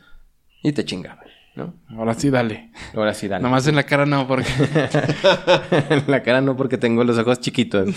y 0.63 0.73
te 0.73 0.85
chingaban, 0.85 1.26
¿no? 1.57 1.75
Ahora 1.89 2.15
sí, 2.15 2.31
dale. 2.31 2.71
Ahora 2.95 3.15
sí, 3.15 3.27
dale. 3.29 3.43
Nomás 3.43 3.67
en 3.67 3.75
la 3.75 3.83
cara 3.85 4.07
no, 4.07 4.29
porque... 4.29 4.49
en 5.91 6.05
la 6.07 6.23
cara 6.23 6.41
no 6.41 6.57
porque 6.57 6.79
tengo 6.79 7.03
los 7.03 7.19
ojos 7.19 7.41
chiquitos. 7.41 7.89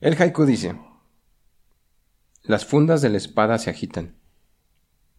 El 0.00 0.20
haiku 0.20 0.44
dice: 0.44 0.78
Las 2.42 2.66
fundas 2.66 3.00
de 3.00 3.08
la 3.08 3.16
espada 3.16 3.56
se 3.58 3.70
agitan. 3.70 4.16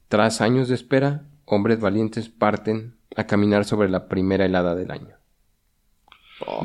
Tras 0.10 0.42
años 0.42 0.68
de 0.68 0.76
espera, 0.76 1.26
hombres 1.46 1.80
valientes 1.80 2.30
parten 2.30 3.00
a 3.16 3.26
caminar 3.26 3.66
sobre 3.66 3.90
la 3.90 4.08
primera 4.08 4.46
helada 4.46 4.76
del 4.76 4.92
año. 4.92 5.18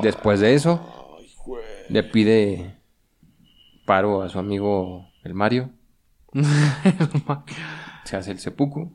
Después 0.03 0.39
de 0.39 0.53
eso, 0.53 1.17
le 1.89 2.03
pide 2.03 2.77
paro 3.85 4.21
a 4.21 4.29
su 4.29 4.37
amigo 4.37 5.09
el 5.23 5.33
Mario. 5.33 5.71
Se 8.11 8.17
hace 8.17 8.31
el 8.31 8.39
seppuku. 8.39 8.91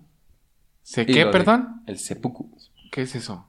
¿Se 0.82 1.06
qué, 1.06 1.24
de- 1.24 1.30
perdón? 1.30 1.80
El 1.86 1.98
seppuku. 1.98 2.50
¿Qué 2.92 3.00
es 3.00 3.14
eso? 3.14 3.48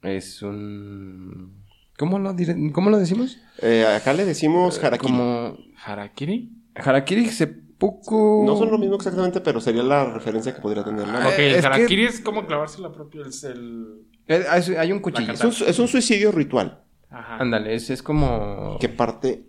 Es 0.00 0.42
un... 0.42 1.64
¿Cómo 1.98 2.20
lo, 2.20 2.32
dire- 2.34 2.70
¿Cómo 2.72 2.88
lo 2.88 2.98
decimos? 2.98 3.36
Eh, 3.60 3.84
acá 3.84 4.12
le 4.12 4.24
decimos 4.24 4.78
harakiri. 4.82 5.10
Como... 5.12 5.56
¿Harakiri? 5.84 6.52
Harakiri, 6.76 7.26
seppuku... 7.30 8.44
No 8.46 8.56
son 8.56 8.70
lo 8.70 8.78
mismo 8.78 8.94
exactamente, 8.94 9.40
pero 9.40 9.60
sería 9.60 9.82
la 9.82 10.04
referencia 10.04 10.54
que 10.54 10.60
podría 10.60 10.84
tener. 10.84 11.04
¿no? 11.08 11.18
Ah, 11.18 11.26
Ok, 11.26 11.34
es 11.38 11.54
el 11.56 11.60
que- 11.62 11.66
harakiri 11.66 12.04
es 12.04 12.20
como 12.20 12.46
clavarse 12.46 12.80
la 12.80 12.92
propia... 12.92 13.22
El... 13.22 13.32
el- 13.50 14.06
Eh, 14.28 14.44
hay- 14.48 14.76
hay 14.76 14.92
un 14.92 15.00
cuchillo. 15.00 15.32
Es 15.32 15.42
un, 15.42 15.50
es 15.66 15.78
un 15.80 15.88
suicidio 15.88 16.30
ritual 16.30 16.84
Ajá. 17.10 17.38
Ándale, 17.38 17.74
es, 17.74 17.90
es 17.90 18.04
como... 18.04 18.78
que 18.78 18.88
parte. 18.88 19.46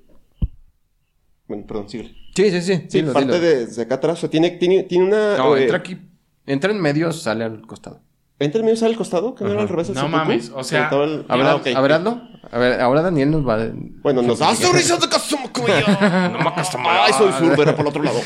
Bueno, 1.47 1.63
perdón, 1.67 1.89
sigue. 1.89 2.15
Sí, 2.35 2.51
sí, 2.51 2.61
sí. 2.61 2.75
Sí, 2.89 3.01
dilo, 3.01 3.13
parte 3.13 3.33
dilo. 3.33 3.39
de- 3.45 3.65
desde 3.65 3.81
acá 3.81 3.95
atrás. 3.95 4.17
O 4.17 4.21
sea, 4.21 4.29
tiene, 4.29 4.51
tiene, 4.51 4.83
tiene 4.83 5.05
una. 5.05 5.37
No, 5.37 5.55
eh, 5.57 5.63
entra 5.63 5.77
aquí. 5.77 5.97
Entra 6.45 6.71
en 6.71 6.81
medio, 6.81 7.11
sale 7.11 7.43
al 7.43 7.61
costado. 7.67 8.01
¿Entra 8.39 8.59
el 8.59 8.63
medio 8.63 8.77
sale 8.77 8.91
al 8.93 8.97
costado? 8.97 9.35
¿Que 9.35 9.43
no 9.43 9.51
era 9.51 9.61
al 9.63 9.67
revés? 9.69 9.89
No 9.89 10.07
mames, 10.07 10.49
o 10.55 10.63
sea, 10.63 10.89
el- 10.91 11.25
A 11.27 11.35
ver, 11.35 11.45
Ah, 11.45 11.55
ok. 11.55 11.67
a 11.75 11.81
ver, 11.81 11.91
hazlo. 11.93 12.21
A 12.51 12.57
ver, 12.57 12.79
ahora 12.81 13.01
Daniel 13.01 13.29
nos 13.31 13.45
va 13.47 13.55
a... 13.61 13.67
Bueno, 14.01 14.21
nos 14.21 14.39
da 14.39 14.55
sonrisas 14.55 14.99
de 15.01 15.09
Kazuma 15.09 15.51
como 15.51 15.67
yo. 15.67 15.73
No 15.75 16.39
me 16.39 16.51
Ay, 16.89 17.13
soy 17.13 17.31
zurdo, 17.33 17.55
por 17.75 17.79
el 17.81 17.87
otro 17.87 18.01
lado. 18.01 18.19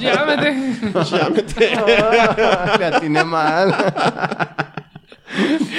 Llámate. 0.00 0.80
Ya 1.10 1.28
mete. 1.28 1.76
Le 2.78 2.84
atiné 2.86 3.24
mal. 3.24 3.74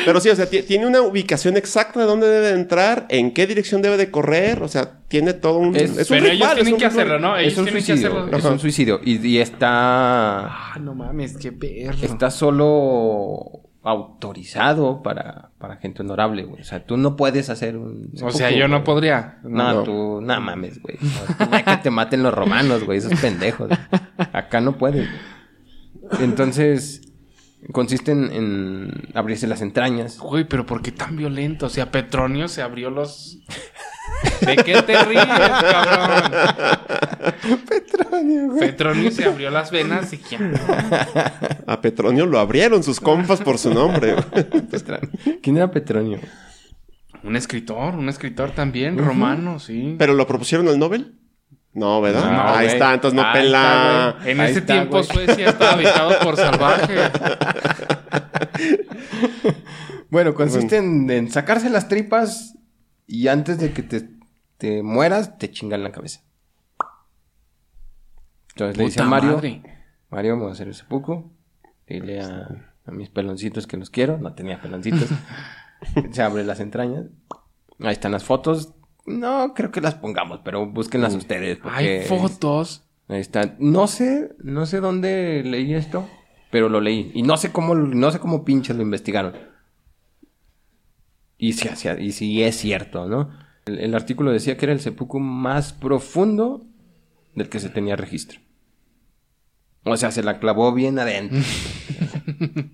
Pero 0.05 0.20
sí, 0.22 0.30
o 0.30 0.36
sea, 0.36 0.49
ti- 0.49 0.64
tiene 0.64 0.86
una 0.86 1.01
ubicación 1.01 1.58
exacta 1.58 1.99
de 1.99 2.05
dónde 2.05 2.28
debe 2.28 2.47
de 2.47 2.53
entrar, 2.53 3.05
en 3.10 3.34
qué 3.34 3.45
dirección 3.47 3.82
debe 3.82 3.97
de 3.97 4.10
correr, 4.12 4.62
o 4.64 4.68
sea, 4.68 4.99
tiene 5.08 5.34
todo 5.34 5.58
un... 5.60 5.76
Es- 5.76 5.91
un 5.91 6.05
Pero 6.10 6.26
ellos 6.28 6.47
es 6.49 6.55
tienen 6.55 6.74
un 6.74 6.80
que 6.80 6.86
hacerlo, 6.86 7.20
¿no? 7.20 7.38
Ellos 7.38 7.53
es 7.53 7.60
un 7.60 7.66
tienen 7.66 7.84
que 7.84 7.88
suicidio. 7.88 8.18
hacerlo. 8.20 8.38
Es 8.38 8.45
un 8.45 8.60
suicidio. 8.60 9.01
Y, 9.03 9.26
y 9.28 9.38
está... 9.39 10.45
Ah, 10.47 10.78
no 10.80 10.95
mames, 10.95 11.38
qué 11.38 11.51
perro. 11.51 11.97
Está 12.01 12.30
solo 12.32 13.62
autorizado 13.84 15.01
para, 15.01 15.51
para 15.60 15.78
gente 15.78 16.01
honorable, 16.01 16.43
güey. 16.43 16.62
O 16.62 16.66
sea, 16.66 16.86
tú 16.86 16.97
no 16.97 17.16
puedes 17.16 17.49
hacer 17.49 17.78
un... 17.78 18.12
O 18.22 18.32
sea, 18.32 18.51
yo 18.51 18.68
no 18.68 18.78
güey. 18.78 18.84
podría. 18.86 19.38
No, 19.43 19.74
No. 19.74 19.84
tú, 19.84 20.22
no 20.22 20.41
mames, 20.41 20.82
güey. 20.82 20.97
No, 21.39 21.49
que 21.64 21.78
te 21.84 21.89
maten 21.89 22.22
los 22.24 22.34
romanos, 22.34 22.84
güey, 22.84 22.97
esos 22.99 23.14
pendejos. 23.22 23.70
Acá 24.34 24.60
no 24.62 24.78
puedes. 24.78 25.08
güey. 25.08 26.22
Entonces, 26.24 27.01
consiste 27.72 28.11
en, 28.11 28.32
en 28.32 28.91
abrirse 29.13 29.47
las 29.47 29.61
entrañas. 29.61 30.18
Güey, 30.20 30.45
pero 30.45 30.65
¿por 30.65 30.82
qué 30.82 30.91
tan 30.91 31.15
violento? 31.15 31.68
O 31.68 31.70
sea, 31.70 31.91
Petronio 31.91 32.47
se 32.47 32.61
abrió 32.61 32.89
los... 32.89 33.39
¿De 34.45 34.55
qué 34.57 34.82
te 34.82 35.03
ríes, 35.03 35.26
cabrón? 35.26 36.32
Petronio, 37.68 38.55
Petronio 38.59 39.11
se 39.11 39.26
abrió 39.26 39.49
las 39.49 39.70
venas 39.72 40.11
y 40.13 40.20
ya. 40.30 40.39
A 41.68 41.82
Petronio 41.82 42.26
lo 42.26 42.39
abrieron 42.39 42.84
sus 42.84 42.99
compas 42.99 43.41
por 43.41 43.57
su 43.57 43.74
nombre. 43.74 44.15
¿Quién 45.41 45.57
era 45.57 45.70
Petronio? 45.70 46.20
Un 47.24 47.36
escritor, 47.36 47.95
un 47.95 48.09
escritor 48.09 48.51
también, 48.51 48.97
romano, 48.97 49.59
sí. 49.59 49.95
¿Pero 49.97 50.13
lo 50.13 50.26
propusieron 50.26 50.68
al 50.68 50.80
Nobel? 50.80 51.15
No, 51.78 52.01
¿verdad? 52.01 52.32
No, 52.32 52.55
Ahí 52.55 52.67
está, 52.67 52.93
entonces 52.95 53.15
no 53.15 53.21
Ahí 53.23 53.34
pela. 53.34 54.15
está, 54.17 54.32
En 54.32 54.39
Ahí 54.39 54.49
ese 54.49 54.59
está, 54.59 54.73
tiempo. 54.73 55.03
Suecia 55.03 55.49
estaba 55.49 55.73
habitado 55.73 56.19
por 56.23 56.36
salvajes. 56.36 57.11
Bueno, 60.09 60.34
consiste 60.34 60.78
en, 60.78 61.09
en 61.11 61.30
sacarse 61.30 61.69
las 61.69 61.89
tripas 61.89 62.57
y 63.05 63.28
antes 63.28 63.59
de 63.59 63.73
que 63.73 63.84
te, 63.84 64.09
te 64.57 64.82
mueras, 64.82 65.38
te 65.38 65.51
chingan 65.51 65.84
la 65.84 65.91
cabeza. 65.91 66.21
Entonces 68.51 68.78
le 68.78 68.86
dice 68.86 69.01
a 69.01 69.05
Mario, 69.05 69.34
madre. 69.34 69.61
Mario, 70.09 70.36
me 70.38 70.43
voy 70.43 70.51
a 70.51 70.53
hacer 70.53 70.67
el 70.69 70.75
seppuku. 70.75 71.30
Dile 71.88 72.21
a, 72.21 72.47
a 72.86 72.91
mis 72.91 73.09
peloncitos 73.09 73.67
que 73.67 73.75
los 73.75 73.89
quiero. 73.89 74.17
No 74.17 74.34
tenía 74.34 74.61
peloncitos. 74.61 75.09
Se 76.11 76.23
abre 76.23 76.45
las 76.45 76.61
entrañas. 76.61 77.05
Ahí 77.82 77.91
están 77.91 78.13
las 78.13 78.23
fotos. 78.23 78.73
No 79.08 79.53
creo 79.55 79.72
que 79.72 79.82
las 79.82 79.95
pongamos, 79.95 80.41
pero 80.43 80.66
búsquenlas 80.68 81.16
ustedes. 81.16 81.58
Porque 81.58 82.01
Hay 82.01 82.05
fotos. 82.05 82.84
Ahí 83.08 83.22
está. 83.22 83.55
No 83.58 83.88
sé, 83.88 84.36
no 84.39 84.66
sé 84.66 84.82
dónde 84.82 85.41
leí 85.45 85.74
esto, 85.74 86.08
pero 86.51 86.68
lo 86.68 86.82
leí. 86.82 87.12
Y 87.16 87.24
no 87.24 87.38
sé 87.38 87.51
cómo, 87.51 87.74
no 87.74 88.12
sé 88.12 88.20
cómo 88.20 88.43
pinches 88.43 88.76
lo 88.76 88.82
investigaron. 88.82 89.34
Y 91.38 91.53
si, 91.53 91.70
y 91.99 92.12
si 92.12 92.43
es 92.43 92.58
cierto, 92.58 93.08
¿no? 93.08 93.30
El, 93.66 93.80
el 93.80 93.95
artículo 93.95 94.32
decía 94.32 94.58
que 94.58 94.66
era 94.66 94.74
el 94.74 94.82
seppuku 94.82 95.20
más 95.20 95.72
profundo 95.72 96.66
del 97.34 97.47
que 97.47 97.60
se 97.60 97.70
tenía 97.70 97.95
registro. 97.95 98.41
O 99.84 99.95
sea, 99.95 100.12
se 100.12 100.22
la 100.22 100.39
clavó 100.39 100.74
bien 100.74 100.99
adentro. 100.99 101.39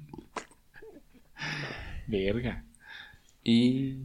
Verga. 2.07 2.63
y 3.43 3.97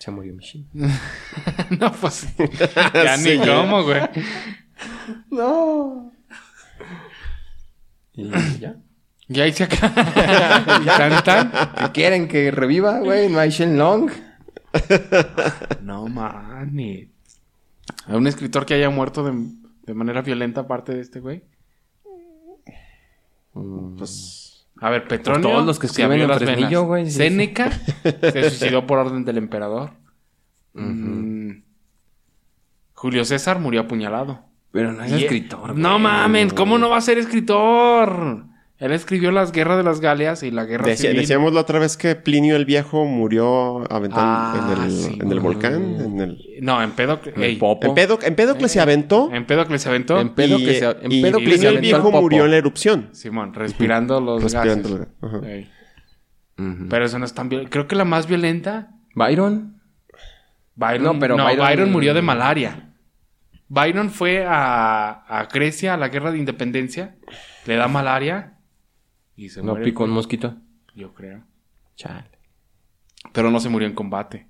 se 0.00 0.10
murió 0.10 0.34
Michelle. 0.34 0.64
No, 1.78 1.92
pues. 1.92 2.26
Ya 2.94 3.16
Sí, 3.16 3.38
ni 3.38 3.44
ya. 3.46 3.54
cómo, 3.54 3.84
güey. 3.84 4.00
No. 5.30 6.12
Y 8.14 8.28
ya. 8.58 8.74
Ya 9.28 9.44
ahí 9.44 9.52
se 9.52 9.64
acaba. 9.64 9.94
Tan, 10.96 11.22
tan. 11.22 11.52
¿Qué 11.52 11.92
quieren 11.92 12.26
que 12.26 12.50
reviva, 12.50 12.98
güey? 12.98 13.28
No 13.28 13.38
hay 13.38 13.50
Shenlong. 13.50 14.10
No 15.82 16.08
mames. 16.08 17.08
¿Hay 18.06 18.16
un 18.16 18.26
escritor 18.26 18.66
que 18.66 18.74
haya 18.74 18.90
muerto 18.90 19.22
de, 19.22 19.32
de 19.84 19.94
manera 19.94 20.22
violenta 20.22 20.62
aparte 20.62 20.94
de 20.94 21.00
este 21.02 21.20
güey? 21.20 21.44
Pues. 23.52 24.59
A 24.80 24.90
ver, 24.90 25.06
Petronio. 25.06 25.42
Pues 25.42 25.52
todos 25.54 25.66
los 25.66 25.78
que 25.78 25.86
se 25.88 26.02
escriben 26.02 26.22
en 26.30 26.38
Fresnillo, 26.38 26.84
güey, 26.84 27.10
Séneca 27.10 27.70
se 28.02 28.50
suicidó 28.50 28.86
por 28.86 28.98
orden 28.98 29.24
del 29.24 29.38
emperador. 29.38 29.90
Mm. 30.72 31.62
Julio 32.94 33.24
César 33.24 33.58
murió 33.58 33.82
apuñalado. 33.82 34.44
Pero 34.72 34.92
no 34.92 35.02
es 35.02 35.10
Y- 35.12 35.24
escritor. 35.24 35.76
No 35.76 35.90
güey. 35.92 36.02
mames, 36.02 36.52
¿cómo 36.52 36.78
no 36.78 36.88
va 36.90 36.98
a 36.98 37.00
ser 37.00 37.18
escritor? 37.18 38.44
Él 38.80 38.92
escribió 38.92 39.30
las 39.30 39.52
guerras 39.52 39.76
de 39.76 39.82
las 39.82 40.00
Galias 40.00 40.42
y 40.42 40.50
la 40.50 40.64
guerra 40.64 40.86
Decía- 40.86 41.10
civil. 41.10 41.20
decíamos 41.20 41.52
la 41.52 41.60
otra 41.60 41.78
vez 41.78 41.98
que 41.98 42.14
Plinio 42.16 42.56
el 42.56 42.64
Viejo 42.64 43.04
murió 43.04 43.80
aventado 43.92 44.22
Ah, 44.24 44.72
en 44.74 44.82
el, 44.84 44.90
sí, 44.90 45.12
en 45.12 45.20
el 45.20 45.26
güey. 45.26 45.38
volcán. 45.40 45.74
En, 46.00 46.18
el, 46.20 46.38
No, 46.62 46.82
en 46.82 46.90
Pedocles. 46.92 47.36
En 47.36 47.42
el 47.42 47.58
Popo. 47.58 47.88
en, 47.88 47.94
Pedo- 47.94 48.18
en 48.22 48.28
Empédocles 48.28 48.72
se 48.72 48.80
aventó. 48.80 49.30
En 49.34 49.44
Pedocles 49.44 49.82
se 49.82 49.88
aventó. 49.90 50.18
En 50.18 50.30
pedo 50.30 50.58
y, 50.58 50.64
que 50.64 50.74
se, 50.78 50.86
y 51.10 51.20
se 51.22 51.30
Plinio 51.32 51.68
el 51.68 51.76
aventó 51.76 51.80
Viejo 51.80 52.10
murió 52.10 52.46
en 52.46 52.50
la 52.52 52.56
erupción. 52.56 53.10
Simón, 53.12 53.52
respirando 53.52 54.18
los 54.20 54.42
Respirando 54.42 55.06
gases. 55.28 55.66
Pero 56.88 57.04
eso 57.04 57.18
no 57.18 57.24
es 57.24 57.34
tan 57.34 57.48
violento. 57.48 57.70
Creo 57.70 57.86
que 57.86 57.96
la 57.96 58.04
más 58.04 58.26
violenta. 58.26 58.88
Byron. 59.14 59.80
Byron, 60.74 61.04
No, 61.04 61.18
pero 61.18 61.36
no, 61.36 61.44
Byron- 61.44 61.58
Byron... 61.68 61.92
murió 61.92 62.14
de 62.14 62.22
malaria. 62.22 62.92
Byron 63.68 64.10
fue 64.10 64.44
a, 64.46 65.10
a 65.26 65.44
Grecia 65.52 65.94
a 65.94 65.96
la 65.96 66.08
guerra 66.08 66.32
de 66.32 66.38
independencia. 66.38 67.16
Le 67.66 67.76
da 67.76 67.88
malaria. 67.88 68.54
Y 69.40 69.48
se 69.48 69.62
No 69.62 69.72
muere. 69.72 69.84
picó 69.86 70.04
un 70.04 70.10
mosquito. 70.10 70.54
Yo 70.94 71.14
creo. 71.14 71.42
Chale. 71.96 72.30
Pero 73.32 73.50
no 73.50 73.58
se 73.58 73.70
murió 73.70 73.88
en 73.88 73.94
combate. 73.94 74.48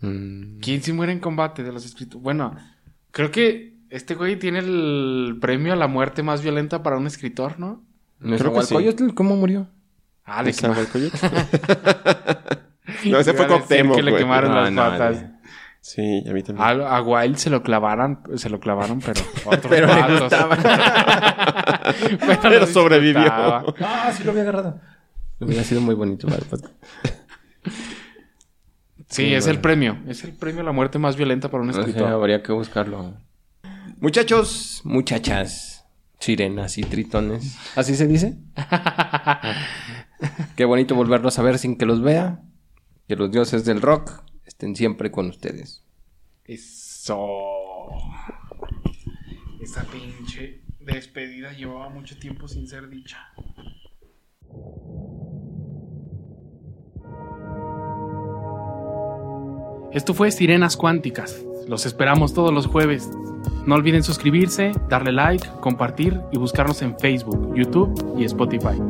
Mm. 0.00 0.58
¿Quién 0.58 0.82
se 0.82 0.92
muere 0.92 1.12
en 1.12 1.20
combate 1.20 1.62
de 1.62 1.70
los 1.72 1.84
escritores? 1.84 2.22
Bueno, 2.24 2.56
creo 3.12 3.30
que 3.30 3.76
este 3.88 4.16
güey 4.16 4.36
tiene 4.36 4.58
el 4.58 5.38
premio 5.40 5.72
a 5.72 5.76
la 5.76 5.86
muerte 5.86 6.24
más 6.24 6.42
violenta 6.42 6.82
para 6.82 6.96
un 6.98 7.06
escritor, 7.06 7.60
¿no? 7.60 7.84
¿Nezahualcóyotl 8.18 9.14
cómo 9.14 9.36
murió? 9.36 9.68
Ah, 10.24 10.42
le 10.42 10.50
Esa 10.50 10.68
quema- 10.68 10.74
fue 10.74 10.82
el 10.82 10.88
coyote. 10.88 11.18
no, 13.04 13.18
ese 13.20 13.32
fue 13.34 13.46
que 13.94 14.02
le 14.02 14.16
quemaron 14.16 14.50
No, 14.50 14.60
las 14.62 14.72
no, 14.72 14.82
patas. 14.82 15.24
Sí, 15.86 16.24
a 16.28 16.32
mí 16.32 16.42
también. 16.42 16.66
A, 16.82 16.96
a 16.96 17.00
Wilde 17.00 17.38
se 17.38 17.48
lo 17.48 17.62
clavaron, 17.62 18.18
se 18.34 18.50
lo 18.50 18.58
clavaron, 18.58 19.00
pero 19.00 19.20
otros 19.44 19.66
Pero 19.70 19.86
vatos. 19.86 20.32
pero 22.42 22.66
sobrevivió. 22.66 23.32
Ah, 23.32 24.10
sí 24.12 24.24
lo 24.24 24.32
había 24.32 24.42
agarrado. 24.42 24.80
Hubiera 25.38 25.62
sido 25.62 25.80
muy 25.80 25.94
bonito 25.94 26.26
para. 26.26 26.42
Sí, 29.08 29.32
es 29.32 29.46
el 29.46 29.60
premio. 29.60 29.96
Es 30.08 30.24
el 30.24 30.32
premio 30.32 30.62
a 30.62 30.64
la 30.64 30.72
muerte 30.72 30.98
más 30.98 31.14
violenta 31.14 31.52
para 31.52 31.62
un 31.62 31.70
O 31.70 31.72
sea, 31.72 31.84
escritor. 31.84 32.08
habría 32.08 32.42
que 32.42 32.50
buscarlo. 32.50 33.14
Muchachos, 34.00 34.80
muchachas, 34.82 35.86
sirenas 36.18 36.78
y 36.78 36.82
tritones. 36.82 37.56
¿Así 37.76 37.94
se 37.94 38.08
dice? 38.08 38.36
Qué 40.56 40.64
bonito 40.64 40.96
volverlos 40.96 41.38
a 41.38 41.42
ver 41.42 41.58
sin 41.58 41.78
que 41.78 41.86
los 41.86 42.02
vea. 42.02 42.40
Que 43.06 43.14
los 43.14 43.30
dioses 43.30 43.64
del 43.64 43.82
rock 43.82 44.25
estén 44.56 44.74
siempre 44.74 45.10
con 45.10 45.28
ustedes. 45.28 45.82
Eso. 46.46 47.18
Esa 49.60 49.84
pinche 49.84 50.62
despedida 50.80 51.52
llevaba 51.52 51.90
mucho 51.90 52.18
tiempo 52.18 52.48
sin 52.48 52.66
ser 52.66 52.88
dicha. 52.88 53.18
Esto 59.92 60.14
fue 60.14 60.30
Sirenas 60.30 60.78
Cuánticas. 60.78 61.44
Los 61.68 61.84
esperamos 61.84 62.32
todos 62.32 62.54
los 62.54 62.66
jueves. 62.66 63.10
No 63.66 63.74
olviden 63.74 64.02
suscribirse, 64.02 64.72
darle 64.88 65.12
like, 65.12 65.46
compartir 65.60 66.18
y 66.32 66.38
buscarnos 66.38 66.80
en 66.80 66.98
Facebook, 66.98 67.54
YouTube 67.54 68.14
y 68.18 68.24
Spotify. 68.24 68.80